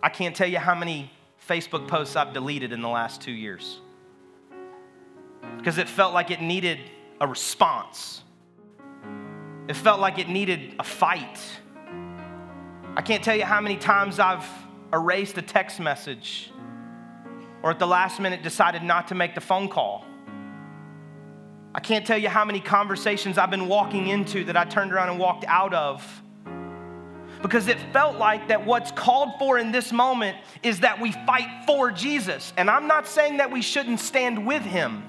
I 0.02 0.10
can't 0.10 0.36
tell 0.36 0.48
you 0.48 0.60
how 0.60 0.76
many 0.76 1.12
Facebook 1.48 1.88
posts 1.88 2.16
I've 2.16 2.34
deleted 2.34 2.72
in 2.72 2.82
the 2.82 2.88
last 2.88 3.22
two 3.22 3.32
years 3.32 3.80
because 5.58 5.78
it 5.78 5.90
felt 5.90 6.14
like 6.14 6.32
it 6.32 6.42
needed 6.42 6.80
a 7.20 7.28
response. 7.28 8.24
It 9.68 9.76
felt 9.76 10.00
like 10.00 10.18
it 10.18 10.30
needed 10.30 10.76
a 10.80 10.84
fight. 10.84 11.40
I 12.96 13.02
can't 13.02 13.24
tell 13.24 13.36
you 13.36 13.44
how 13.44 13.60
many 13.60 13.76
times 13.76 14.20
I've 14.20 14.46
erased 14.94 15.38
a 15.38 15.42
text 15.42 15.80
message 15.80 16.52
or 17.62 17.72
at 17.72 17.80
the 17.80 17.88
last 17.88 18.20
minute 18.20 18.42
decided 18.42 18.84
not 18.84 19.10
to 19.10 19.16
make 19.16 19.36
the 19.36 19.42
phone 19.42 19.68
call. 19.68 20.06
I 21.80 21.82
can't 21.82 22.06
tell 22.06 22.18
you 22.18 22.28
how 22.28 22.44
many 22.44 22.60
conversations 22.60 23.38
I've 23.38 23.52
been 23.52 23.70
walking 23.70 24.10
into 24.10 24.44
that 24.44 24.58
I 24.58 24.66
turned 24.66 24.92
around 24.92 25.12
and 25.12 25.18
walked 25.18 25.46
out 25.46 25.74
of 25.74 26.22
because 27.42 27.70
it 27.70 27.78
felt 27.94 28.18
like 28.18 28.50
that 28.50 28.66
what's 28.66 28.92
called 28.92 29.30
for 29.40 29.58
in 29.58 29.72
this 29.72 29.94
moment 29.94 30.36
is 30.62 30.82
that 30.82 31.00
we 31.00 31.14
fight 31.14 31.64
for 31.66 31.90
Jesus. 31.90 32.52
And 32.58 32.70
I'm 32.70 32.88
not 32.88 33.08
saying 33.08 33.38
that 33.38 33.50
we 33.50 33.62
shouldn't 33.62 34.02
stand 34.02 34.46
with 34.46 34.62
him, 34.62 35.04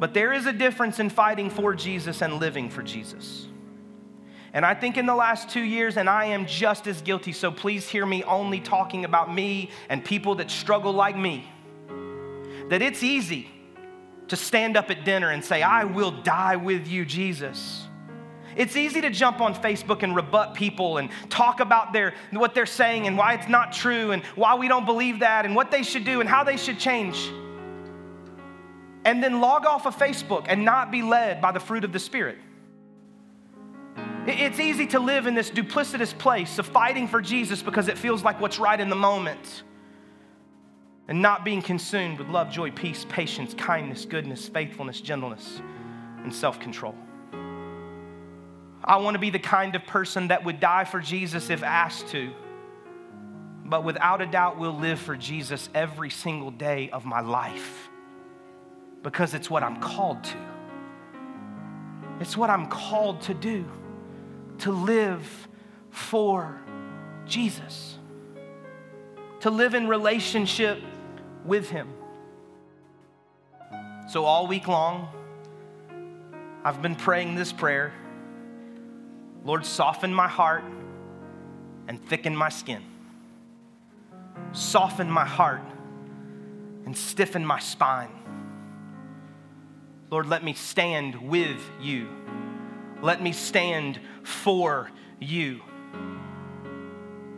but 0.00 0.14
there 0.14 0.32
is 0.32 0.46
a 0.46 0.52
difference 0.52 0.98
in 0.98 1.10
fighting 1.10 1.48
for 1.48 1.76
Jesus 1.76 2.20
and 2.20 2.40
living 2.40 2.68
for 2.68 2.82
Jesus. 2.82 3.46
And 4.52 4.66
I 4.66 4.74
think 4.74 4.96
in 4.96 5.06
the 5.06 5.14
last 5.14 5.48
two 5.48 5.62
years, 5.62 5.96
and 5.96 6.10
I 6.10 6.24
am 6.24 6.44
just 6.44 6.88
as 6.88 7.02
guilty, 7.02 7.30
so 7.30 7.52
please 7.52 7.88
hear 7.88 8.04
me 8.04 8.24
only 8.24 8.58
talking 8.58 9.04
about 9.04 9.32
me 9.32 9.70
and 9.88 10.04
people 10.04 10.34
that 10.34 10.50
struggle 10.50 10.92
like 10.92 11.16
me, 11.16 11.48
that 12.68 12.82
it's 12.82 13.04
easy 13.04 13.52
to 14.28 14.36
stand 14.36 14.76
up 14.76 14.90
at 14.90 15.04
dinner 15.04 15.30
and 15.30 15.44
say, 15.44 15.62
I 15.62 15.84
will 15.84 16.10
die 16.10 16.56
with 16.56 16.86
you, 16.86 17.04
Jesus. 17.04 17.86
It's 18.56 18.76
easy 18.76 19.00
to 19.02 19.10
jump 19.10 19.40
on 19.40 19.54
Facebook 19.54 20.02
and 20.02 20.16
rebut 20.16 20.54
people 20.54 20.98
and 20.98 21.10
talk 21.30 21.60
about 21.60 21.92
their, 21.92 22.14
what 22.32 22.54
they're 22.54 22.66
saying 22.66 23.06
and 23.06 23.16
why 23.16 23.34
it's 23.34 23.48
not 23.48 23.72
true 23.72 24.10
and 24.10 24.24
why 24.34 24.56
we 24.56 24.66
don't 24.66 24.84
believe 24.84 25.20
that 25.20 25.44
and 25.44 25.54
what 25.54 25.70
they 25.70 25.82
should 25.82 26.04
do 26.04 26.20
and 26.20 26.28
how 26.28 26.42
they 26.42 26.56
should 26.56 26.78
change. 26.78 27.30
And 29.04 29.22
then 29.22 29.40
log 29.40 29.64
off 29.64 29.86
of 29.86 29.96
Facebook 29.96 30.46
and 30.48 30.64
not 30.64 30.90
be 30.90 31.02
led 31.02 31.40
by 31.40 31.52
the 31.52 31.60
fruit 31.60 31.84
of 31.84 31.92
the 31.92 32.00
Spirit. 32.00 32.38
It's 34.26 34.58
easy 34.58 34.86
to 34.88 34.98
live 34.98 35.26
in 35.26 35.34
this 35.34 35.50
duplicitous 35.50 36.16
place 36.18 36.58
of 36.58 36.66
fighting 36.66 37.08
for 37.08 37.22
Jesus 37.22 37.62
because 37.62 37.88
it 37.88 37.96
feels 37.96 38.22
like 38.22 38.40
what's 38.40 38.58
right 38.58 38.78
in 38.78 38.90
the 38.90 38.96
moment 38.96 39.62
and 41.08 41.22
not 41.22 41.42
being 41.42 41.62
consumed 41.62 42.18
with 42.18 42.28
love, 42.28 42.50
joy, 42.50 42.70
peace, 42.70 43.06
patience, 43.08 43.54
kindness, 43.54 44.04
goodness, 44.04 44.46
faithfulness, 44.46 45.00
gentleness, 45.00 45.60
and 46.22 46.32
self 46.32 46.60
control. 46.60 46.94
I 48.84 48.98
want 48.98 49.14
to 49.14 49.18
be 49.18 49.30
the 49.30 49.38
kind 49.38 49.74
of 49.74 49.84
person 49.86 50.28
that 50.28 50.44
would 50.44 50.60
die 50.60 50.84
for 50.84 51.00
Jesus 51.00 51.50
if 51.50 51.62
asked 51.62 52.08
to. 52.08 52.30
But 53.64 53.84
without 53.84 54.22
a 54.22 54.26
doubt, 54.26 54.58
will 54.58 54.72
live 54.72 54.98
for 54.98 55.16
Jesus 55.16 55.68
every 55.74 56.10
single 56.10 56.50
day 56.50 56.88
of 56.90 57.04
my 57.04 57.20
life 57.20 57.88
because 59.02 59.34
it's 59.34 59.50
what 59.50 59.62
I'm 59.62 59.80
called 59.80 60.24
to. 60.24 60.36
It's 62.20 62.36
what 62.36 62.50
I'm 62.50 62.66
called 62.66 63.22
to 63.22 63.34
do, 63.34 63.64
to 64.58 64.72
live 64.72 65.48
for 65.90 66.60
Jesus, 67.26 67.96
to 69.40 69.50
live 69.50 69.74
in 69.74 69.86
relationship 69.86 70.78
with 71.44 71.70
Him. 71.70 71.88
So, 74.08 74.24
all 74.24 74.46
week 74.46 74.68
long, 74.68 75.08
I've 76.64 76.82
been 76.82 76.96
praying 76.96 77.34
this 77.34 77.52
prayer. 77.52 77.92
Lord, 79.44 79.64
soften 79.64 80.12
my 80.12 80.28
heart 80.28 80.64
and 81.86 82.02
thicken 82.08 82.34
my 82.36 82.48
skin. 82.48 82.82
Soften 84.52 85.10
my 85.10 85.24
heart 85.24 85.62
and 86.84 86.96
stiffen 86.96 87.44
my 87.44 87.58
spine. 87.58 88.10
Lord, 90.10 90.26
let 90.26 90.42
me 90.42 90.54
stand 90.54 91.16
with 91.16 91.60
you. 91.80 92.08
Let 93.02 93.22
me 93.22 93.32
stand 93.32 94.00
for 94.22 94.90
you. 95.20 95.60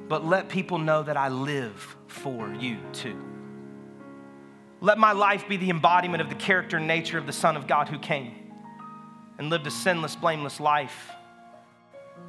But 0.09 0.25
let 0.25 0.49
people 0.49 0.79
know 0.79 1.03
that 1.03 1.17
I 1.17 1.29
live 1.29 1.97
for 2.07 2.53
you 2.55 2.79
too. 2.93 3.21
Let 4.81 4.99
my 4.99 5.13
life 5.13 5.47
be 5.49 5.57
the 5.57 5.71
embodiment 5.71 6.23
of 6.23 6.29
the 6.29 6.35
character 6.35 6.79
and 6.79 6.87
nature 6.87 7.19
of 7.19 7.27
the 7.27 7.33
Son 7.33 7.57
of 7.57 7.67
God 7.67 7.89
who 7.89 7.99
came 7.99 8.53
and 9.39 9.51
lived 9.51 9.67
a 9.67 9.71
sinless, 9.71 10.17
blameless 10.17 10.61
life 10.61 11.11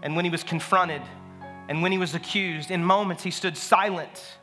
and 0.04 0.16
when 0.16 0.26
he 0.26 0.32
was 0.32 0.44
confronted 0.44 1.02
and 1.70 1.82
when 1.82 1.92
he 1.92 1.98
was 1.98 2.16
accused, 2.16 2.72
in 2.72 2.84
moments 2.84 3.24
he 3.24 3.32
stood 3.32 3.56
silent. 3.56 4.38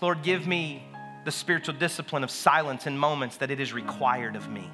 Lord, 0.00 0.22
give 0.22 0.46
me 0.46 0.86
the 1.24 1.30
spiritual 1.30 1.74
discipline 1.74 2.24
of 2.24 2.30
silence 2.30 2.86
in 2.86 2.98
moments 2.98 3.36
that 3.38 3.50
it 3.50 3.60
is 3.60 3.72
required 3.72 4.36
of 4.36 4.50
me. 4.50 4.70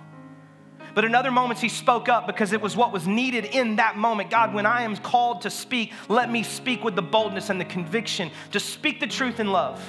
But 0.94 1.04
in 1.04 1.14
other 1.14 1.30
moments, 1.30 1.60
he 1.60 1.68
spoke 1.68 2.08
up 2.08 2.26
because 2.26 2.52
it 2.52 2.60
was 2.60 2.76
what 2.76 2.92
was 2.92 3.06
needed 3.06 3.46
in 3.46 3.76
that 3.76 3.96
moment. 3.96 4.30
God, 4.30 4.54
when 4.54 4.64
I 4.64 4.82
am 4.82 4.96
called 4.96 5.42
to 5.42 5.50
speak, 5.50 5.92
let 6.08 6.30
me 6.30 6.42
speak 6.42 6.84
with 6.84 6.94
the 6.94 7.02
boldness 7.02 7.50
and 7.50 7.60
the 7.60 7.64
conviction 7.64 8.30
to 8.52 8.60
speak 8.60 9.00
the 9.00 9.06
truth 9.06 9.40
in 9.40 9.50
love. 9.50 9.82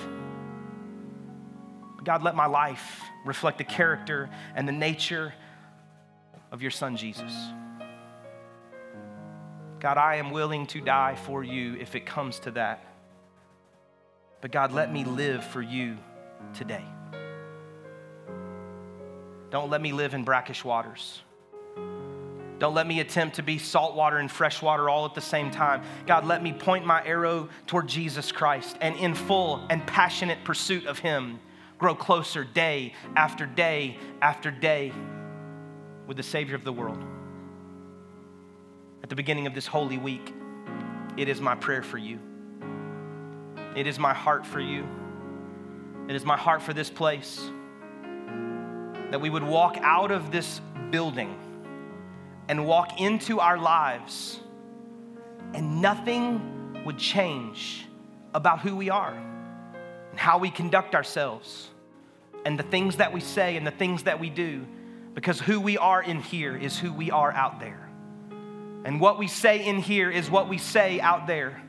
God, 2.05 2.23
let 2.23 2.35
my 2.35 2.45
life 2.45 3.01
reflect 3.25 3.57
the 3.57 3.63
character 3.63 4.29
and 4.55 4.67
the 4.67 4.71
nature 4.71 5.33
of 6.51 6.61
your 6.61 6.71
son, 6.71 6.95
Jesus. 6.95 7.33
God, 9.79 9.97
I 9.97 10.15
am 10.15 10.31
willing 10.31 10.67
to 10.67 10.81
die 10.81 11.15
for 11.15 11.43
you 11.43 11.75
if 11.75 11.95
it 11.95 12.05
comes 12.05 12.39
to 12.39 12.51
that. 12.51 12.83
But 14.41 14.51
God, 14.51 14.71
let 14.71 14.91
me 14.91 15.03
live 15.03 15.43
for 15.43 15.61
you 15.61 15.97
today. 16.53 16.85
Don't 19.49 19.69
let 19.69 19.81
me 19.81 19.91
live 19.91 20.13
in 20.13 20.23
brackish 20.23 20.63
waters. 20.63 21.21
Don't 22.57 22.73
let 22.73 22.87
me 22.87 22.99
attempt 22.99 23.35
to 23.35 23.43
be 23.43 23.57
salt 23.57 23.95
water 23.95 24.17
and 24.17 24.31
fresh 24.31 24.61
water 24.61 24.89
all 24.89 25.05
at 25.05 25.13
the 25.13 25.21
same 25.21 25.51
time. 25.51 25.81
God, 26.07 26.25
let 26.25 26.41
me 26.41 26.53
point 26.53 26.85
my 26.85 27.05
arrow 27.05 27.49
toward 27.67 27.87
Jesus 27.87 28.31
Christ 28.31 28.77
and 28.79 28.95
in 28.95 29.13
full 29.13 29.65
and 29.69 29.85
passionate 29.85 30.43
pursuit 30.43 30.85
of 30.85 30.99
Him, 30.99 31.39
grow 31.77 31.95
closer 31.95 32.43
day 32.43 32.93
after 33.15 33.45
day 33.45 33.97
after 34.21 34.51
day 34.51 34.91
with 36.07 36.17
the 36.17 36.23
Savior 36.23 36.55
of 36.55 36.63
the 36.63 36.73
world 36.73 37.03
at 39.05 39.09
the 39.09 39.15
beginning 39.15 39.45
of 39.45 39.53
this 39.53 39.67
holy 39.67 39.99
week, 39.99 40.33
it 41.15 41.29
is 41.29 41.39
my 41.39 41.53
prayer 41.53 41.83
for 41.83 41.99
you. 41.99 42.17
It 43.75 43.85
is 43.85 43.99
my 43.99 44.15
heart 44.15 44.47
for 44.47 44.59
you. 44.59 44.83
It 46.09 46.15
is 46.15 46.25
my 46.25 46.35
heart 46.35 46.63
for 46.63 46.73
this 46.73 46.89
place 46.89 47.39
that 49.11 49.21
we 49.21 49.29
would 49.29 49.43
walk 49.43 49.77
out 49.79 50.09
of 50.09 50.31
this 50.31 50.59
building 50.89 51.37
and 52.47 52.65
walk 52.65 52.99
into 52.99 53.39
our 53.39 53.59
lives, 53.59 54.39
and 55.53 55.83
nothing 55.83 56.83
would 56.83 56.97
change 56.97 57.85
about 58.33 58.61
who 58.61 58.75
we 58.75 58.89
are 58.89 59.15
and 60.15 60.19
how 60.21 60.37
we 60.37 60.49
conduct 60.49 60.95
ourselves 60.95 61.67
and 62.45 62.57
the 62.57 62.63
things 62.63 62.95
that 62.95 63.11
we 63.11 63.19
say 63.19 63.57
and 63.57 63.67
the 63.67 63.71
things 63.71 64.03
that 64.03 64.17
we 64.17 64.29
do 64.29 64.65
because 65.13 65.41
who 65.41 65.59
we 65.59 65.77
are 65.77 66.01
in 66.01 66.21
here 66.21 66.55
is 66.55 66.79
who 66.79 66.93
we 66.93 67.11
are 67.11 67.33
out 67.33 67.59
there. 67.59 67.89
And 68.85 69.01
what 69.01 69.19
we 69.19 69.27
say 69.27 69.65
in 69.65 69.77
here 69.77 70.09
is 70.09 70.31
what 70.31 70.47
we 70.47 70.57
say 70.57 71.01
out 71.01 71.27
there. 71.27 71.61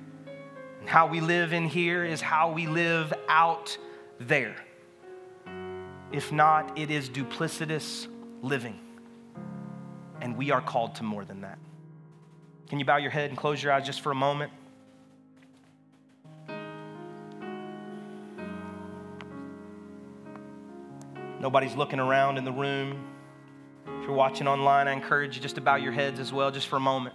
And 0.78 0.88
how 0.88 1.08
we 1.08 1.20
live 1.20 1.52
in 1.52 1.66
here 1.66 2.04
is 2.04 2.20
how 2.20 2.52
we 2.52 2.68
live 2.68 3.12
out 3.26 3.76
there. 4.20 4.54
If 6.12 6.30
not, 6.30 6.78
it 6.78 6.92
is 6.92 7.10
duplicitous 7.10 8.06
living. 8.42 8.78
And 10.20 10.36
we 10.36 10.52
are 10.52 10.60
called 10.60 10.94
to 10.96 11.02
more 11.02 11.24
than 11.24 11.40
that. 11.40 11.58
Can 12.68 12.78
you 12.78 12.84
bow 12.84 12.98
your 12.98 13.10
head 13.10 13.30
and 13.30 13.36
close 13.36 13.60
your 13.60 13.72
eyes 13.72 13.84
just 13.84 14.02
for 14.02 14.12
a 14.12 14.14
moment? 14.14 14.52
Nobody's 21.46 21.76
looking 21.76 22.00
around 22.00 22.38
in 22.38 22.44
the 22.44 22.50
room. 22.50 23.06
If 23.86 24.02
you're 24.02 24.16
watching 24.16 24.48
online, 24.48 24.88
I 24.88 24.92
encourage 24.92 25.36
you 25.36 25.40
just 25.40 25.54
to 25.54 25.60
bow 25.60 25.76
your 25.76 25.92
heads 25.92 26.18
as 26.18 26.32
well, 26.32 26.50
just 26.50 26.66
for 26.66 26.74
a 26.74 26.80
moment. 26.80 27.14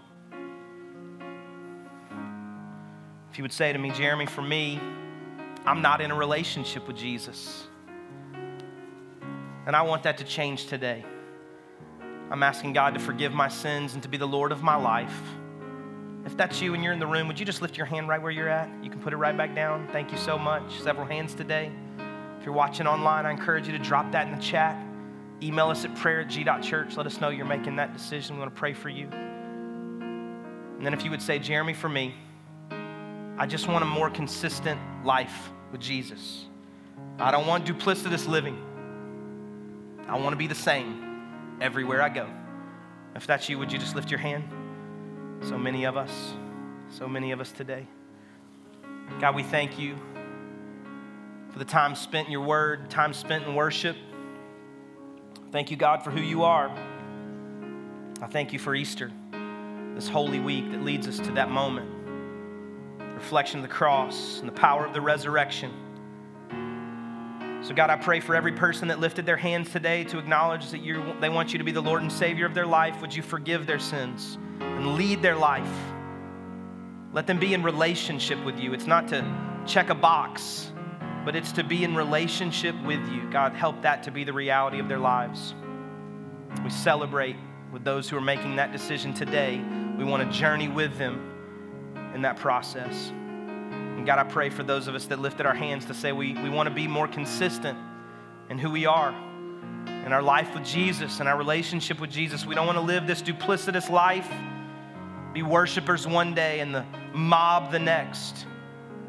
If 3.29 3.37
you 3.37 3.43
would 3.43 3.51
say 3.51 3.73
to 3.73 3.77
me, 3.77 3.91
Jeremy, 3.91 4.25
for 4.25 4.41
me, 4.41 4.79
I'm 5.65 5.81
not 5.81 5.99
in 5.99 6.11
a 6.11 6.15
relationship 6.15 6.87
with 6.87 6.95
Jesus. 6.95 7.67
And 9.65 9.75
I 9.75 9.81
want 9.81 10.03
that 10.03 10.19
to 10.19 10.23
change 10.23 10.67
today. 10.67 11.03
I'm 12.31 12.41
asking 12.41 12.71
God 12.71 12.93
to 12.93 13.01
forgive 13.01 13.33
my 13.33 13.49
sins 13.49 13.95
and 13.95 14.03
to 14.03 14.07
be 14.07 14.15
the 14.15 14.25
Lord 14.25 14.53
of 14.53 14.63
my 14.63 14.77
life. 14.77 15.21
If 16.25 16.37
that's 16.37 16.61
you 16.61 16.73
and 16.73 16.81
you're 16.81 16.93
in 16.93 16.99
the 16.99 17.05
room, 17.05 17.27
would 17.27 17.37
you 17.37 17.45
just 17.45 17.61
lift 17.61 17.75
your 17.75 17.85
hand 17.85 18.07
right 18.07 18.21
where 18.21 18.31
you're 18.31 18.47
at? 18.47 18.69
You 18.81 18.89
can 18.89 19.01
put 19.01 19.11
it 19.11 19.17
right 19.17 19.35
back 19.35 19.53
down. 19.53 19.89
Thank 19.91 20.09
you 20.09 20.17
so 20.17 20.37
much. 20.39 20.79
Several 20.79 21.05
hands 21.05 21.33
today. 21.33 21.69
If 22.41 22.45
you're 22.47 22.55
watching 22.55 22.87
online, 22.87 23.27
I 23.27 23.29
encourage 23.29 23.67
you 23.67 23.77
to 23.77 23.83
drop 23.83 24.13
that 24.13 24.25
in 24.25 24.35
the 24.35 24.41
chat. 24.41 24.75
Email 25.43 25.69
us 25.69 25.85
at 25.85 25.95
prayer 25.95 26.21
at 26.21 26.27
g.church. 26.27 26.97
Let 26.97 27.05
us 27.05 27.21
know 27.21 27.29
you're 27.29 27.45
making 27.45 27.75
that 27.75 27.93
decision. 27.93 28.35
We 28.35 28.39
want 28.39 28.55
to 28.55 28.59
pray 28.59 28.73
for 28.73 28.89
you. 28.89 29.07
And 29.11 30.83
then 30.83 30.91
if 30.91 31.05
you 31.05 31.11
would 31.11 31.21
say, 31.21 31.37
Jeremy, 31.37 31.75
for 31.75 31.87
me, 31.87 32.15
I 33.37 33.45
just 33.45 33.67
want 33.67 33.83
a 33.83 33.85
more 33.85 34.09
consistent 34.09 34.81
life 35.05 35.51
with 35.71 35.81
Jesus. 35.81 36.45
I 37.19 37.29
don't 37.29 37.45
want 37.45 37.67
duplicitous 37.67 38.27
living. 38.27 38.57
I 40.07 40.17
want 40.17 40.33
to 40.33 40.37
be 40.37 40.47
the 40.47 40.55
same 40.55 41.59
everywhere 41.61 42.01
I 42.01 42.09
go. 42.09 42.27
If 43.15 43.27
that's 43.27 43.49
you, 43.49 43.59
would 43.59 43.71
you 43.71 43.77
just 43.77 43.95
lift 43.95 44.09
your 44.09 44.19
hand? 44.19 44.45
So 45.43 45.59
many 45.59 45.83
of 45.83 45.95
us, 45.95 46.33
so 46.89 47.07
many 47.07 47.33
of 47.33 47.39
us 47.39 47.51
today. 47.51 47.85
God, 49.19 49.35
we 49.35 49.43
thank 49.43 49.77
you 49.77 49.95
for 51.51 51.59
the 51.59 51.65
time 51.65 51.95
spent 51.95 52.27
in 52.27 52.31
your 52.31 52.41
word, 52.41 52.89
time 52.89 53.13
spent 53.13 53.45
in 53.45 53.55
worship. 53.55 53.97
Thank 55.51 55.69
you, 55.69 55.77
God, 55.77 56.03
for 56.03 56.11
who 56.11 56.21
you 56.21 56.43
are. 56.43 56.69
I 58.21 58.27
thank 58.27 58.53
you 58.53 58.59
for 58.59 58.73
Easter, 58.75 59.11
this 59.95 60.07
holy 60.07 60.39
week 60.39 60.71
that 60.71 60.83
leads 60.83 61.07
us 61.07 61.19
to 61.19 61.31
that 61.33 61.49
moment. 61.49 61.89
Reflection 63.15 63.59
of 63.59 63.63
the 63.63 63.73
cross 63.73 64.39
and 64.39 64.47
the 64.47 64.53
power 64.53 64.85
of 64.85 64.93
the 64.93 65.01
resurrection. 65.01 65.71
So, 67.63 67.75
God, 67.75 67.91
I 67.91 67.95
pray 67.95 68.19
for 68.19 68.35
every 68.35 68.53
person 68.53 68.87
that 68.87 68.99
lifted 68.99 69.25
their 69.25 69.37
hands 69.37 69.71
today 69.71 70.03
to 70.05 70.17
acknowledge 70.17 70.71
that 70.71 70.81
they 71.21 71.29
want 71.29 71.51
you 71.51 71.59
to 71.59 71.63
be 71.63 71.71
the 71.71 71.81
Lord 71.81 72.01
and 72.01 72.11
Savior 72.11 72.47
of 72.47 72.55
their 72.55 72.65
life. 72.65 73.01
Would 73.01 73.15
you 73.15 73.21
forgive 73.21 73.67
their 73.67 73.77
sins 73.77 74.39
and 74.59 74.95
lead 74.95 75.21
their 75.21 75.35
life? 75.35 75.69
Let 77.13 77.27
them 77.27 77.39
be 77.39 77.53
in 77.53 77.61
relationship 77.61 78.43
with 78.43 78.59
you. 78.59 78.73
It's 78.73 78.87
not 78.87 79.07
to 79.09 79.23
check 79.67 79.89
a 79.89 79.95
box, 79.95 80.71
but 81.23 81.35
it's 81.35 81.51
to 81.53 81.63
be 81.63 81.83
in 81.83 81.95
relationship 81.95 82.75
with 82.83 83.07
you. 83.09 83.29
God, 83.31 83.53
help 83.53 83.81
that 83.83 84.03
to 84.03 84.11
be 84.11 84.23
the 84.23 84.33
reality 84.33 84.79
of 84.79 84.87
their 84.87 84.99
lives. 84.99 85.53
We 86.63 86.69
celebrate 86.69 87.35
with 87.71 87.83
those 87.83 88.09
who 88.09 88.17
are 88.17 88.21
making 88.21 88.57
that 88.57 88.71
decision 88.71 89.13
today. 89.13 89.61
We 89.97 90.03
want 90.03 90.29
to 90.29 90.37
journey 90.37 90.67
with 90.67 90.97
them 90.97 92.11
in 92.13 92.23
that 92.23 92.37
process. 92.37 93.09
And 93.09 94.05
God, 94.05 94.19
I 94.19 94.23
pray 94.23 94.49
for 94.49 94.63
those 94.63 94.87
of 94.87 94.95
us 94.95 95.05
that 95.05 95.19
lifted 95.19 95.45
our 95.45 95.53
hands 95.53 95.85
to 95.85 95.93
say 95.93 96.11
we, 96.11 96.33
we 96.33 96.49
want 96.49 96.67
to 96.67 96.73
be 96.73 96.87
more 96.87 97.07
consistent 97.07 97.77
in 98.49 98.57
who 98.57 98.71
we 98.71 98.85
are, 98.85 99.15
in 99.87 100.11
our 100.11 100.21
life 100.21 100.53
with 100.53 100.65
Jesus, 100.65 101.19
in 101.19 101.27
our 101.27 101.37
relationship 101.37 101.99
with 101.99 102.09
Jesus. 102.09 102.45
We 102.45 102.55
don't 102.55 102.65
want 102.65 102.77
to 102.77 102.83
live 102.83 103.07
this 103.07 103.21
duplicitous 103.21 103.89
life, 103.89 104.29
be 105.33 105.43
worshipers 105.43 106.07
one 106.07 106.33
day 106.33 106.59
and 106.59 106.73
the 106.73 106.85
mob 107.13 107.71
the 107.71 107.79
next. 107.79 108.45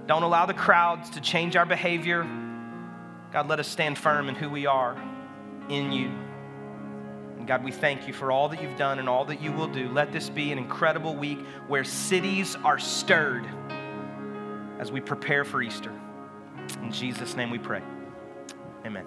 Don't 0.06 0.22
allow 0.22 0.46
the 0.46 0.54
crowds 0.54 1.10
to 1.10 1.20
change 1.20 1.56
our 1.56 1.66
behavior. 1.66 2.22
God, 3.32 3.48
let 3.48 3.60
us 3.60 3.68
stand 3.68 3.96
firm 3.96 4.28
in 4.28 4.34
who 4.34 4.50
we 4.50 4.66
are 4.66 4.96
in 5.68 5.92
you. 5.92 6.10
And 7.38 7.46
God, 7.46 7.64
we 7.64 7.72
thank 7.72 8.06
you 8.06 8.12
for 8.12 8.30
all 8.30 8.48
that 8.50 8.62
you've 8.62 8.76
done 8.76 8.98
and 8.98 9.08
all 9.08 9.24
that 9.24 9.40
you 9.40 9.52
will 9.52 9.66
do. 9.66 9.88
Let 9.88 10.12
this 10.12 10.28
be 10.28 10.52
an 10.52 10.58
incredible 10.58 11.16
week 11.16 11.40
where 11.66 11.84
cities 11.84 12.56
are 12.64 12.78
stirred 12.78 13.46
as 14.78 14.92
we 14.92 15.00
prepare 15.00 15.44
for 15.44 15.62
Easter. 15.62 15.92
In 16.82 16.92
Jesus' 16.92 17.36
name 17.36 17.50
we 17.50 17.58
pray. 17.58 17.82
Amen. 18.84 19.06